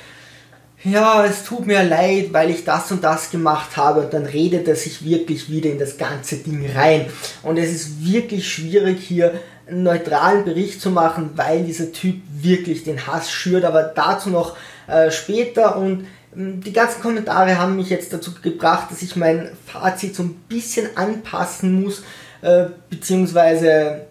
[0.84, 4.66] ja, es tut mir leid, weil ich das und das gemacht habe und dann redet
[4.66, 7.06] er sich wirklich wieder in das ganze Ding rein.
[7.42, 12.82] Und es ist wirklich schwierig hier einen neutralen Bericht zu machen, weil dieser Typ wirklich
[12.82, 14.56] den Hass schürt, aber dazu noch
[14.88, 19.50] äh, später und ähm, die ganzen Kommentare haben mich jetzt dazu gebracht, dass ich mein
[19.66, 22.02] Fazit so ein bisschen anpassen muss,
[22.42, 24.06] äh, beziehungsweise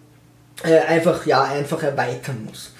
[0.63, 2.71] äh, einfach, ja, einfach erweitern muss.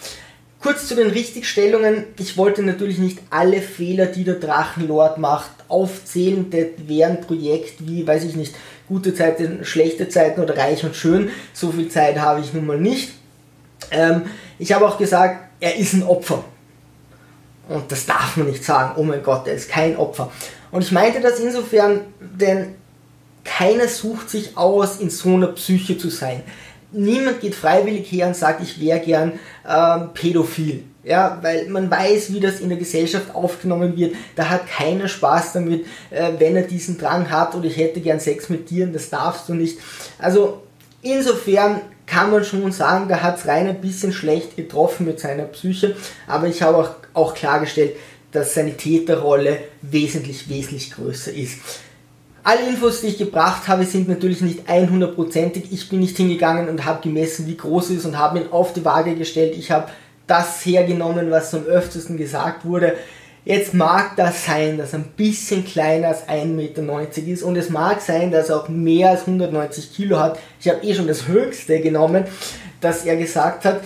[0.62, 2.06] Kurz zu den Richtigstellungen.
[2.20, 6.52] Ich wollte natürlich nicht alle Fehler, die der Drachenlord macht, aufzählen.
[6.52, 8.54] Das wäre ein Projekt wie, weiß ich nicht,
[8.88, 11.32] gute Zeiten, schlechte Zeiten oder reich und schön.
[11.52, 13.14] So viel Zeit habe ich nun mal nicht.
[13.90, 14.24] Ähm,
[14.60, 16.44] ich habe auch gesagt, er ist ein Opfer.
[17.68, 18.94] Und das darf man nicht sagen.
[18.98, 20.32] Oh mein Gott, er ist kein Opfer.
[20.70, 22.76] Und ich meinte das insofern, denn
[23.44, 26.44] keiner sucht sich aus, in so einer Psyche zu sein
[26.92, 29.34] niemand geht freiwillig her und sagt, ich wäre gern
[29.68, 30.84] ähm, pädophil.
[31.04, 34.16] Ja, weil man weiß, wie das in der Gesellschaft aufgenommen wird.
[34.36, 38.20] Da hat keiner Spaß damit, äh, wenn er diesen Drang hat oder ich hätte gern
[38.20, 39.80] Sex mit dir und das darfst du nicht.
[40.20, 40.62] Also
[41.02, 45.46] insofern kann man schon sagen, da hat es rein ein bisschen schlecht getroffen mit seiner
[45.46, 45.96] Psyche,
[46.28, 47.96] aber ich habe auch, auch klargestellt,
[48.32, 51.60] dass seine Täterrolle wesentlich, wesentlich größer ist.
[52.44, 55.64] Alle Infos, die ich gebracht habe, sind natürlich nicht 100%ig.
[55.70, 58.74] Ich bin nicht hingegangen und habe gemessen, wie groß es ist und habe ihn auf
[58.74, 59.54] die Waage gestellt.
[59.56, 59.92] Ich habe
[60.26, 62.96] das hergenommen, was am öftesten gesagt wurde.
[63.46, 67.70] Jetzt mag das sein, dass er ein bisschen kleiner als 1,90 Meter ist und es
[67.70, 70.40] mag sein, dass er auch mehr als 190 Kilo hat.
[70.60, 72.26] Ich habe eh schon das höchste genommen,
[72.82, 73.82] dass er gesagt hat.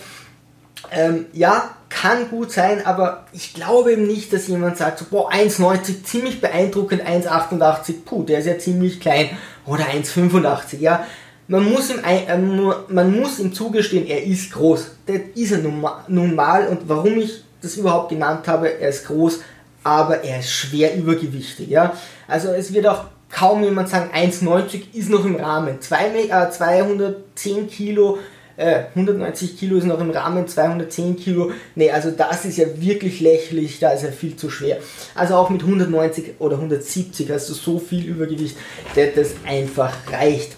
[0.91, 5.31] Ähm, ja, kann gut sein, aber ich glaube eben nicht, dass jemand sagt, so, boah,
[5.31, 9.29] 1,90, ziemlich beeindruckend, 1,88, puh, der ist ja ziemlich klein,
[9.65, 11.05] oder 1,85, ja.
[11.47, 14.91] Man muss, ihm, äh, man muss ihm zugestehen, er ist groß.
[15.05, 19.39] Das ist er nun mal und warum ich das überhaupt genannt habe, er ist groß,
[19.83, 21.93] aber er ist schwer übergewichtig, ja.
[22.27, 25.79] Also es wird auch kaum jemand sagen, 1,90 ist noch im Rahmen.
[25.79, 28.17] 2, äh, 210 Kilo
[28.57, 33.19] äh, 190 Kilo ist noch im Rahmen, 210 Kilo, nee, also das ist ja wirklich
[33.19, 34.77] lächerlich, da ist er viel zu schwer.
[35.13, 38.55] Also auch mit 190 oder 170 hast du so viel Übergewicht,
[38.95, 40.55] dass das einfach reicht.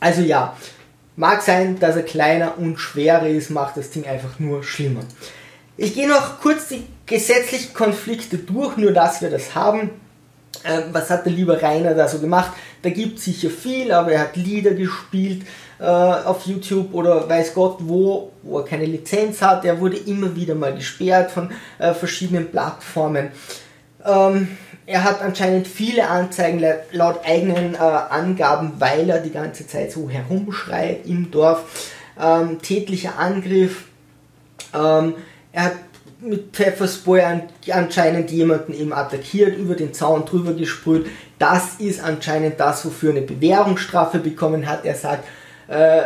[0.00, 0.56] Also ja,
[1.16, 5.00] mag sein, dass er kleiner und schwerer ist, macht das Ding einfach nur schlimmer.
[5.76, 9.90] Ich gehe noch kurz die gesetzlichen Konflikte durch, nur dass wir das haben.
[10.64, 12.52] Ähm, was hat der liebe Rainer da so gemacht?
[12.82, 15.42] Da gibt es sicher viel, aber er hat Lieder gespielt,
[15.80, 19.64] äh, auf YouTube oder weiß Gott wo, wo er keine Lizenz hat.
[19.64, 23.30] Er wurde immer wieder mal gesperrt von äh, verschiedenen Plattformen.
[24.04, 24.48] Ähm,
[24.86, 30.08] er hat anscheinend viele Anzeigen laut eigenen äh, Angaben, weil er die ganze Zeit so
[30.08, 31.92] herumschreit im Dorf.
[32.20, 33.84] Ähm, tätlicher Angriff.
[34.74, 35.14] Ähm,
[35.52, 35.76] er hat
[36.20, 37.42] mit Pfefferspray
[37.72, 41.06] anscheinend jemanden eben attackiert, über den Zaun drüber gesprüht.
[41.38, 44.84] Das ist anscheinend das, wofür eine Bewährungsstrafe bekommen hat.
[44.84, 45.24] Er sagt,
[45.68, 46.02] äh,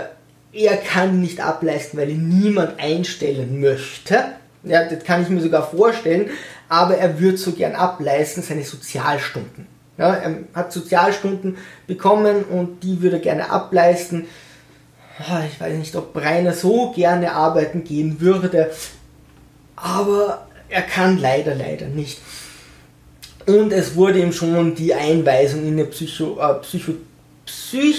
[0.53, 4.23] er kann nicht ableisten, weil ihn niemand einstellen möchte.
[4.65, 6.31] Ja, das kann ich mir sogar vorstellen,
[6.69, 9.67] aber er würde so gern ableisten, seine Sozialstunden.
[9.99, 11.57] Ja, er hat Sozialstunden
[11.87, 14.27] bekommen und die würde er gerne ableisten.
[15.19, 18.71] Ah, ich weiß nicht, ob Rainer so gerne arbeiten gehen würde,
[19.83, 22.21] aber er kann leider, leider nicht.
[23.47, 26.93] Und es wurde ihm schon die Einweisung in eine Psycho, äh, Psycho,
[27.45, 27.97] Psych,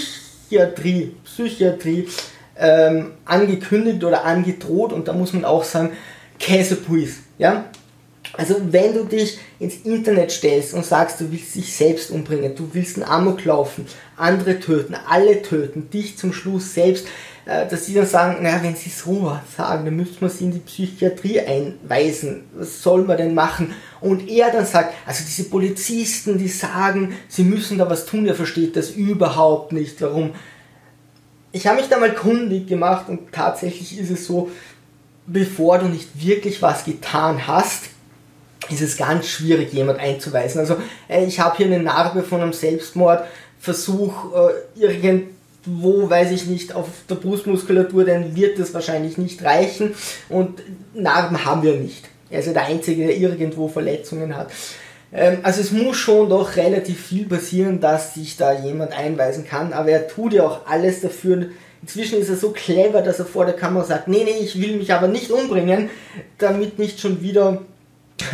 [0.48, 2.08] Psychiatrie, Psychiatrie
[2.56, 5.92] ähm, angekündigt oder angedroht und da muss man auch sagen,
[6.38, 7.66] Käsepuis, ja.
[8.32, 12.70] Also wenn du dich ins Internet stellst und sagst, du willst dich selbst umbringen, du
[12.72, 17.06] willst einen Amok laufen, andere töten, alle töten, dich zum Schluss selbst,
[17.46, 20.60] dass sie dann sagen, naja, wenn sie so sagen, dann müsste man sie in die
[20.60, 22.44] Psychiatrie einweisen.
[22.54, 23.74] Was soll man denn machen?
[24.00, 28.34] Und er dann sagt, also diese Polizisten, die sagen, sie müssen da was tun, er
[28.34, 30.00] versteht das überhaupt nicht.
[30.00, 30.34] Warum?
[31.52, 34.50] Ich habe mich da mal kundig gemacht und tatsächlich ist es so,
[35.26, 37.84] bevor du nicht wirklich was getan hast,
[38.70, 40.60] ist es ganz schwierig, jemand einzuweisen.
[40.60, 40.78] Also
[41.08, 45.33] äh, ich habe hier eine Narbe von einem Selbstmordversuch, äh, irgend
[45.66, 49.94] wo, weiß ich nicht, auf der Brustmuskulatur, dann wird das wahrscheinlich nicht reichen
[50.28, 50.62] und
[50.94, 52.08] Narben haben wir nicht.
[52.30, 54.50] Er ist ja der Einzige, der irgendwo Verletzungen hat.
[55.12, 59.72] Ähm, also es muss schon doch relativ viel passieren, dass sich da jemand einweisen kann,
[59.72, 61.46] aber er tut ja auch alles dafür.
[61.82, 64.76] Inzwischen ist er so clever, dass er vor der Kamera sagt, nee, nee, ich will
[64.76, 65.90] mich aber nicht umbringen,
[66.38, 67.62] damit nicht schon wieder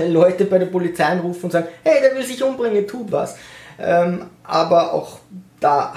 [0.07, 3.37] Leute bei der Polizei anrufen und sagen, hey, der will sich umbringen, tut was.
[3.79, 5.19] Ähm, aber auch
[5.59, 5.95] da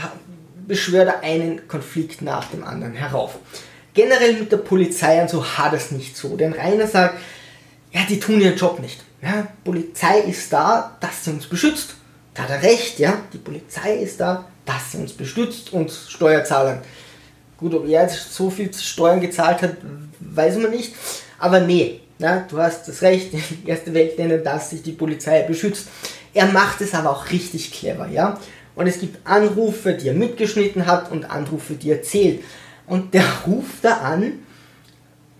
[0.67, 3.37] beschwört er einen Konflikt nach dem anderen herauf.
[3.93, 7.19] Generell mit der Polizei und so hat es nicht so, denn Rainer sagt,
[7.91, 9.01] ja, die tun ihren Job nicht.
[9.21, 11.95] Ja, Polizei ist da, dass sie uns beschützt.
[12.33, 16.81] Da hat er recht, ja, die Polizei ist da, dass sie uns beschützt, uns Steuerzahlern.
[17.57, 19.77] Gut, ob er jetzt so viel Steuern gezahlt hat,
[20.19, 20.95] weiß man nicht.
[21.37, 23.33] Aber nee, ja, du hast das Recht,
[23.65, 25.87] erste Welt nennen, dass sich die Polizei beschützt.
[26.33, 28.39] Er macht es aber auch richtig clever, ja
[28.75, 32.43] und es gibt Anrufe, die er mitgeschnitten hat und Anrufe, die er zählt.
[32.87, 34.39] Und der ruft da an,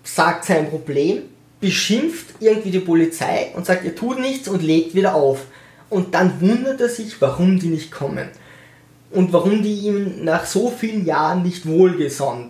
[0.04, 1.24] sagt sein Problem,
[1.60, 5.46] beschimpft irgendwie die Polizei und sagt, ihr tut nichts und legt wieder auf.
[5.90, 8.30] Und dann wundert er sich, warum die nicht kommen.
[9.14, 12.50] Und warum die ihm nach so vielen Jahren nicht wohlgesonnen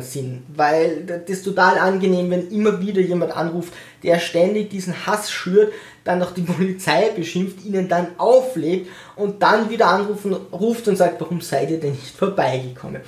[0.00, 0.44] sind.
[0.54, 3.72] Weil das ist total angenehm, wenn immer wieder jemand anruft,
[4.04, 5.72] der ständig diesen Hass schürt,
[6.04, 11.20] dann noch die Polizei beschimpft, ihnen dann auflegt und dann wieder anrufen, ruft und sagt,
[11.20, 13.02] warum seid ihr denn nicht vorbeigekommen?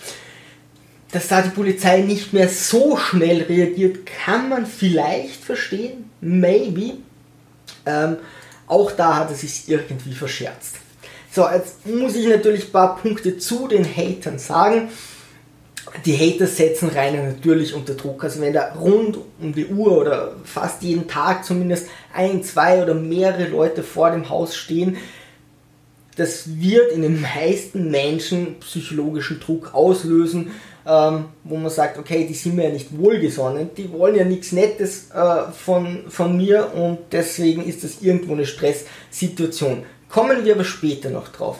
[1.12, 6.94] Dass da die Polizei nicht mehr so schnell reagiert, kann man vielleicht verstehen, maybe.
[7.86, 8.16] Ähm,
[8.66, 10.78] auch da hat er sich irgendwie verscherzt.
[11.38, 14.88] So, jetzt muss ich natürlich ein paar Punkte zu den Hatern sagen.
[16.04, 18.24] die Hater setzen Rainer natürlich unter Druck.
[18.24, 22.94] Also wenn da rund um die Uhr oder fast jeden Tag zumindest ein, zwei oder
[22.94, 24.96] mehrere Leute vor dem Haus stehen,
[26.16, 30.50] das wird in den meisten Menschen psychologischen Druck auslösen,
[30.88, 34.50] ähm, wo man sagt, okay, die sind mir ja nicht wohlgesonnen, die wollen ja nichts
[34.50, 39.84] Nettes äh, von, von mir und deswegen ist das irgendwo eine Stresssituation.
[40.08, 41.58] Kommen wir aber später noch drauf.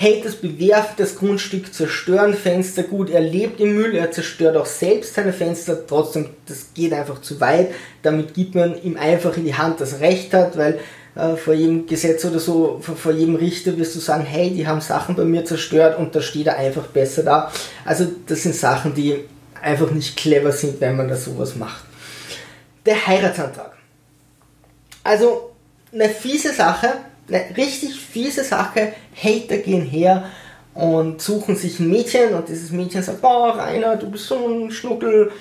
[0.00, 2.84] Haters bewerfen das Grundstück, zerstören Fenster.
[2.84, 5.86] Gut, er lebt im Müll, er zerstört auch selbst seine Fenster.
[5.86, 7.68] Trotzdem, das geht einfach zu weit.
[8.02, 10.78] Damit gibt man ihm einfach in die Hand, dass er Recht hat, weil
[11.16, 14.66] äh, vor jedem Gesetz oder so, vor, vor, jedem Richter wirst du sagen, hey, die
[14.66, 17.52] haben Sachen bei mir zerstört und da steht er einfach besser da.
[17.84, 19.24] Also das sind Sachen, die
[19.60, 21.84] einfach nicht clever sind, wenn man da sowas macht.
[22.86, 23.72] Der Heiratsantrag.
[25.04, 25.50] Also
[25.92, 26.88] eine fiese Sache,
[27.32, 28.92] eine richtig fiese Sache.
[29.14, 30.24] Hater gehen her
[30.74, 34.70] und suchen sich ein Mädchen und dieses Mädchen sagt, boah, Rainer, du bist so ein
[34.70, 35.32] Schnuckel,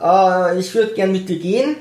[0.00, 1.76] äh, ich würde gern mit dir gehen.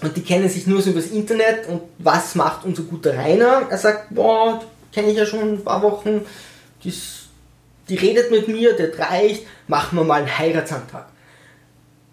[0.00, 3.62] Und die kennen sich nur so übers Internet und was macht unser guter Rainer?
[3.68, 4.62] Er sagt, boah,
[4.92, 6.24] kenne ich ja schon ein paar Wochen,
[6.84, 6.94] die,
[7.88, 11.06] die redet mit mir, der reicht, machen wir mal einen Heiratsantrag.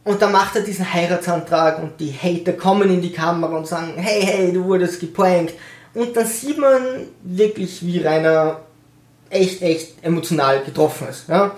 [0.04, 3.94] Und dann macht er diesen Heiratsantrag und die Hater kommen in die Kamera und sagen,
[3.98, 5.54] hey, hey, du wurdest geprankt,
[5.96, 8.60] und dann sieht man wirklich, wie Rainer
[9.30, 11.30] echt, echt emotional getroffen ist.
[11.30, 11.56] Ja?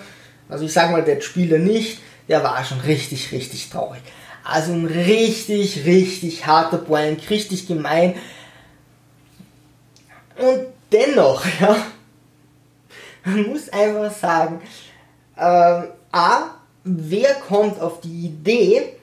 [0.48, 4.02] Also ich sage mal, der Spieler nicht, der war schon richtig, richtig traurig.
[4.44, 8.16] Also ein richtig, richtig harter Blank, richtig gemein.
[10.38, 11.76] Und dennoch, ja,
[13.26, 14.62] man muss einfach sagen,
[15.36, 15.82] äh,
[16.12, 16.52] A,
[16.84, 18.94] wer kommt auf die Idee,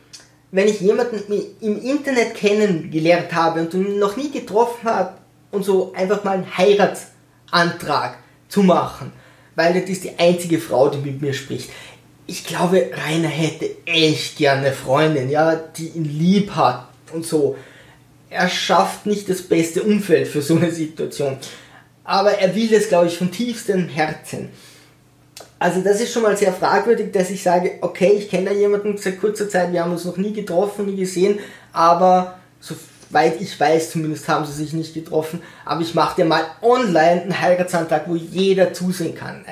[0.53, 1.20] wenn ich jemanden
[1.61, 5.14] im Internet kennengelernt habe und ihn noch nie getroffen habe,
[5.55, 9.12] und so einfach mal einen Heiratsantrag zu machen,
[9.55, 11.70] weil das ist die einzige Frau, die mit mir spricht.
[12.26, 17.57] Ich glaube, Rainer hätte echt gerne eine Freundin, ja, die ihn lieb hat und so.
[18.30, 21.36] Er schafft nicht das beste Umfeld für so eine Situation.
[22.02, 24.50] Aber er will es, glaube ich, von tiefstem Herzen.
[25.59, 28.98] Also das ist schon mal sehr fragwürdig, dass ich sage, okay, ich kenne da jemanden
[28.98, 31.38] seit kurzer Zeit, wir haben uns noch nie getroffen, nie gesehen,
[31.72, 32.74] aber so
[33.14, 35.40] Soweit ich weiß, zumindest haben sie sich nicht getroffen.
[35.64, 39.44] Aber ich mache dir mal online einen Heiratsantrag, wo jeder zusehen kann.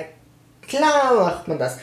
[0.66, 1.78] Klar macht man das.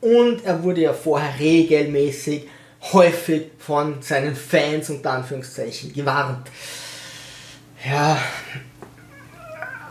[0.00, 2.48] Und er wurde ja vorher regelmäßig
[2.94, 6.48] häufig von seinen Fans und Anführungszeichen gewarnt.
[7.86, 8.16] Ja,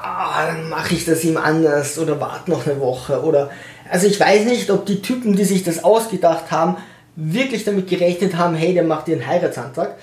[0.02, 3.52] ah, dann mache ich das ihm anders oder warte noch eine Woche oder
[3.92, 6.78] also ich weiß nicht, ob die Typen, die sich das ausgedacht haben,
[7.16, 9.98] wirklich damit gerechnet haben, hey, der macht dir einen Heiratsantrag.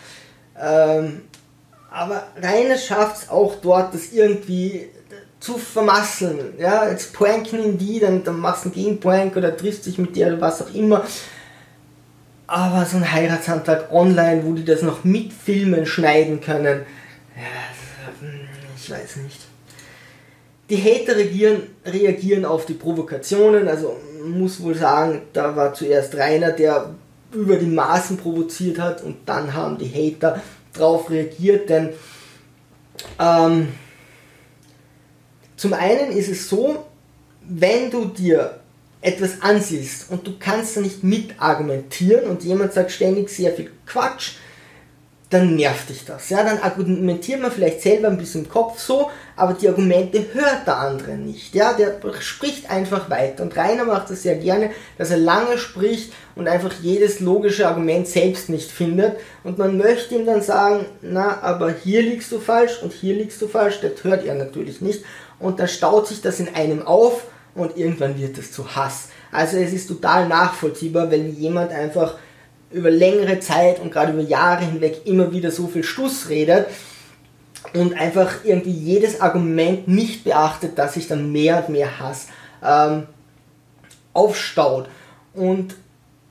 [0.61, 1.23] Ähm,
[1.91, 4.89] aber Rainer schafft es auch dort, das irgendwie
[5.41, 6.55] zu vermasseln.
[6.59, 10.17] Ja, jetzt pranken ihn die, dann, dann machst du einen Gegenprank oder triffst dich mit
[10.17, 11.05] dir oder was auch immer.
[12.47, 16.83] Aber so ein Heiratsantrag online, wo die das noch mit Filmen schneiden können,
[17.37, 18.27] ja,
[18.77, 19.41] ich weiß nicht.
[20.71, 26.53] Die Hater reagieren, reagieren auf die Provokationen, also muss wohl sagen, da war zuerst Rainer,
[26.53, 26.95] der
[27.35, 31.91] über die Maßen provoziert hat und dann haben die Hater drauf reagiert, denn
[33.19, 33.69] ähm,
[35.57, 36.85] zum einen ist es so,
[37.43, 38.59] wenn du dir
[39.01, 43.71] etwas ansiehst und du kannst da nicht mit argumentieren und jemand sagt ständig sehr viel
[43.87, 44.33] Quatsch,
[45.35, 46.31] dann nervt dich das.
[46.31, 50.67] Ja, dann argumentiert man vielleicht selber ein bisschen im Kopf so, aber die Argumente hört
[50.67, 51.55] der andere nicht.
[51.55, 53.43] Ja, der spricht einfach weiter.
[53.43, 58.07] Und Rainer macht das sehr gerne, dass er lange spricht und einfach jedes logische Argument
[58.07, 59.17] selbst nicht findet.
[59.43, 63.43] Und man möchte ihm dann sagen, na, aber hier liegst du falsch und hier liegst
[63.43, 63.81] du falsch.
[63.81, 65.05] Das hört er natürlich nicht.
[65.41, 67.25] Und dann staut sich das in einem auf
[67.57, 69.09] und irgendwann wird es zu Hass.
[69.33, 72.15] Also es ist total nachvollziehbar, wenn jemand einfach
[72.71, 76.67] über längere Zeit und gerade über Jahre hinweg immer wieder so viel Stuss redet
[77.73, 82.29] und einfach irgendwie jedes Argument nicht beachtet, dass sich dann mehr und mehr Hass
[82.63, 83.05] ähm,
[84.13, 84.89] aufstaut.
[85.35, 85.75] Und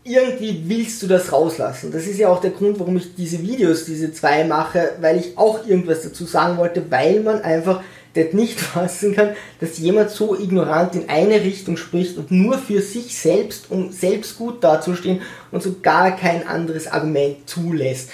[0.04, 1.92] irgendwie willst du das rauslassen.
[1.92, 5.38] Das ist ja auch der Grund, warum ich diese Videos, diese zwei mache, weil ich
[5.38, 7.82] auch irgendwas dazu sagen wollte, weil man einfach
[8.14, 12.82] das nicht fassen kann, dass jemand so ignorant in eine Richtung spricht und nur für
[12.82, 18.10] sich selbst, um selbst gut dazustehen und so gar kein anderes Argument zulässt.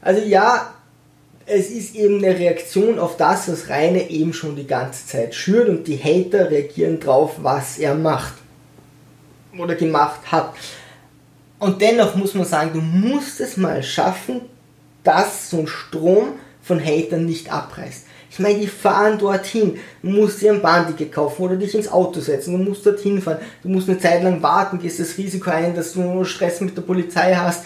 [0.00, 0.74] Also ja,
[1.46, 5.68] es ist eben eine Reaktion auf das, was Reine eben schon die ganze Zeit schürt
[5.68, 8.34] und die Hater reagieren drauf, was er macht
[9.56, 10.52] oder gemacht hat.
[11.58, 14.42] Und dennoch muss man sagen, du musst es mal schaffen,
[15.02, 18.04] dass so ein Strom von Hatern nicht abreißt.
[18.30, 19.78] Ich meine, die fahren dorthin.
[20.02, 22.52] Du musst dir ein Bahnticket kaufen oder dich ins Auto setzen.
[22.52, 23.38] Du musst dorthin fahren.
[23.62, 26.82] Du musst eine Zeit lang warten, gehst das Risiko ein, dass du Stress mit der
[26.82, 27.64] Polizei hast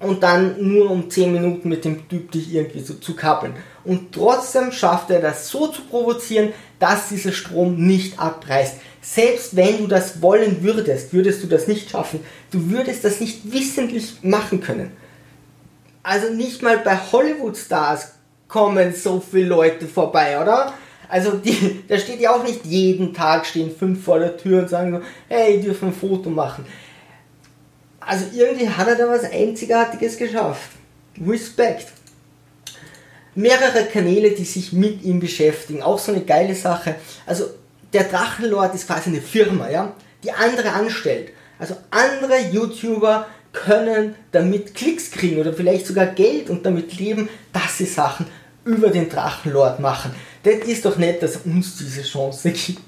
[0.00, 3.54] und dann nur um 10 Minuten mit dem Typ dich irgendwie so zu kappeln.
[3.84, 8.76] Und trotzdem schafft er das so zu provozieren, dass dieser Strom nicht abreißt.
[9.00, 12.20] Selbst wenn du das wollen würdest, würdest du das nicht schaffen.
[12.50, 14.92] Du würdest das nicht wissentlich machen können.
[16.02, 18.12] Also nicht mal bei Hollywood-Stars
[18.48, 20.74] kommen so viele Leute vorbei, oder?
[21.08, 24.68] Also die, da steht ja auch nicht jeden Tag stehen fünf vor der Tür und
[24.68, 26.64] sagen so, hey, dürfen ein Foto machen.
[28.00, 30.70] Also irgendwie hat er da was Einzigartiges geschafft.
[31.26, 31.88] Respekt.
[33.34, 35.82] Mehrere Kanäle, die sich mit ihm beschäftigen.
[35.82, 36.96] Auch so eine geile Sache.
[37.26, 37.46] Also
[37.92, 39.92] der Drachenlord ist quasi eine Firma, ja,
[40.22, 41.30] die andere anstellt.
[41.58, 47.78] Also andere YouTuber können damit Klicks kriegen oder vielleicht sogar Geld und damit leben, dass
[47.78, 48.26] sie Sachen
[48.64, 50.14] über den Drachenlord machen.
[50.42, 52.80] Das ist doch nett, dass uns diese Chance gibt.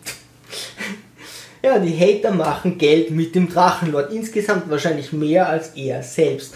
[1.62, 4.12] ja, die Hater machen Geld mit dem Drachenlord.
[4.12, 6.54] Insgesamt wahrscheinlich mehr als er selbst.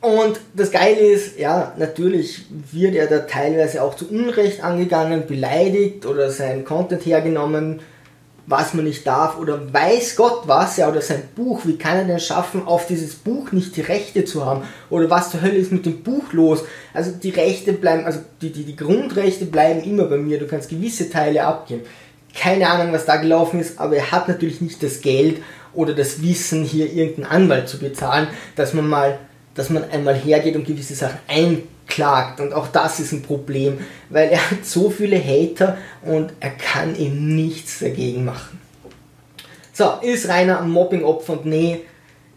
[0.00, 6.06] Und das Geile ist, ja, natürlich wird er da teilweise auch zu Unrecht angegangen, beleidigt
[6.06, 7.80] oder sein Content hergenommen,
[8.46, 12.04] was man nicht darf oder weiß Gott was, ja, oder sein Buch, wie kann er
[12.04, 14.62] denn schaffen, auf dieses Buch nicht die Rechte zu haben?
[14.90, 16.64] Oder was zur Hölle ist mit dem Buch los?
[16.92, 20.68] Also die Rechte bleiben, also die, die, die Grundrechte bleiben immer bei mir, du kannst
[20.68, 21.82] gewisse Teile abgeben.
[22.34, 25.42] Keine Ahnung, was da gelaufen ist, aber er hat natürlich nicht das Geld
[25.74, 28.26] oder das Wissen, hier irgendeinen Anwalt zu bezahlen,
[28.56, 29.18] dass man mal
[29.54, 31.18] dass man einmal hergeht und gewisse Sachen
[31.92, 32.40] einklagt.
[32.40, 33.78] Und auch das ist ein Problem,
[34.10, 38.60] weil er hat so viele Hater und er kann eben nichts dagegen machen.
[39.72, 41.34] So, ist Rainer ein Mobbing-Opfer?
[41.34, 41.80] Und nee,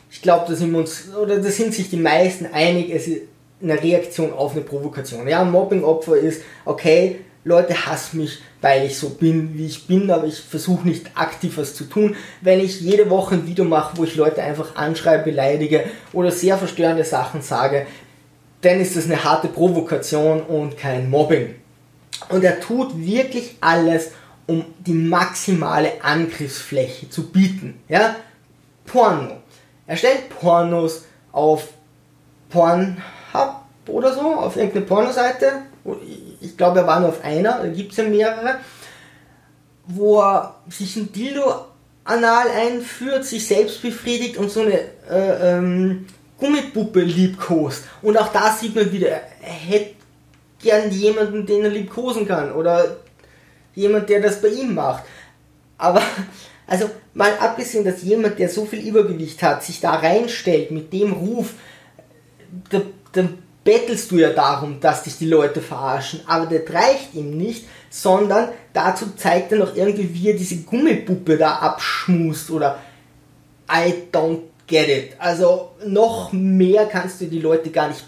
[0.10, 3.22] ich glaube, da sind wir uns, oder da sind sich die meisten einig, es ist
[3.62, 5.28] eine Reaktion auf eine Provokation.
[5.28, 10.10] Ja, ein Mobbing-Opfer ist, okay, Leute hassen mich, weil ich so bin, wie ich bin,
[10.10, 12.16] aber ich versuche nicht aktiv was zu tun.
[12.41, 16.58] Wenn ich jede Woche ein Video mache, wo ich Leute einfach anschreibe, beleidige oder sehr
[16.58, 17.86] verstörende Sachen sage,
[18.66, 21.55] dann ist das eine harte Provokation und kein Mobbing.
[22.30, 24.11] Und er tut wirklich alles,
[24.47, 27.82] um die maximale Angriffsfläche zu bieten.
[27.88, 28.16] Ja?
[28.86, 29.38] Porno.
[29.88, 31.68] Er stellt Pornos auf
[32.49, 33.01] Pornhub
[33.88, 35.63] oder so, auf irgendeine Pornoseite
[36.41, 38.59] ich glaube, er war nur auf einer, da gibt es ja mehrere,
[39.88, 41.66] wo er sich ein Dildo
[42.03, 46.07] anal einführt, sich selbst befriedigt und so eine äh, ähm,
[46.38, 47.83] Gummipuppe liebkost.
[48.01, 49.95] Und auch da sieht man wieder, er hätte
[50.61, 52.97] gern jemanden, den er liebkosen kann oder
[53.73, 55.03] jemand, der das bei ihm macht.
[55.77, 56.01] Aber,
[56.67, 61.13] also mal abgesehen, dass jemand, der so viel Übergewicht hat, sich da reinstellt mit dem
[61.13, 61.53] Ruf,
[62.71, 62.83] der
[63.65, 68.49] bettelst du ja darum, dass dich die Leute verarschen, aber das reicht ihm nicht, sondern
[68.73, 72.79] dazu zeigt er noch irgendwie, wie er diese Gummipuppe da abschmust oder
[73.69, 75.16] I don't get it.
[75.20, 78.05] Also noch mehr kannst du die Leute gar nicht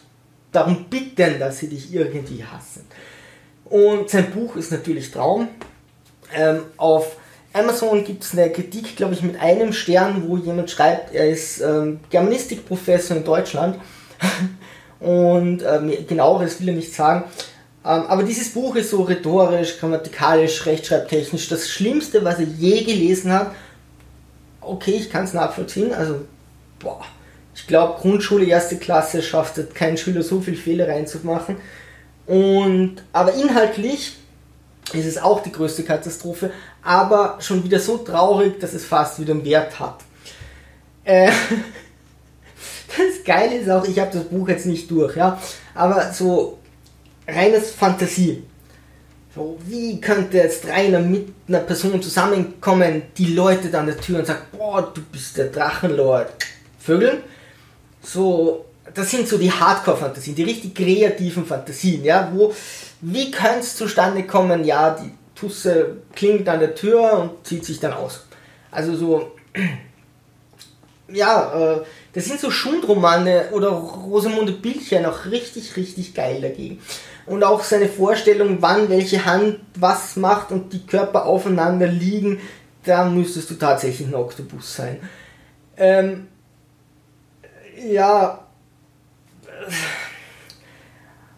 [0.52, 2.86] darum bitten, dass sie dich irgendwie hassen.
[3.66, 5.50] Und sein Buch ist natürlich Traum.
[6.34, 7.18] Ähm, auf
[7.54, 11.62] Amazon gibt es eine Kritik, glaube ich, mit einem Stern, wo jemand schreibt, er ist
[11.62, 13.80] ähm, Germanistikprofessor in Deutschland
[15.00, 17.24] und ähm, genaueres will er nicht sagen.
[17.84, 23.32] Ähm, aber dieses Buch ist so rhetorisch, grammatikalisch, rechtschreibtechnisch das Schlimmste, was er je gelesen
[23.32, 23.52] hat.
[24.62, 25.94] Okay, ich kann es nachvollziehen.
[25.94, 26.26] Also,
[26.80, 27.06] boah,
[27.56, 31.58] ich glaube, Grundschule, erste Klasse schafft es kein Schüler so viel Fehler reinzumachen.
[32.26, 34.18] Und, aber inhaltlich
[34.94, 36.52] ist es auch die größte Katastrophe,
[36.84, 40.00] aber schon wieder so traurig, dass es fast wieder einen Wert hat.
[41.04, 41.32] Äh,
[42.88, 45.42] das Geile ist auch, ich habe das Buch jetzt nicht durch, ja,
[45.74, 46.60] aber so
[47.28, 48.44] reines Fantasie.
[49.36, 54.26] So, wie könnte jetzt Rainer mit einer Person zusammenkommen, die Leute an der Tür und
[54.26, 56.32] sagt, boah, du bist der Drachenlord.
[56.88, 57.18] Vögeln.
[58.02, 62.54] So, das sind so die Hardcore-Fantasien, die richtig kreativen Fantasien, ja, wo,
[63.02, 67.82] wie könnte es zustande kommen, ja, die Tusse klingt an der Tür und zieht sich
[67.82, 68.26] dann aus.
[68.72, 69.32] Also so,
[71.12, 71.82] ja, äh,
[72.14, 76.82] das sind so Schundromane oder Rosamunde Bildchen auch richtig, richtig geil dagegen.
[77.26, 82.40] Und auch seine Vorstellung, wann welche Hand was macht und die Körper aufeinander liegen,
[82.86, 85.02] da müsstest du tatsächlich ein Oktopus sein.
[85.76, 86.28] Ähm,
[87.78, 88.48] ja,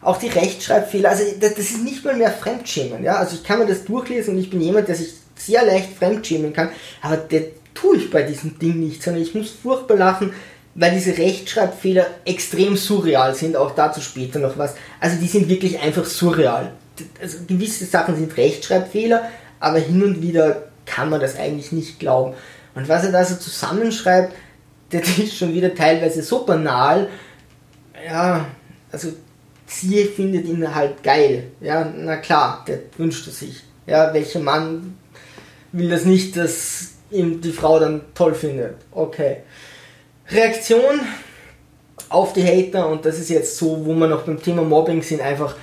[0.01, 3.67] auch die Rechtschreibfehler, also das, ist nicht mal mehr Fremdschämen, ja, also ich kann mir
[3.67, 6.69] das durchlesen und ich bin jemand, der sich sehr leicht fremdschämen kann,
[7.01, 10.33] aber der tue ich bei diesem Ding nicht, sondern ich muss furchtbar lachen,
[10.75, 14.75] weil diese Rechtschreibfehler extrem surreal sind, auch dazu später noch was.
[14.99, 16.71] Also die sind wirklich einfach surreal.
[17.21, 19.29] Also gewisse Sachen sind Rechtschreibfehler,
[19.59, 22.33] aber hin und wieder kann man das eigentlich nicht glauben.
[22.75, 24.33] Und was er da so zusammenschreibt,
[24.89, 27.09] das ist schon wieder teilweise so banal.
[28.05, 28.45] Ja,
[28.91, 29.13] also
[29.65, 31.51] sie findet ihn halt geil.
[31.61, 33.63] Ja, na klar, der wünscht es sich.
[33.85, 34.97] Ja, welcher Mann
[35.71, 38.75] will das nicht, dass ihm die Frau dann toll findet?
[38.91, 39.37] Okay.
[40.29, 40.99] Reaktion
[42.09, 45.21] auf die Hater, und das ist jetzt so, wo wir noch beim Thema Mobbing sind,
[45.21, 45.55] einfach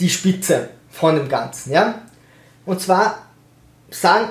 [0.00, 1.72] die Spitze von dem Ganzen.
[1.72, 2.02] Ja?
[2.66, 3.26] Und zwar
[3.90, 4.28] sagen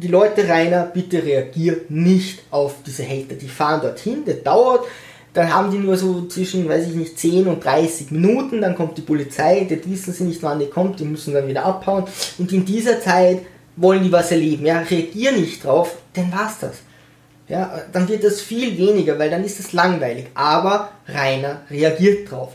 [0.00, 3.34] die Leute, Rainer, bitte reagier nicht auf diese Hater.
[3.34, 4.86] Die fahren dorthin, das dauert,
[5.34, 8.96] dann haben die nur so zwischen, weiß ich nicht, 10 und 30 Minuten, dann kommt
[8.96, 12.04] die Polizei, das wissen sie nicht, wann die kommt, die müssen dann wieder abhauen.
[12.38, 13.42] Und in dieser Zeit
[13.76, 14.66] wollen die was erleben.
[14.66, 16.78] Ja, reagier nicht drauf, dann war's das.
[17.48, 20.26] Ja, dann wird das viel weniger, weil dann ist es langweilig.
[20.34, 22.52] Aber Rainer reagiert drauf.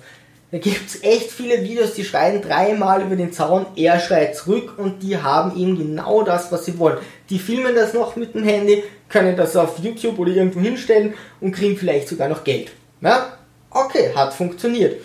[0.52, 4.74] Da gibt es echt viele Videos, die schreien dreimal über den Zaun, er schreit zurück
[4.78, 7.00] und die haben eben genau das, was sie wollen.
[7.34, 11.51] Die filmen das noch mit dem Handy, können das auf YouTube oder irgendwo hinstellen und
[11.51, 12.71] kriegen vielleicht sogar noch Geld.
[13.01, 13.39] Ja?
[13.71, 15.01] Okay, hat funktioniert.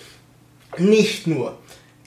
[0.76, 1.56] Nicht nur,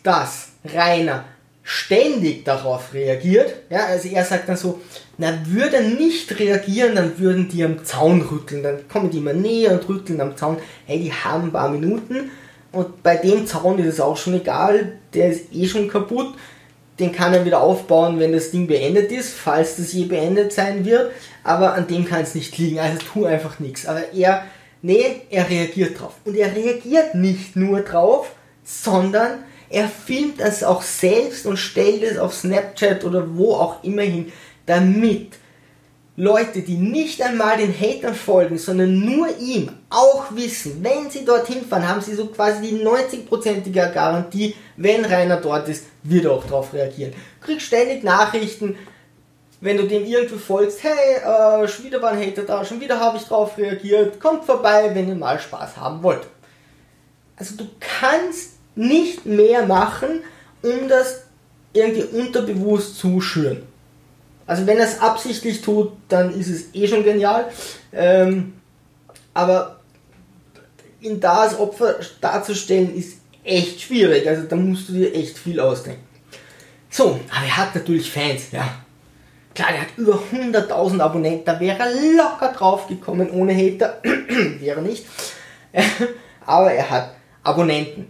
[0.04, 1.26] dass Rainer
[1.64, 4.80] ständig darauf reagiert, ja, also er sagt dann so,
[5.18, 9.34] na, würde er nicht reagieren, dann würden die am Zaun rütteln, dann kommen die immer
[9.34, 12.30] näher und rütteln am Zaun, hey, die haben ein paar Minuten,
[12.72, 16.36] und bei dem Zaun ist es auch schon egal, der ist eh schon kaputt.
[17.02, 20.86] Den kann er wieder aufbauen, wenn das Ding beendet ist, falls das je beendet sein
[20.86, 21.12] wird.
[21.44, 23.88] Aber an dem kann es nicht liegen, also tu einfach nichts.
[23.88, 24.46] Aber er,
[24.84, 26.14] nee, er reagiert drauf.
[26.26, 28.34] Und er reagiert nicht nur drauf,
[28.64, 29.40] sondern
[29.72, 34.32] er filmt es auch selbst und stellt es auf Snapchat oder wo auch immer hin,
[34.68, 35.32] damit
[36.18, 41.66] Leute, die nicht einmal den Hatern folgen, sondern nur ihm, auch wissen, wenn sie dorthin
[41.66, 46.44] fahren, haben sie so quasi die 90-prozentige Garantie, wenn Rainer dort ist, wird er auch
[46.44, 47.14] darauf reagieren.
[47.40, 48.76] Kriegst ständig Nachrichten,
[49.62, 53.00] wenn du dem irgendwie folgst, hey, äh, schon wieder war ein Hater da, schon wieder
[53.00, 56.28] habe ich drauf reagiert, kommt vorbei, wenn ihr mal Spaß haben wollt.
[57.38, 60.24] Also du kannst nicht mehr machen,
[60.62, 61.24] um das
[61.74, 63.64] irgendwie unterbewusst zu schüren.
[64.52, 67.46] Also wenn er es absichtlich tut, dann ist es eh schon genial.
[67.94, 68.56] Ähm,
[69.34, 69.80] aber
[71.00, 74.28] ihn da als Opfer darzustellen, ist echt schwierig.
[74.28, 76.04] Also da musst du dir echt viel ausdenken.
[76.90, 78.68] So, aber er hat natürlich Fans, ja.
[79.56, 84.02] Klar, er hat über 100.000 Abonnenten, da wäre er locker drauf gekommen ohne Hater.
[84.60, 85.06] wäre nicht.
[86.46, 88.08] aber er hat Abonnenten.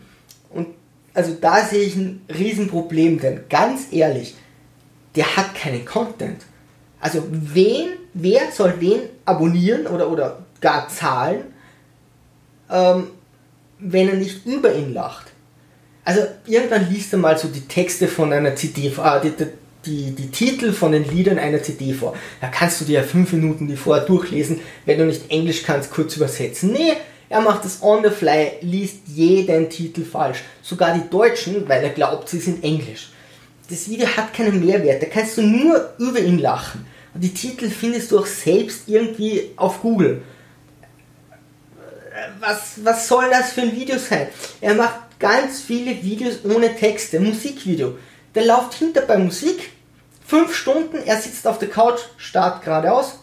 [0.49, 0.69] Und
[1.13, 4.33] also da sehe ich ein Riesenproblem, denn ganz ehrlich,
[5.15, 6.41] der hat keinen Content.
[6.99, 11.45] Also wen, wer soll den abonnieren oder, oder gar zahlen,
[12.69, 13.07] ähm,
[13.79, 15.27] wenn er nicht über ihn lacht?
[16.05, 19.33] Also irgendwann liest er mal so die Texte von einer CD, äh, die,
[19.85, 22.15] die, die Titel von den Liedern einer CD vor.
[22.39, 25.91] Da kannst du dir ja fünf Minuten die vorher durchlesen, wenn du nicht Englisch kannst,
[25.91, 26.71] kurz übersetzen.
[26.71, 26.93] Nee,
[27.29, 30.43] er macht das on the fly, liest jeden Titel falsch.
[30.61, 33.09] Sogar die Deutschen, weil er glaubt, sie sind Englisch
[33.71, 36.85] das Video hat keinen Mehrwert, da kannst du nur über ihn lachen.
[37.13, 40.21] Und die Titel findest du auch selbst irgendwie auf Google.
[42.39, 44.27] Was, was soll das für ein Video sein?
[44.59, 47.97] Er macht ganz viele Videos ohne Texte, Musikvideo.
[48.35, 49.71] Der läuft hinter bei Musik,
[50.25, 53.19] fünf Stunden, er sitzt auf der Couch, starrt geradeaus,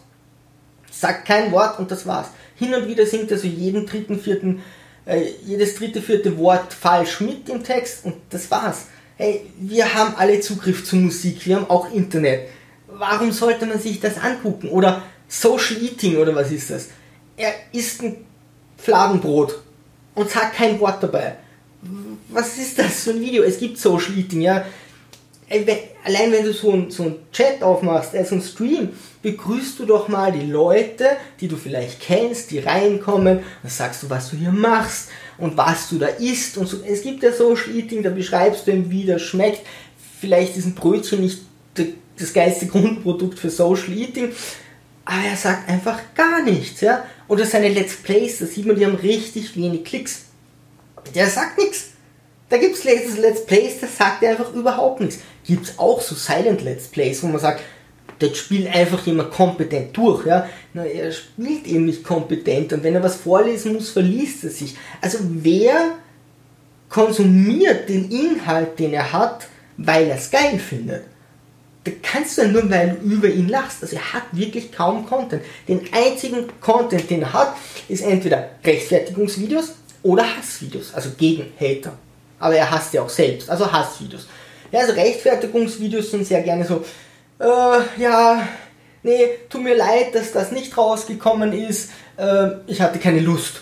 [0.91, 2.29] sagt kein Wort und das war's.
[2.55, 4.63] Hin und wieder singt er so jeden dritten, vierten,
[5.05, 8.87] äh, jedes dritte, vierte Wort falsch mit im Text und das war's
[9.19, 12.47] hey, wir haben alle Zugriff zu Musik, wir haben auch Internet.
[12.87, 14.69] Warum sollte man sich das angucken?
[14.69, 16.87] Oder Social Eating oder was ist das?
[17.35, 18.15] Er isst ein
[18.77, 19.59] Fladenbrot
[20.15, 21.35] und sagt kein Wort dabei.
[22.29, 23.43] Was ist das für ein Video?
[23.43, 24.65] Es gibt Social Eating, ja.
[26.05, 28.89] Allein wenn du so einen so Chat aufmachst, also einen Stream,
[29.21, 34.09] begrüßt du doch mal die Leute, die du vielleicht kennst, die reinkommen, dann sagst du,
[34.09, 35.09] was du hier machst
[35.39, 36.77] und was du da isst und so.
[36.85, 39.61] Es gibt ja Social Eating, da beschreibst du ihm, wie das schmeckt.
[40.19, 41.39] Vielleicht ist ein Brötchen nicht
[42.17, 44.33] das geilste Grundprodukt für Social Eating,
[45.05, 47.05] aber er sagt einfach gar nichts, ja.
[47.27, 50.25] Oder seine Let's Plays, da sieht man, die haben richtig wenig Klicks.
[51.15, 51.91] Der sagt nichts.
[52.49, 55.19] Da gibt es Let's Plays, da sagt er einfach überhaupt nichts.
[55.45, 57.61] Gibt es auch so Silent Let's Plays, wo man sagt,
[58.19, 60.25] das spielt einfach jemand kompetent durch.
[60.25, 60.47] Ja?
[60.73, 64.75] Na, er spielt eben nicht kompetent und wenn er was vorlesen muss, verliest er sich.
[65.01, 65.95] Also wer
[66.89, 69.47] konsumiert den Inhalt, den er hat,
[69.77, 71.03] weil er es geil findet?
[71.89, 73.81] da kannst du ja nur, weil du über ihn lachst.
[73.81, 75.43] Also er hat wirklich kaum Content.
[75.67, 77.55] Den einzigen Content, den er hat,
[77.87, 81.93] ist entweder Rechtfertigungsvideos oder Hassvideos, also gegen Hater.
[82.39, 84.27] Aber er hasst ja auch selbst, also Hassvideos.
[84.71, 86.85] Ja, also Rechtfertigungsvideos sind sehr gerne so,
[87.39, 88.47] äh, ja,
[89.03, 93.61] nee, tut mir leid, dass das nicht rausgekommen ist, äh, ich hatte keine Lust.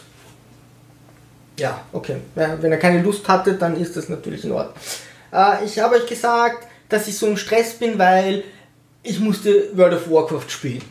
[1.60, 2.18] Ja, okay.
[2.36, 4.76] Ja, wenn er keine Lust hatte, dann ist das natürlich in Ordnung.
[5.32, 8.44] Äh, ich habe euch gesagt, dass ich so im Stress bin, weil
[9.04, 10.84] ich musste World of Warcraft spielen.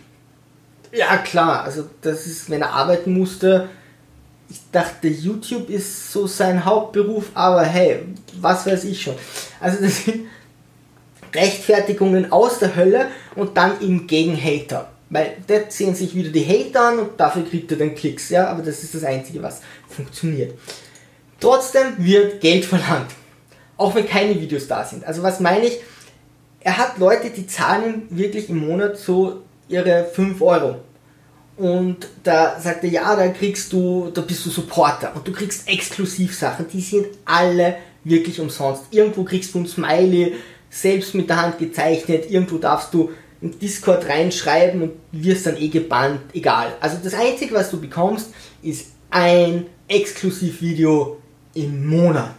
[0.92, 3.68] Ja, klar, also das ist, wenn er arbeiten musste.
[4.48, 8.04] Ich dachte, YouTube ist so sein Hauptberuf, aber hey,
[8.40, 9.16] was weiß ich schon.
[9.60, 10.02] Also das
[11.36, 14.90] Rechtfertigungen aus der Hölle und dann eben gegen Hater.
[15.08, 18.48] Weil dort sehen sich wieder die Hater an und dafür kriegt er dann Klicks, ja,
[18.48, 20.54] aber das ist das Einzige, was funktioniert.
[21.38, 23.12] Trotzdem wird Geld verlangt.
[23.76, 25.04] Auch wenn keine Videos da sind.
[25.04, 25.78] Also was meine ich?
[26.60, 30.76] Er hat Leute, die zahlen wirklich im Monat so ihre 5 Euro.
[31.56, 35.68] Und da sagt er, ja, da kriegst du, da bist du Supporter und du kriegst
[35.68, 38.84] Exklusivsachen, die sind alle wirklich umsonst.
[38.90, 40.34] Irgendwo kriegst du ein Smiley,
[40.76, 43.10] selbst mit der Hand gezeichnet, irgendwo darfst du
[43.40, 46.74] in Discord reinschreiben und wirst dann eh gebannt, egal.
[46.80, 48.30] Also das Einzige, was du bekommst,
[48.62, 51.18] ist ein Exklusivvideo
[51.54, 52.34] im Monat.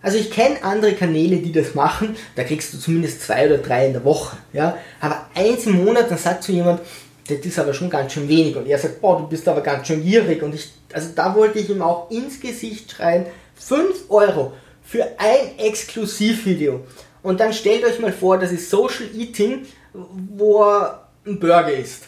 [0.00, 3.86] Also ich kenne andere Kanäle, die das machen, da kriegst du zumindest zwei oder drei
[3.86, 4.76] in der Woche, ja.
[5.00, 6.80] Aber eins im Monat, dann sagt so jemand,
[7.28, 9.86] das ist aber schon ganz schön wenig und er sagt, boah, du bist aber ganz
[9.86, 14.52] schön gierig und ich, also da wollte ich ihm auch ins Gesicht schreien, 5 Euro
[14.82, 16.80] für ein Exklusivvideo.
[17.22, 22.04] Und dann stellt euch mal vor, das ist Social Eating, wo er ein Burger isst.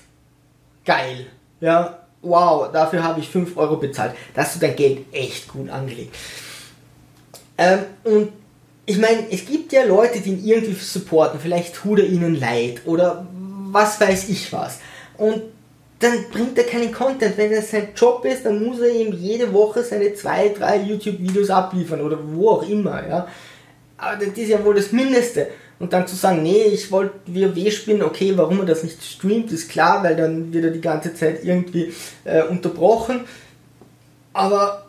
[0.84, 1.26] Geil.
[1.60, 4.14] Ja, wow, dafür habe ich 5 Euro bezahlt.
[4.34, 6.14] Da hast du dein Geld echt gut angelegt.
[7.56, 8.32] Ähm, und
[8.86, 11.40] ich meine, es gibt ja Leute, die ihn irgendwie supporten.
[11.40, 13.26] Vielleicht tut er ihnen leid oder
[13.70, 14.80] was weiß ich was.
[15.16, 15.42] Und
[16.00, 17.36] dann bringt er keinen Content.
[17.38, 21.50] Wenn das sein Job ist, dann muss er ihm jede Woche seine zwei, drei YouTube-Videos
[21.50, 23.06] abliefern oder wo auch immer.
[23.06, 23.28] Ja.
[24.04, 25.48] Aber das ist ja wohl das Mindeste.
[25.78, 29.50] Und dann zu sagen, nee, ich wollte WoW spielen, okay, warum er das nicht streamt,
[29.50, 31.92] ist klar, weil dann wird er die ganze Zeit irgendwie
[32.24, 33.24] äh, unterbrochen.
[34.32, 34.86] Aber,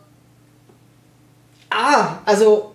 [1.70, 2.74] ah, also,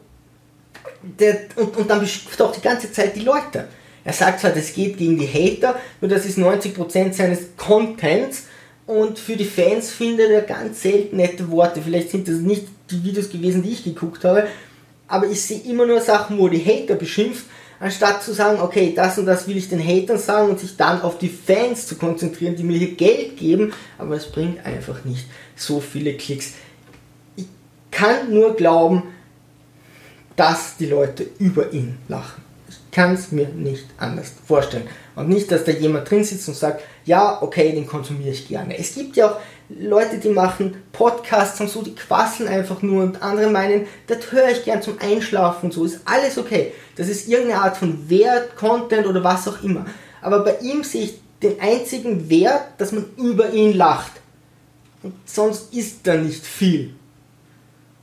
[1.01, 3.67] der, und, und dann beschimpft auch die ganze Zeit die Leute.
[4.03, 8.45] Er sagt zwar, das geht gegen die Hater, nur das ist 90% seines Contents
[8.87, 11.81] und für die Fans findet er ganz selten nette Worte.
[11.81, 14.47] Vielleicht sind das nicht die Videos gewesen, die ich geguckt habe,
[15.11, 17.45] aber ich sehe immer nur Sachen, wo die Hater beschimpft
[17.81, 21.01] anstatt zu sagen, okay, das und das will ich den Hatern sagen und sich dann
[21.01, 25.25] auf die Fans zu konzentrieren, die mir hier Geld geben, aber es bringt einfach nicht
[25.55, 26.53] so viele Klicks.
[27.35, 27.47] Ich
[27.89, 29.03] kann nur glauben,
[30.35, 32.43] dass die Leute über ihn lachen.
[32.69, 34.87] Ich kann es mir nicht anders vorstellen.
[35.15, 38.77] Und nicht, dass da jemand drin sitzt und sagt, ja, okay, den konsumiere ich gerne.
[38.77, 39.39] Es gibt ja auch
[39.79, 44.49] Leute, die machen Podcasts und so, die quasseln einfach nur und andere meinen, das höre
[44.49, 46.73] ich gern zum Einschlafen und so, ist alles okay.
[46.95, 49.85] Das ist irgendeine Art von Wert, Content oder was auch immer.
[50.21, 54.11] Aber bei ihm sehe ich den einzigen Wert, dass man über ihn lacht.
[55.03, 56.93] Und sonst ist da nicht viel.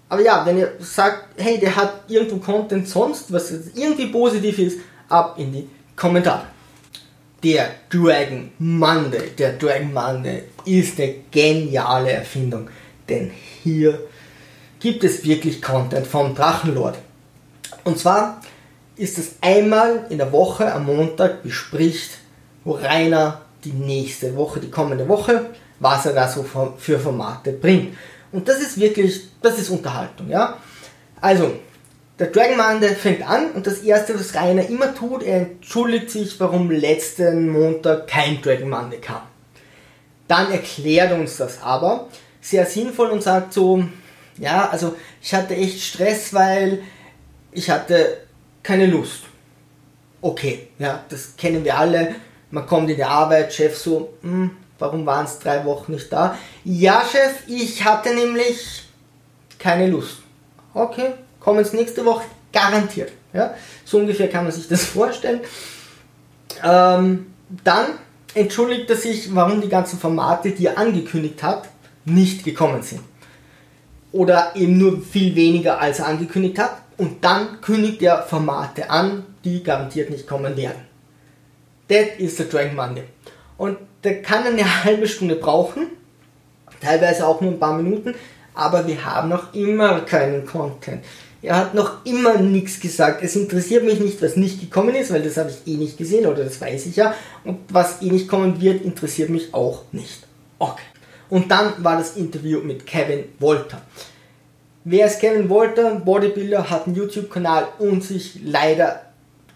[0.09, 4.79] Aber ja, wenn ihr sagt, hey, der hat irgendwo Content sonst, was irgendwie positiv ist,
[5.09, 6.47] ab in die Kommentare
[7.43, 9.31] der Dragon Monday.
[9.39, 12.69] Der Dragon Monday ist eine geniale Erfindung,
[13.09, 13.31] denn
[13.63, 14.01] hier
[14.81, 16.99] gibt es wirklich Content vom Drachenlord.
[17.85, 18.41] Und zwar
[18.97, 22.11] ist es einmal in der Woche am Montag bespricht,
[22.65, 25.47] wo Rainer die nächste Woche, die kommende Woche,
[25.81, 26.45] was er da so
[26.79, 27.97] für Formate bringt.
[28.33, 30.59] Und das ist wirklich, das ist Unterhaltung, ja.
[31.21, 31.53] Also,
[32.19, 36.41] der Dragonman, der fängt an und das erste, was Rainer immer tut, er entschuldigt sich,
[36.41, 39.23] warum letzten Montag kein Dragonman kam.
[40.27, 42.09] Dann erklärt uns das aber
[42.41, 43.85] sehr sinnvoll und sagt so,
[44.37, 46.83] ja, also ich hatte echt Stress, weil
[47.53, 48.19] ich hatte
[48.63, 49.25] keine Lust.
[50.21, 52.17] Okay, ja, das kennen wir alle.
[52.51, 56.37] Man kommt in die Arbeit, Chef so, hm, warum waren es drei Wochen nicht da?
[56.65, 58.85] Ja, Chef, ich hatte nämlich
[59.59, 60.19] keine Lust.
[60.75, 63.13] Okay, kommen es nächste Woche garantiert.
[63.33, 63.55] Ja?
[63.85, 65.41] So ungefähr kann man sich das vorstellen.
[66.63, 67.27] Ähm,
[67.65, 67.87] dann
[68.35, 71.69] entschuldigt er sich, warum die ganzen Formate, die er angekündigt hat,
[72.05, 73.01] nicht gekommen sind.
[74.13, 76.83] Oder eben nur viel weniger, als er angekündigt hat.
[76.97, 80.83] Und dann kündigt er Formate an, die garantiert nicht kommen werden.
[81.89, 83.05] Das ist der Dragon Monday.
[83.57, 85.89] Und der kann eine halbe Stunde brauchen,
[86.81, 88.15] teilweise auch nur ein paar Minuten,
[88.55, 91.05] aber wir haben noch immer keinen Content.
[91.41, 93.23] Er hat noch immer nichts gesagt.
[93.23, 96.27] Es interessiert mich nicht, was nicht gekommen ist, weil das habe ich eh nicht gesehen
[96.27, 97.15] oder das weiß ich ja.
[97.45, 100.27] Und was eh nicht kommen wird, interessiert mich auch nicht.
[100.59, 100.83] Okay.
[101.31, 103.81] Und dann war das Interview mit Kevin Wolter.
[104.85, 105.97] Wer ist Kevin Wolter?
[105.97, 109.03] Bodybuilder, hat einen YouTube-Kanal und sich leider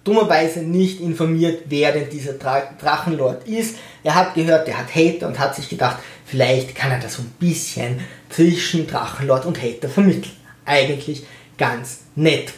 [0.05, 3.77] dummerweise nicht informiert, wer denn dieser Drachenlord ist.
[4.05, 7.23] Er hat gehört, er hat Hater und hat sich gedacht, vielleicht kann er das so
[7.23, 10.33] ein bisschen zwischen Drachenlord und Hater vermitteln.
[10.65, 11.25] Eigentlich
[11.63, 12.53] ganz nett.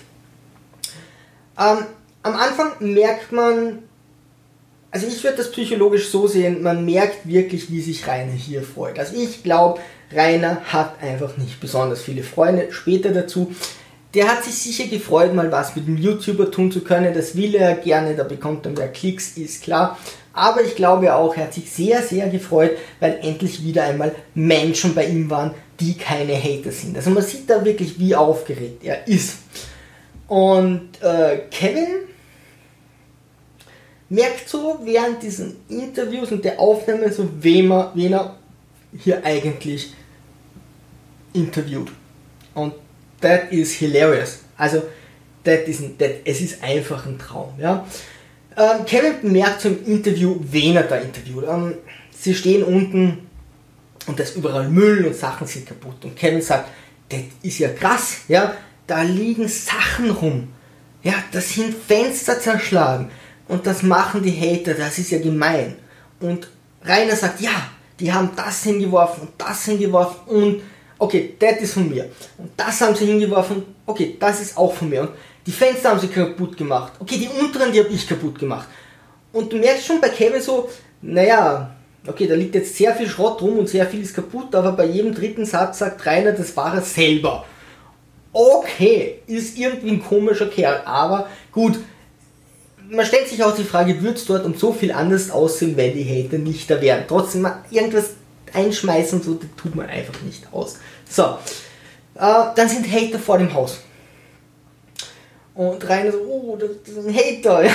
[1.59, 1.85] Ähm,
[2.23, 3.81] am Anfang merkt man,
[4.91, 8.99] also ich würde das psychologisch so sehen, man merkt wirklich, wie sich Rainer hier freut.
[8.99, 12.69] Also ich glaube, Rainer hat einfach nicht besonders viele Freunde.
[12.71, 13.55] Später dazu,
[14.15, 17.13] der hat sich sicher gefreut, mal was mit dem YouTuber tun zu können.
[17.13, 19.99] Das will er gerne, da bekommt er mehr Klicks, ist klar.
[20.33, 22.71] Aber ich glaube auch, er hat sich sehr, sehr gefreut,
[23.01, 26.97] weil endlich wieder einmal Menschen bei ihm waren, die keine Hater sind.
[26.97, 29.39] Also man sieht da wirklich, wie aufgeregt er ist.
[30.29, 32.05] Und äh, Kevin
[34.09, 38.37] merkt so während diesen Interviews und der Aufnahme so, wen er, wen er
[38.97, 39.93] hier eigentlich
[41.33, 41.91] interviewt.
[42.55, 42.75] Und
[43.21, 44.41] that is hilarious.
[44.57, 44.83] Also,
[45.43, 47.55] that is, that, es ist einfach ein Traum.
[47.59, 47.87] Ja?
[48.57, 51.45] Ähm, Kevin merkt so im Interview, wen er da interviewt.
[51.49, 51.75] Ähm,
[52.11, 53.27] sie stehen unten
[54.07, 56.05] und da ist überall Müll und Sachen sind kaputt.
[56.05, 56.69] Und Kevin sagt,
[57.09, 58.55] das ist ja krass, ja,
[58.87, 60.49] da liegen Sachen rum.
[61.03, 63.11] Ja, da sind Fenster zerschlagen.
[63.47, 65.77] Und das machen die Hater, das ist ja gemein.
[66.21, 66.49] Und
[66.83, 67.71] Rainer sagt, ja,
[68.01, 70.63] die haben das hingeworfen und das hingeworfen und
[70.99, 72.11] okay, das ist von mir.
[72.39, 75.03] Und das haben sie hingeworfen, okay, das ist auch von mir.
[75.03, 75.11] Und
[75.47, 76.95] die Fenster haben sie kaputt gemacht.
[76.99, 78.69] Okay, die unteren, die habe ich kaputt gemacht.
[79.33, 80.71] Und du merkst schon bei Kevin so,
[81.03, 81.74] naja,
[82.07, 84.87] okay, da liegt jetzt sehr viel Schrott rum und sehr viel ist kaputt, aber bei
[84.87, 87.45] jedem dritten Satz sagt Rainer, das war er selber.
[88.33, 91.79] Okay, ist irgendwie ein komischer Kerl, aber gut,
[92.91, 95.95] man stellt sich auch die Frage, würde es dort um so viel anders aussehen, wenn
[95.95, 97.05] die Hater nicht da wären.
[97.09, 98.11] Trotzdem irgendwas
[98.53, 100.79] einschmeißen, so das tut man einfach nicht aus.
[101.09, 101.39] So,
[102.17, 103.81] äh, dann sind Hater vor dem Haus.
[105.55, 107.73] Und Rainer so, oh, das, ist ein Hater, ja.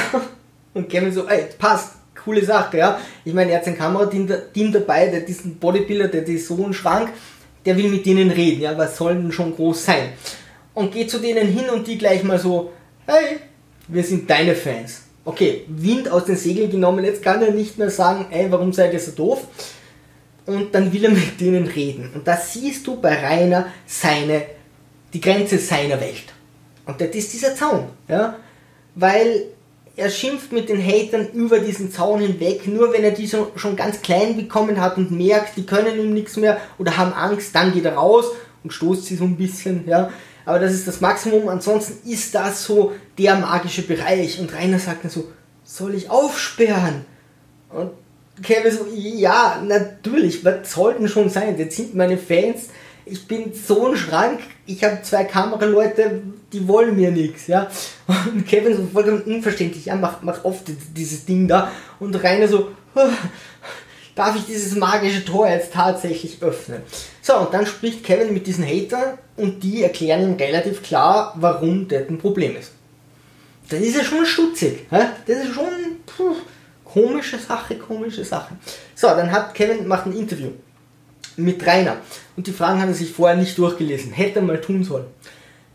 [0.73, 1.93] Und Kevin so, ey, passt,
[2.23, 2.99] coole Sache, ja.
[3.25, 7.09] Ich meine, er hat sein Kamerateam dabei, der diesen Bodybuilder, der ist so ein Schrank,
[7.65, 10.09] der will mit denen reden, ja, was soll denn schon groß sein?
[10.73, 12.71] Und geht zu denen hin und die gleich mal so,
[13.05, 13.37] hey,
[13.87, 15.03] wir sind deine Fans.
[15.25, 18.93] Okay, Wind aus den Segeln genommen, jetzt kann er nicht mehr sagen, ey, warum seid
[18.93, 19.45] ihr so doof?
[20.45, 22.09] Und dann will er mit denen reden.
[22.15, 24.43] Und da siehst du bei Rainer seine,
[25.13, 26.33] die Grenze seiner Welt.
[26.85, 28.35] Und das ist dieser Zaun, ja,
[28.95, 29.43] weil
[29.99, 33.75] er schimpft mit den Hatern über diesen Zaun hinweg, nur wenn er die so, schon
[33.75, 37.73] ganz klein bekommen hat und merkt, die können ihm nichts mehr oder haben Angst, dann
[37.73, 38.25] geht er raus
[38.63, 40.09] und stoßt sie so ein bisschen, ja
[40.49, 41.47] aber das ist das Maximum.
[41.47, 44.39] Ansonsten ist das so der magische Bereich.
[44.39, 45.31] Und Rainer sagt dann so,
[45.63, 47.05] soll ich aufsperren?
[47.69, 47.91] Und
[48.41, 51.55] Kevin so, ja, natürlich, was sollten schon sein?
[51.55, 52.69] Das sind meine Fans.
[53.11, 54.39] Ich bin so ein Schrank.
[54.65, 56.21] Ich habe zwei Kameraleute,
[56.53, 57.69] die wollen mir nichts, ja.
[58.07, 60.63] Und Kevin so vollkommen unverständlich, ja, mach, mach oft
[60.95, 61.71] dieses Ding da.
[61.99, 62.69] Und Rainer so,
[64.15, 66.81] darf ich dieses magische Tor jetzt tatsächlich öffnen?
[67.21, 71.87] So, und dann spricht Kevin mit diesen Hatern und die erklären ihm relativ klar, warum
[71.87, 72.71] das ein Problem ist.
[73.69, 74.87] Das ist ja schon stutzig.
[74.89, 75.01] Hä?
[75.27, 75.67] Das ist schon
[76.05, 76.35] puh,
[76.83, 78.55] komische Sache, komische Sache.
[78.95, 80.49] So, dann hat Kevin macht ein Interview
[81.43, 81.97] mit Rainer
[82.35, 84.11] und die Fragen hat er sich vorher nicht durchgelesen.
[84.11, 85.05] Hätte er mal tun sollen.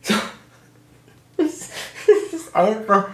[0.03, 0.15] So.
[1.37, 1.53] Das
[2.33, 3.09] ist einfach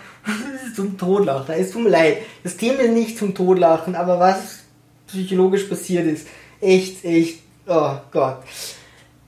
[0.74, 1.54] zum Todlachen.
[1.54, 2.18] Es tut mir leid.
[2.42, 4.60] Das Thema ist nicht zum Todlachen, aber was
[5.06, 6.26] psychologisch passiert ist,
[6.60, 8.38] echt, echt, oh Gott.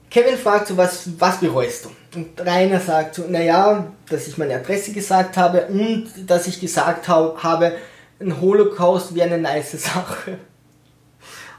[0.09, 1.89] Kevin fragt so, was, was bereust du?
[2.19, 7.07] Und Rainer sagt so, naja, dass ich meine Adresse gesagt habe und dass ich gesagt
[7.07, 7.73] habe,
[8.19, 10.37] ein Holocaust wäre eine nice Sache.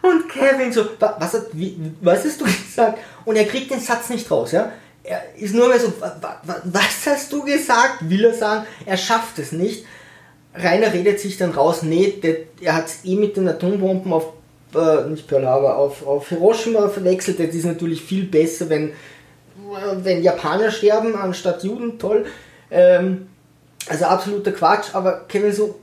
[0.04, 2.98] Und Kevin so, was, hat, wie, was hast du gesagt?
[3.24, 4.70] Und er kriegt den Satz nicht raus, ja.
[5.02, 5.92] Er ist nur mehr so,
[6.64, 8.08] was hast du gesagt?
[8.08, 9.84] Will er sagen, er schafft es nicht.
[10.54, 14.32] Rainer redet sich dann raus, nee, der, er hat es eh mit den Atombomben auf
[14.74, 17.38] äh, nicht Pearl Harbor, auf, auf Hiroshima verwechselt.
[17.40, 18.92] Das ist natürlich viel besser, wenn,
[20.02, 22.26] wenn Japaner sterben anstatt Juden, toll.
[22.70, 23.28] Ähm,
[23.88, 25.78] also absoluter Quatsch, aber Kevin so,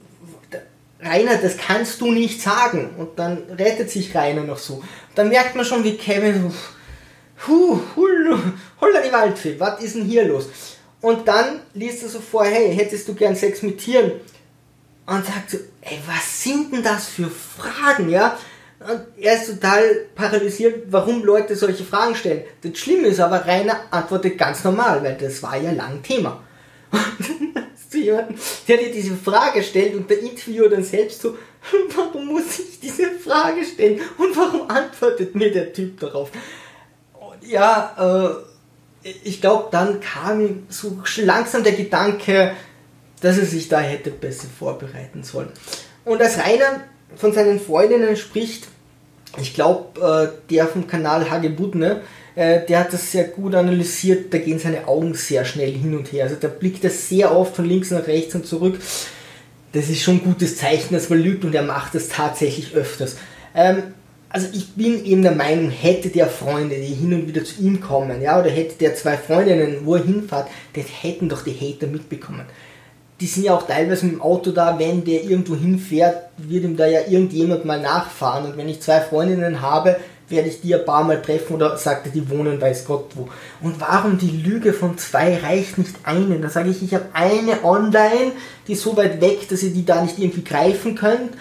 [1.03, 2.91] Rainer, das kannst du nicht sagen.
[2.97, 4.83] Und dann rettet sich Rainer noch so.
[5.15, 6.51] dann merkt man schon, wie Kevin
[7.47, 10.47] huh, holla die Waldfee, was ist denn hier los?
[11.01, 14.11] Und dann liest er so vor, hey, hättest du gern Sex mit Tieren?
[15.07, 18.37] Und sagt so, ey, was sind denn das für Fragen, ja?
[18.79, 22.43] Und er ist total paralysiert, warum Leute solche Fragen stellen.
[22.61, 26.41] Das Schlimme ist aber, Rainer antwortet ganz normal, weil das war ja lang Thema.
[27.91, 28.37] zu jemandem,
[28.67, 31.37] der dir diese Frage stellt und der Interviewer dann selbst so,
[31.95, 36.31] warum muss ich diese Frage stellen und warum antwortet mir der Typ darauf?
[37.13, 38.33] Und ja,
[39.03, 42.53] äh, ich glaube, dann kam ihm so langsam der Gedanke,
[43.19, 45.49] dass er sich da hätte besser vorbereiten sollen.
[46.05, 46.85] Und als Rainer
[47.15, 48.67] von seinen Freundinnen spricht,
[49.37, 52.01] ich glaube, äh, der vom Kanal Hagebut, ne,
[52.35, 56.11] äh, der hat das sehr gut analysiert, da gehen seine Augen sehr schnell hin und
[56.11, 56.25] her.
[56.25, 58.79] Also da blickt er sehr oft von links nach rechts und zurück.
[59.73, 63.17] Das ist schon ein gutes Zeichen, dass man lügt und er macht das tatsächlich öfters.
[63.55, 63.83] Ähm,
[64.29, 67.81] also ich bin eben der Meinung, hätte der Freunde, die hin und wieder zu ihm
[67.81, 71.87] kommen, ja, oder hätte der zwei Freundinnen, wo er hinfährt, das hätten doch die Hater
[71.87, 72.45] mitbekommen.
[73.19, 76.77] Die sind ja auch teilweise mit dem Auto da, wenn der irgendwo hinfährt, wird ihm
[76.77, 78.45] da ja irgendjemand mal nachfahren.
[78.45, 79.97] Und wenn ich zwei Freundinnen habe,
[80.31, 83.29] werde ich die ein paar Mal treffen oder sagte, die wohnen weiß Gott wo.
[83.61, 86.41] Und warum die Lüge von zwei reicht nicht einen?
[86.41, 88.31] Da sage ich, ich habe eine online,
[88.67, 91.33] die ist so weit weg, dass ihr die da nicht irgendwie greifen könnt.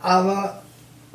[0.00, 0.62] Aber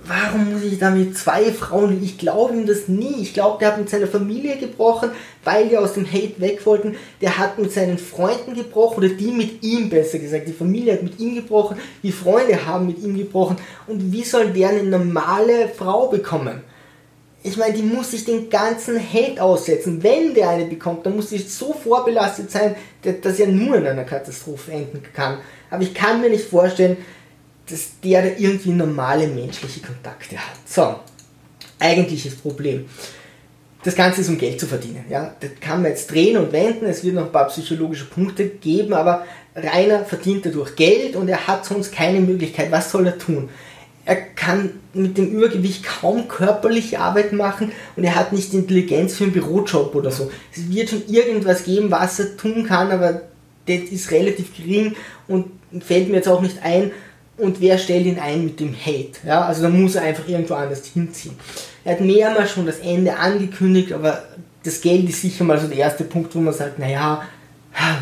[0.05, 2.01] warum muss ich da mit zwei Frauen?
[2.03, 3.21] Ich glaube ihm das nie.
[3.21, 5.11] Ich glaube, der hat mit seiner Familie gebrochen,
[5.43, 6.95] weil die aus dem Hate weg wollten.
[7.21, 10.47] Der hat mit seinen Freunden gebrochen oder die mit ihm besser gesagt.
[10.47, 13.57] Die Familie hat mit ihm gebrochen, die Freunde haben mit ihm gebrochen.
[13.87, 16.61] Und wie soll der eine normale Frau bekommen?
[17.43, 20.03] Ich meine, die muss sich den ganzen Hate aussetzen.
[20.03, 24.03] Wenn der eine bekommt, dann muss die so vorbelastet sein, dass er nur in einer
[24.03, 25.39] Katastrophe enden kann.
[25.69, 26.97] Aber ich kann mir nicht vorstellen,
[27.67, 30.57] dass der da irgendwie normale menschliche Kontakte hat.
[30.65, 30.95] So,
[31.79, 32.85] eigentliches Problem.
[33.83, 35.05] Das Ganze ist um Geld zu verdienen.
[35.09, 35.33] Ja?
[35.39, 38.93] Das kann man jetzt drehen und wenden, es wird noch ein paar psychologische Punkte geben,
[38.93, 42.71] aber Rainer verdient dadurch Geld und er hat sonst keine Möglichkeit.
[42.71, 43.49] Was soll er tun?
[44.05, 49.23] er kann mit dem Übergewicht kaum körperliche Arbeit machen und er hat nicht Intelligenz für
[49.25, 50.31] einen Bürojob oder so.
[50.53, 53.21] Es wird schon irgendwas geben, was er tun kann, aber
[53.67, 54.95] das ist relativ gering
[55.27, 55.47] und
[55.79, 56.91] fällt mir jetzt auch nicht ein.
[57.37, 59.19] Und wer stellt ihn ein mit dem Hate?
[59.25, 61.35] Ja, also da muss er einfach irgendwo anders hinziehen.
[61.83, 64.23] Er hat mehrmals schon das Ende angekündigt, aber
[64.63, 67.23] das Geld ist sicher mal so der erste Punkt, wo man sagt, naja,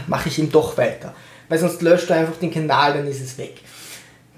[0.07, 1.14] mache ich ihm doch weiter.
[1.48, 3.61] Weil sonst löscht er einfach den Kanal, dann ist es weg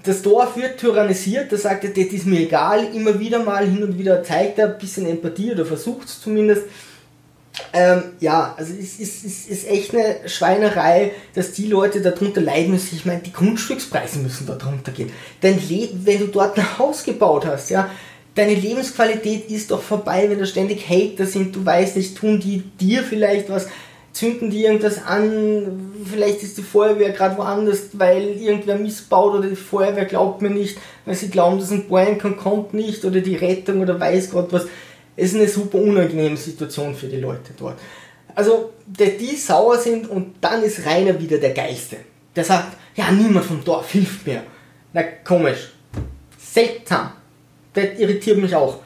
[0.04, 3.82] das Dorf wird tyrannisiert, da sagt er, das ist mir egal, immer wieder mal hin
[3.82, 6.62] und wieder zeigt er ein bisschen Empathie oder versucht es zumindest.
[7.72, 12.72] Ähm, ja, also es ist, es ist echt eine Schweinerei, dass die Leute darunter leiden
[12.72, 12.96] müssen.
[12.96, 15.12] Ich meine, die Grundstückspreise müssen darunter gehen.
[15.40, 17.90] Dein Leben, wenn du dort ein Haus gebaut hast, ja,
[18.34, 22.62] deine Lebensqualität ist doch vorbei, wenn da ständig Hater sind, du weißt nicht, tun die
[22.80, 23.68] dir vielleicht was,
[24.12, 29.56] zünden die irgendwas an, vielleicht ist die Feuerwehr gerade woanders, weil irgendwer missbaut oder die
[29.56, 33.80] Feuerwehr glaubt mir nicht, weil sie glauben, dass ein Bohrinkan kommt nicht oder die Rettung
[33.80, 34.66] oder weiß Gott was.
[35.16, 37.78] Es ist eine super unangenehme Situation für die Leute dort.
[38.34, 41.96] Also, die, die sauer sind und dann ist Rainer wieder der Geiste.
[42.34, 44.42] Der sagt, ja, niemand vom Dorf hilft mir.
[44.92, 45.72] Na, komisch.
[46.38, 47.12] Seltsam.
[47.74, 48.80] Das irritiert mich auch.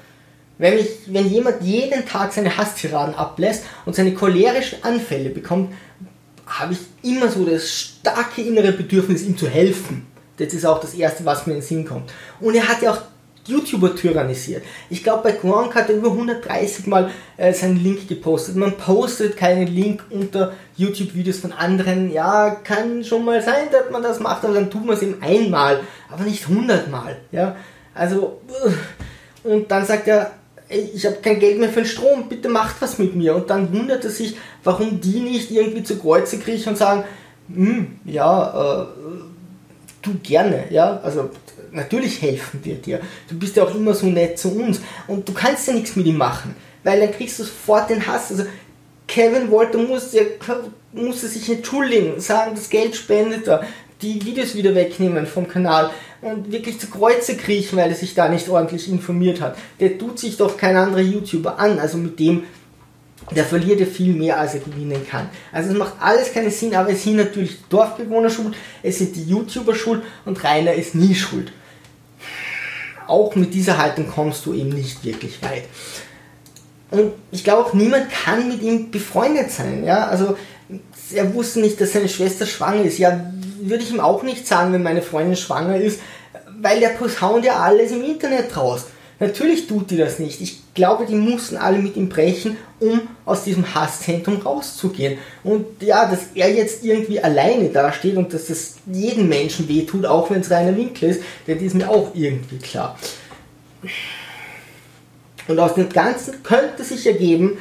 [0.58, 5.72] Wenn, mich, wenn jemand jeden Tag seine Hasstiraden ablässt und seine cholerischen Anfälle bekommt,
[6.46, 10.06] habe ich immer so das starke innere Bedürfnis, ihm zu helfen.
[10.38, 12.12] Das ist auch das Erste, was mir in den Sinn kommt.
[12.40, 13.00] Und er hat ja auch
[13.46, 14.64] YouTuber tyrannisiert.
[14.90, 18.56] Ich glaube, bei Gronk hat er über 130 Mal äh, seinen Link gepostet.
[18.56, 22.12] Man postet keinen Link unter YouTube-Videos von anderen.
[22.12, 25.22] Ja, kann schon mal sein, dass man das macht, aber dann tut man es eben
[25.22, 25.80] einmal,
[26.10, 27.16] aber nicht 100 Mal.
[27.30, 27.56] Ja,
[27.94, 28.40] also,
[29.44, 30.32] und dann sagt er,
[30.68, 33.36] ich habe kein Geld mehr für den Strom, bitte macht was mit mir.
[33.36, 37.04] Und dann wundert er sich, warum die nicht irgendwie zu Kreuze kriechen und sagen,
[37.52, 38.86] hm, ja, äh,
[40.02, 41.30] du gerne, ja, also
[41.72, 43.00] natürlich helfen wir dir.
[43.28, 46.06] Du bist ja auch immer so nett zu uns und du kannst ja nichts mit
[46.06, 48.30] ihm machen, weil dann kriegst du sofort den Hass.
[48.30, 48.44] Also
[49.06, 50.22] Kevin Walter muss ja,
[50.92, 53.64] musste sich entschuldigen, sagen, das Geld spendet er,
[54.02, 55.90] die Videos wieder wegnehmen vom Kanal
[56.20, 59.56] und wirklich zu Kreuze kriechen, weil er sich da nicht ordentlich informiert hat.
[59.80, 62.44] Der tut sich doch kein anderer YouTuber an, also mit dem,
[63.34, 65.28] der verliert ja viel mehr, als er gewinnen kann.
[65.50, 69.16] Also es macht alles keinen Sinn, aber es sind natürlich die Dorfbewohner schuld, es sind
[69.16, 71.52] die YouTuber schuld und Rainer ist nie schuld.
[73.06, 75.64] Auch mit dieser Haltung kommst du eben nicht wirklich weit.
[76.90, 79.84] Und ich glaube auch niemand kann mit ihm befreundet sein.
[79.84, 80.06] Ja?
[80.06, 80.36] Also
[81.12, 82.98] er wusste nicht, dass seine Schwester schwanger ist.
[82.98, 83.32] Ja,
[83.68, 86.00] würde ich ihm auch nicht sagen, wenn meine Freundin schwanger ist,
[86.60, 88.86] weil der posaunt ja alles im Internet raus.
[89.18, 90.42] Natürlich tut die das nicht.
[90.42, 95.18] Ich glaube, die mussten alle mit ihm brechen, um aus diesem Hasszentrum rauszugehen.
[95.42, 100.30] Und ja, dass er jetzt irgendwie alleine dasteht und dass das jedem Menschen wehtut, auch
[100.30, 102.98] wenn es reiner Winkel ist, das ist mir auch irgendwie klar.
[105.48, 107.56] Und aus dem Ganzen könnte sich ergeben,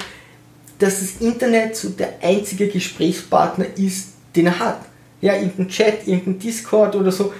[0.80, 4.82] dass das Internet so der einzige Gesprächspartner ist, den er hat.
[5.22, 7.34] Ja, irgendein Chat, irgendein Discord oder so.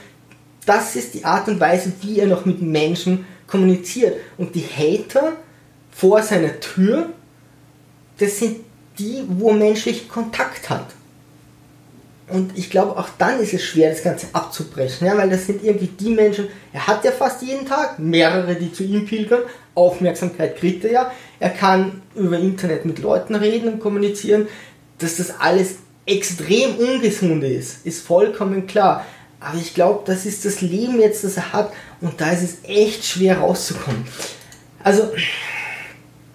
[0.66, 4.16] Das ist die Art und Weise, wie er noch mit Menschen kommuniziert.
[4.38, 5.34] Und die Hater
[5.92, 7.10] vor seiner Tür,
[8.18, 8.58] das sind
[8.98, 10.88] die, wo er menschlichen Kontakt hat.
[12.28, 15.64] Und ich glaube, auch dann ist es schwer, das Ganze abzubrechen, ja, weil das sind
[15.64, 19.42] irgendwie die Menschen, er hat ja fast jeden Tag mehrere, die zu ihm pilgern,
[19.76, 24.48] Aufmerksamkeit kriegt er ja, er kann über Internet mit Leuten reden und kommunizieren,
[24.98, 25.76] dass das alles
[26.06, 29.06] extrem ungesund ist, ist vollkommen klar.
[29.40, 31.72] Aber ich glaube, das ist das Leben jetzt, das er hat
[32.02, 34.06] und da ist es echt schwer rauszukommen.
[34.84, 35.12] Also,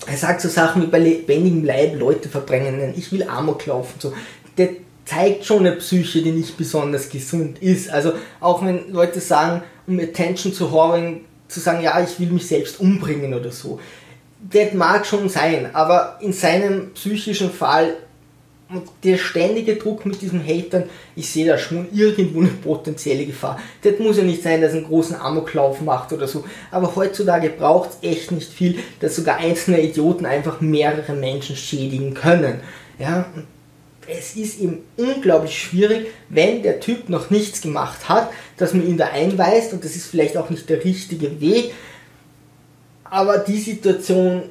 [0.07, 4.13] er sagt so Sachen wie bei lebendigem Leib Leute verbrennen, ich will Amok laufen, so.
[4.59, 4.71] Der
[5.05, 7.91] zeigt schon eine Psyche, die nicht besonders gesund ist.
[7.91, 12.47] Also auch wenn Leute sagen, um Attention zu haben, zu sagen, ja, ich will mich
[12.47, 13.81] selbst umbringen oder so.
[14.53, 17.95] Das mag schon sein, aber in seinem psychischen Fall
[18.73, 20.85] und der ständige Druck mit diesen Hatern,
[21.17, 23.59] ich sehe da schon irgendwo eine potenzielle Gefahr.
[23.83, 26.45] Das muss ja nicht sein, dass er einen großen Amoklauf macht oder so.
[26.71, 32.15] Aber heutzutage braucht es echt nicht viel, dass sogar einzelne Idioten einfach mehrere Menschen schädigen
[32.15, 32.61] können.
[32.99, 33.27] Ja,
[34.07, 38.97] es ist eben unglaublich schwierig, wenn der Typ noch nichts gemacht hat, dass man ihn
[38.97, 41.73] da einweist und das ist vielleicht auch nicht der richtige Weg.
[43.05, 44.43] Aber die Situation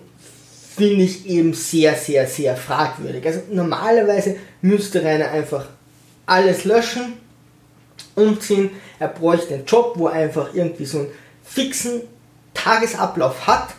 [0.79, 3.25] finde ich eben sehr, sehr, sehr fragwürdig.
[3.25, 5.67] Also normalerweise müsste Rainer einfach
[6.25, 7.13] alles löschen,
[8.15, 8.71] umziehen.
[8.97, 11.07] Er bräuchte einen Job, wo er einfach irgendwie so einen
[11.43, 12.01] fixen
[12.53, 13.69] Tagesablauf hat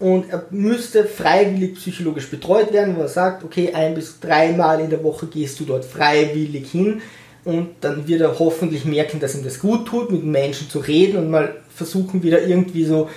[0.00, 4.90] und er müsste freiwillig psychologisch betreut werden, wo er sagt, okay, ein bis dreimal in
[4.90, 7.00] der Woche gehst du dort freiwillig hin
[7.44, 11.18] und dann wird er hoffentlich merken, dass ihm das gut tut, mit Menschen zu reden
[11.18, 13.08] und mal versuchen wieder irgendwie so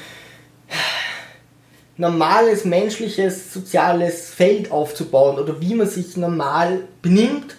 [1.99, 7.55] normales menschliches soziales Feld aufzubauen oder wie man sich normal benimmt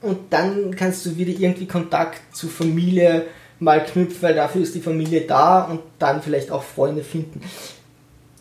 [0.00, 3.26] und dann kannst du wieder irgendwie Kontakt zur Familie
[3.60, 7.40] mal knüpfen, weil dafür ist die Familie da und dann vielleicht auch Freunde finden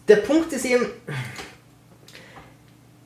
[0.07, 0.85] der Punkt ist eben,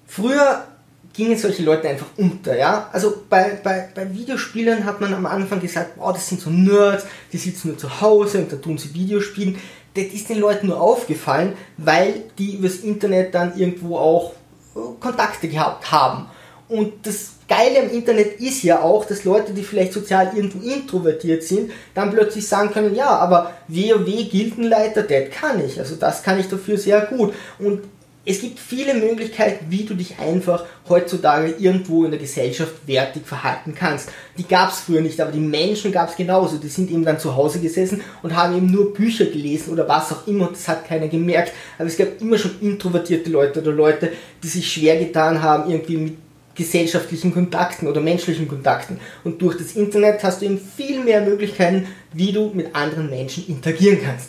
[0.06, 0.68] früher
[1.14, 2.90] gingen solche Leute einfach unter, ja.
[2.94, 7.06] Also bei, bei, bei Videospielern hat man am Anfang gesagt, wow, das sind so Nerds,
[7.34, 9.58] die sitzen nur zu Hause und da tun sie Videospielen.
[9.94, 14.32] Das ist den Leuten nur aufgefallen, weil die übers Internet dann irgendwo auch
[14.76, 16.28] äh, Kontakte gehabt haben.
[16.70, 21.44] Und das Geile am Internet ist ja auch, dass Leute, die vielleicht sozial irgendwo introvertiert
[21.44, 25.78] sind, dann plötzlich sagen können, ja, aber WoW Gildenleiter, das kann ich.
[25.78, 27.34] Also das kann ich dafür sehr gut.
[27.60, 27.82] Und
[28.24, 33.74] es gibt viele Möglichkeiten, wie du dich einfach heutzutage irgendwo in der Gesellschaft wertig verhalten
[33.74, 34.10] kannst.
[34.38, 36.58] Die gab es früher nicht, aber die Menschen gab es genauso.
[36.58, 40.12] Die sind eben dann zu Hause gesessen und haben eben nur Bücher gelesen oder was
[40.12, 41.52] auch immer und das hat keiner gemerkt.
[41.80, 44.12] Aber es gab immer schon introvertierte Leute oder Leute,
[44.44, 46.18] die sich schwer getan haben, irgendwie mit
[46.54, 49.00] gesellschaftlichen Kontakten oder menschlichen Kontakten.
[49.24, 53.48] Und durch das Internet hast du eben viel mehr Möglichkeiten, wie du mit anderen Menschen
[53.48, 54.28] interagieren kannst.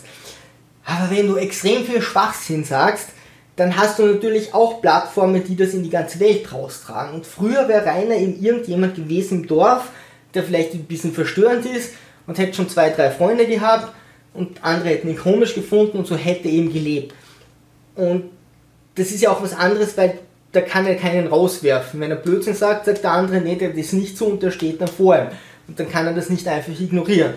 [0.83, 3.09] Aber wenn du extrem viel Schwachsinn sagst,
[3.55, 7.13] dann hast du natürlich auch Plattformen, die das in die ganze Welt raustragen.
[7.13, 9.89] Und früher wäre Rainer eben irgendjemand gewesen im Dorf,
[10.33, 11.93] der vielleicht ein bisschen verstörend ist
[12.25, 13.93] und hätte schon zwei, drei Freunde gehabt
[14.33, 17.13] und andere hätten ihn komisch gefunden und so hätte er eben gelebt.
[17.95, 18.31] Und
[18.95, 20.19] das ist ja auch was anderes, weil
[20.51, 21.99] da kann er keinen rauswerfen.
[21.99, 25.15] Wenn er Blödsinn sagt, sagt der andere, nee, der das nicht so untersteht dann vor
[25.15, 25.27] ihm.
[25.67, 27.33] Und dann kann er das nicht einfach ignorieren.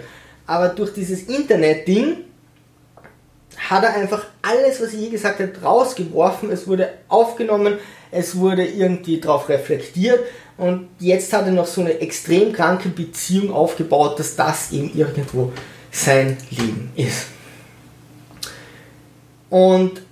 [0.47, 2.19] Aber durch dieses Internet-Ding
[3.57, 6.51] hat er einfach alles, was er je gesagt hat, rausgeworfen.
[6.51, 7.79] Es wurde aufgenommen,
[8.11, 10.21] es wurde irgendwie darauf reflektiert
[10.57, 15.53] und jetzt hat er noch so eine extrem kranke Beziehung aufgebaut, dass das eben irgendwo
[15.91, 17.27] sein Leben ist.
[19.51, 20.03] Und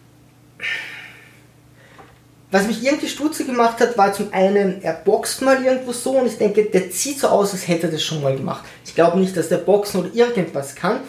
[2.50, 6.26] was mich irgendwie stutzig gemacht hat, war zum einen, er boxt mal irgendwo so und
[6.26, 8.64] ich denke, der sieht so aus, als hätte er das schon mal gemacht.
[8.84, 11.00] Ich glaube nicht, dass der boxen oder irgendwas kann,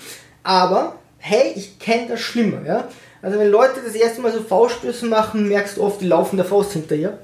[0.42, 0.96] aber
[1.26, 2.88] hey, ich kenne das Schlimme, ja.
[3.22, 6.46] Also wenn Leute das erste Mal so Fauststöße machen, merkst du oft, die laufen der
[6.46, 7.18] Faust hinterher.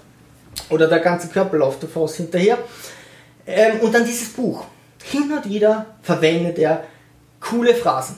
[0.70, 2.58] Oder der ganze Körper läuft der Faust hinterher.
[3.46, 4.66] Ähm, und dann dieses Buch.
[5.04, 6.84] Hin und wieder verwendet er
[7.40, 8.18] coole Phrasen.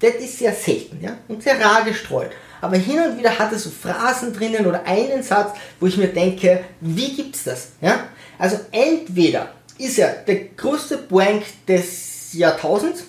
[0.00, 2.30] Das ist sehr selten, ja, und sehr rar gestreut
[2.60, 6.08] aber hin und wieder hat es so Phrasen drinnen oder einen Satz, wo ich mir
[6.08, 7.70] denke, wie gibt's das?
[7.80, 8.08] Ja?
[8.38, 13.04] Also entweder ist er der größte Blank des Jahrtausends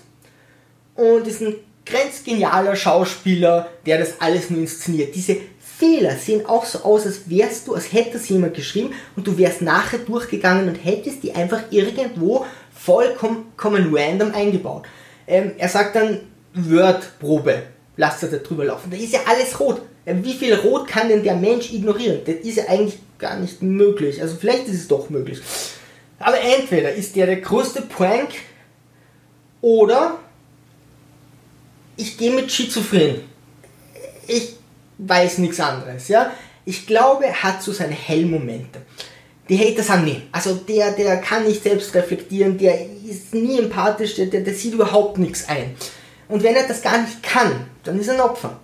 [0.95, 5.15] und ist ein grenzgenialer Schauspieler, der das alles nur inszeniert.
[5.15, 9.25] Diese Fehler sehen auch so aus, als wärst du, als hätte es jemand geschrieben und
[9.25, 14.85] du wärst nachher durchgegangen und hättest die einfach irgendwo vollkommen random eingebaut.
[15.27, 16.19] Ähm, er sagt dann
[16.53, 17.63] Wordprobe
[17.97, 18.89] lasst er da drüber laufen.
[18.91, 19.81] Da ist ja alles rot.
[20.05, 22.21] Wie viel Rot kann denn der Mensch ignorieren?
[22.25, 24.21] Das ist ja eigentlich gar nicht möglich.
[24.21, 25.39] Also vielleicht ist es doch möglich.
[26.19, 28.29] Aber entweder ist der der größte Prank
[29.61, 30.17] oder
[32.01, 33.21] ich gehe mit Schizophren.
[34.27, 34.55] Ich
[34.97, 36.07] weiß nichts anderes.
[36.07, 36.31] Ja?
[36.65, 38.81] Ich glaube, er hat so seine Hellmomente.
[39.49, 44.15] Die Hater sagen, nee, also der, der kann nicht selbst reflektieren, der ist nie empathisch,
[44.15, 45.75] der, der, der sieht überhaupt nichts ein.
[46.27, 48.59] Und wenn er das gar nicht kann, dann ist er ein Opfer.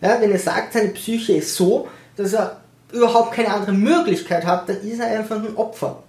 [0.00, 2.60] Ja, wenn er sagt, seine Psyche ist so, dass er
[2.92, 6.02] überhaupt keine andere Möglichkeit hat, dann ist er einfach ein Opfer.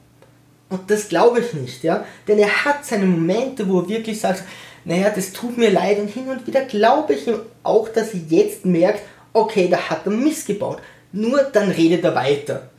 [0.69, 2.05] Und das glaube ich nicht, ja.
[2.27, 4.43] Denn er hat seine Momente, wo er wirklich sagt,
[4.89, 5.99] naja, das tut mir leid.
[5.99, 9.03] Und hin und wieder glaube ich ihm auch, dass er jetzt merkt,
[9.33, 10.79] okay, da hat er missgebaut.
[11.11, 12.71] Nur dann redet er weiter.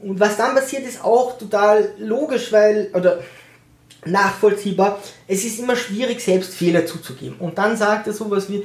[0.00, 3.20] Und was dann passiert, ist auch total logisch, weil, oder
[4.04, 7.38] nachvollziehbar, es ist immer schwierig, selbst Fehler zuzugeben.
[7.38, 8.62] Und dann sagt er sowas wie,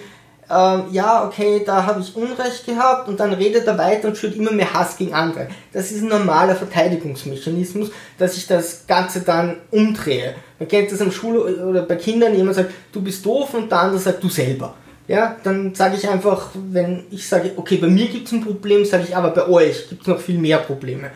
[0.50, 4.36] ähm, ja, okay, da habe ich Unrecht gehabt und dann redet er weiter und schürt
[4.36, 5.48] immer mehr Hass gegen andere.
[5.74, 10.36] Das ist ein normaler Verteidigungsmechanismus, dass ich das Ganze dann umdrehe.
[10.60, 13.80] Man kennt das am Schule oder bei Kindern, jemand sagt, du bist doof und der
[13.80, 14.76] andere sagt, du selber.
[15.08, 18.86] Ja, dann sage ich einfach, wenn ich sage, okay, bei mir gibt es ein Problem,
[18.86, 21.12] sage ich, aber bei euch gibt es noch viel mehr Probleme.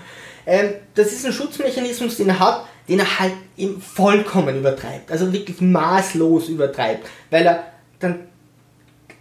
[0.45, 5.11] Ähm, das ist ein Schutzmechanismus, den er hat, den er halt eben vollkommen übertreibt.
[5.11, 7.63] Also wirklich maßlos übertreibt, weil er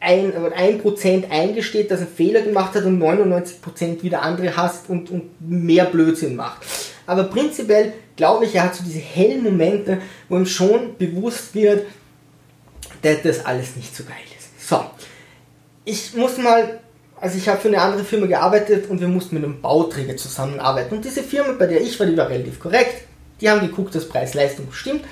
[0.01, 5.11] ein, ein Prozent eingesteht, dass er Fehler gemacht hat und 99% wieder andere hasst und,
[5.11, 6.65] und mehr Blödsinn macht.
[7.07, 9.99] Aber prinzipiell glaube ich, er hat so diese hellen Momente,
[10.29, 11.87] wo ihm schon bewusst wird,
[13.03, 14.69] dass das alles nicht so geil ist.
[14.69, 14.85] So,
[15.85, 16.81] ich muss mal,
[17.21, 20.97] also ich habe für eine andere Firma gearbeitet und wir mussten mit einem Bauträger zusammenarbeiten.
[20.97, 23.03] Und diese Firma, bei der ich war, die war relativ korrekt.
[23.41, 25.05] Die haben geguckt, dass Preis-Leistung stimmt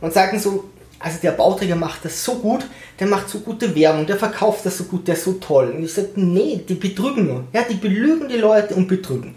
[0.00, 0.64] und sagen so,
[1.00, 2.66] also der Bauträger macht das so gut,
[2.98, 5.70] der macht so gute Werbung, der verkauft das so gut, der ist so toll.
[5.76, 7.44] Und ich sage, nee, die betrügen nur.
[7.52, 9.36] Ja, die belügen die Leute und betrügen.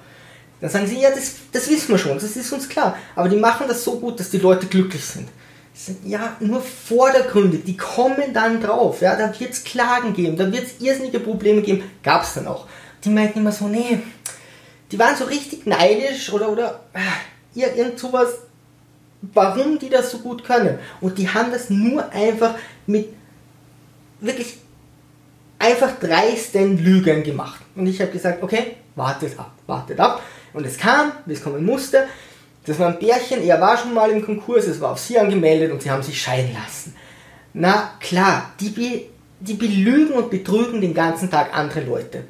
[0.59, 2.97] Dann sagen sie, ja, das, das wissen wir schon, das ist uns klar.
[3.15, 5.27] Aber die machen das so gut, dass die Leute glücklich sind.
[5.73, 9.01] Sage, ja, nur vordergründig, die kommen dann drauf.
[9.01, 11.83] Ja, da wird es Klagen geben, da wird es irrsinnige Probleme geben.
[12.03, 12.67] Gab es dann auch.
[13.03, 13.99] Die meinten immer so, nee,
[14.91, 18.29] die waren so richtig neidisch oder, oder, äh, irgend sowas
[19.21, 20.79] warum die das so gut können.
[20.99, 22.55] Und die haben das nur einfach
[22.87, 23.09] mit
[24.19, 24.57] wirklich
[25.59, 27.61] einfach dreisten Lügen gemacht.
[27.75, 30.21] Und ich habe gesagt, okay, wartet ab, wartet ab.
[30.53, 32.07] Und es kam, wie es kommen musste.
[32.65, 35.71] Das war ein Bärchen, er war schon mal im Konkurs, es war auf sie angemeldet
[35.71, 36.95] und sie haben sich scheiden lassen.
[37.53, 39.05] Na klar, die, be,
[39.39, 42.25] die belügen und betrügen den ganzen Tag andere Leute.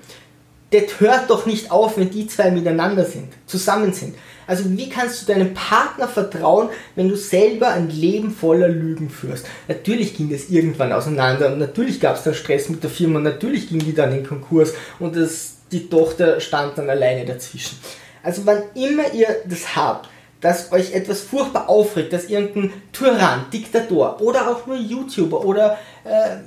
[0.72, 4.16] Das hört doch nicht auf, wenn die zwei miteinander sind, zusammen sind.
[4.48, 9.46] Also wie kannst du deinem Partner vertrauen, wenn du selber ein Leben voller Lügen führst?
[9.68, 13.70] Natürlich ging das irgendwann auseinander und natürlich gab es dann Stress mit der Firma natürlich
[13.70, 17.78] ging die dann in Konkurs und das, die Tochter stand dann alleine dazwischen.
[18.24, 20.10] Also wann immer ihr das habt,
[20.42, 26.38] dass euch etwas furchtbar aufregt, dass irgendein Tyrann, Diktator oder auch nur YouTuber oder äh,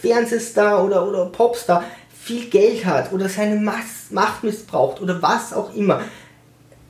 [0.00, 1.84] Fernsehstar oder, oder Popstar
[2.26, 6.02] viel Geld hat oder seine Macht missbraucht oder was auch immer,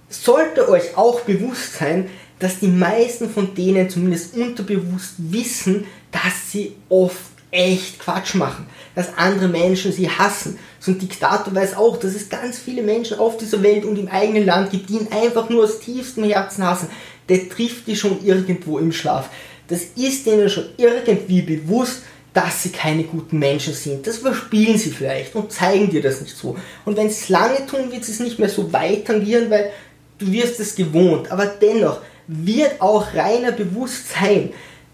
[0.08, 2.08] sollte euch auch bewusst sein,
[2.38, 7.16] dass die meisten von denen zumindest unterbewusst wissen, dass sie oft
[7.50, 10.58] echt Quatsch machen, dass andere Menschen sie hassen.
[10.80, 14.08] So ein Diktator weiß auch, dass es ganz viele Menschen auf dieser Welt und im
[14.08, 16.88] eigenen Land gibt, die ihn einfach nur aus tiefstem Herzen hassen.
[17.28, 19.28] Der trifft die schon irgendwo im Schlaf.
[19.68, 22.02] Das ist denen schon irgendwie bewusst,
[22.36, 24.06] dass sie keine guten Menschen sind.
[24.06, 26.54] Das überspielen sie vielleicht und zeigen dir das nicht so.
[26.84, 29.70] Und wenn sie es lange tun, wird es nicht mehr so weit tangieren, weil
[30.18, 34.50] du wirst es gewohnt, aber dennoch wird auch reiner Bewusstsein,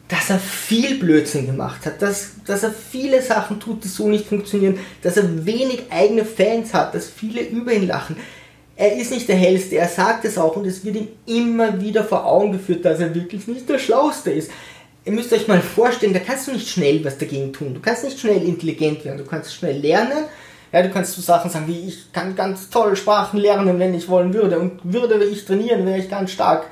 [0.06, 4.26] dass er viel Blödsinn gemacht hat, dass, dass er viele Sachen tut, die so nicht
[4.26, 8.16] funktionieren, dass er wenig eigene Fans hat, dass viele über ihn lachen.
[8.76, 12.04] Er ist nicht der Hellste, er sagt es auch und es wird ihm immer wieder
[12.04, 14.50] vor Augen geführt, dass er wirklich nicht der Schlauste ist.
[15.04, 17.74] Ihr müsst euch mal vorstellen, da kannst du nicht schnell was dagegen tun.
[17.74, 20.24] Du kannst nicht schnell intelligent werden, du kannst schnell lernen,
[20.72, 24.08] ja, du kannst so Sachen sagen wie, ich kann ganz toll Sprachen lernen, wenn ich
[24.08, 24.58] wollen würde.
[24.58, 26.66] Und würde ich trainieren, wäre ich ganz stark.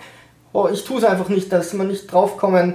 [0.52, 2.74] Oh, ich tue es einfach nicht, dass man nicht draufkommen,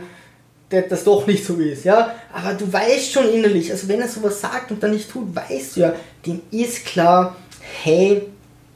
[0.69, 2.14] dass das doch nicht so ist, ja.
[2.32, 5.76] Aber du weißt schon innerlich, also wenn er sowas sagt und dann nicht tut, weißt
[5.76, 5.94] du ja,
[6.26, 7.36] dem ist klar,
[7.84, 8.27] hey,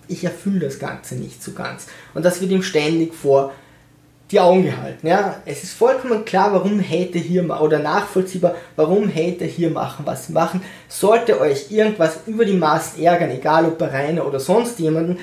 [0.08, 1.86] ich erfülle das Ganze nicht so ganz.
[2.14, 3.54] Und das wird ihm ständig vor
[4.32, 5.08] die Augen gehalten.
[5.08, 5.42] Ja?
[5.46, 10.34] Es ist vollkommen klar, warum Hater hier oder nachvollziehbar, warum Hater hier machen, was sie
[10.34, 10.62] machen.
[10.88, 15.18] Sollte euch irgendwas über die Maßen ärgern, egal ob bei Rainer oder sonst jemanden,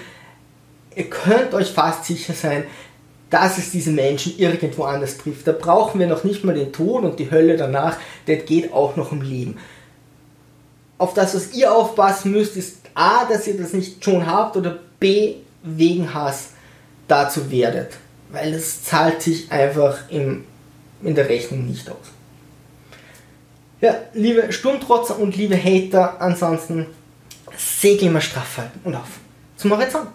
[0.95, 2.65] ihr könnt euch fast sicher sein,
[3.31, 5.47] dass es diese Menschen irgendwo anders trifft.
[5.47, 7.97] Da brauchen wir noch nicht mal den Tod und die Hölle danach,
[8.27, 9.57] das geht auch noch um Leben.
[10.99, 14.79] auf das, was ihr aufpassen müsst, ist A, dass ihr das nicht schon habt oder
[14.99, 16.51] B, wegen Hass
[17.07, 17.99] dazu werdet.
[18.31, 20.45] Weil es zahlt sich einfach im,
[21.03, 21.97] in der Rechnung nicht aus.
[23.81, 26.87] Ja, liebe Sturmtrotzer und liebe Hater, ansonsten
[27.57, 29.09] segeln wir straff halten und auf
[29.57, 30.09] zum Horizont.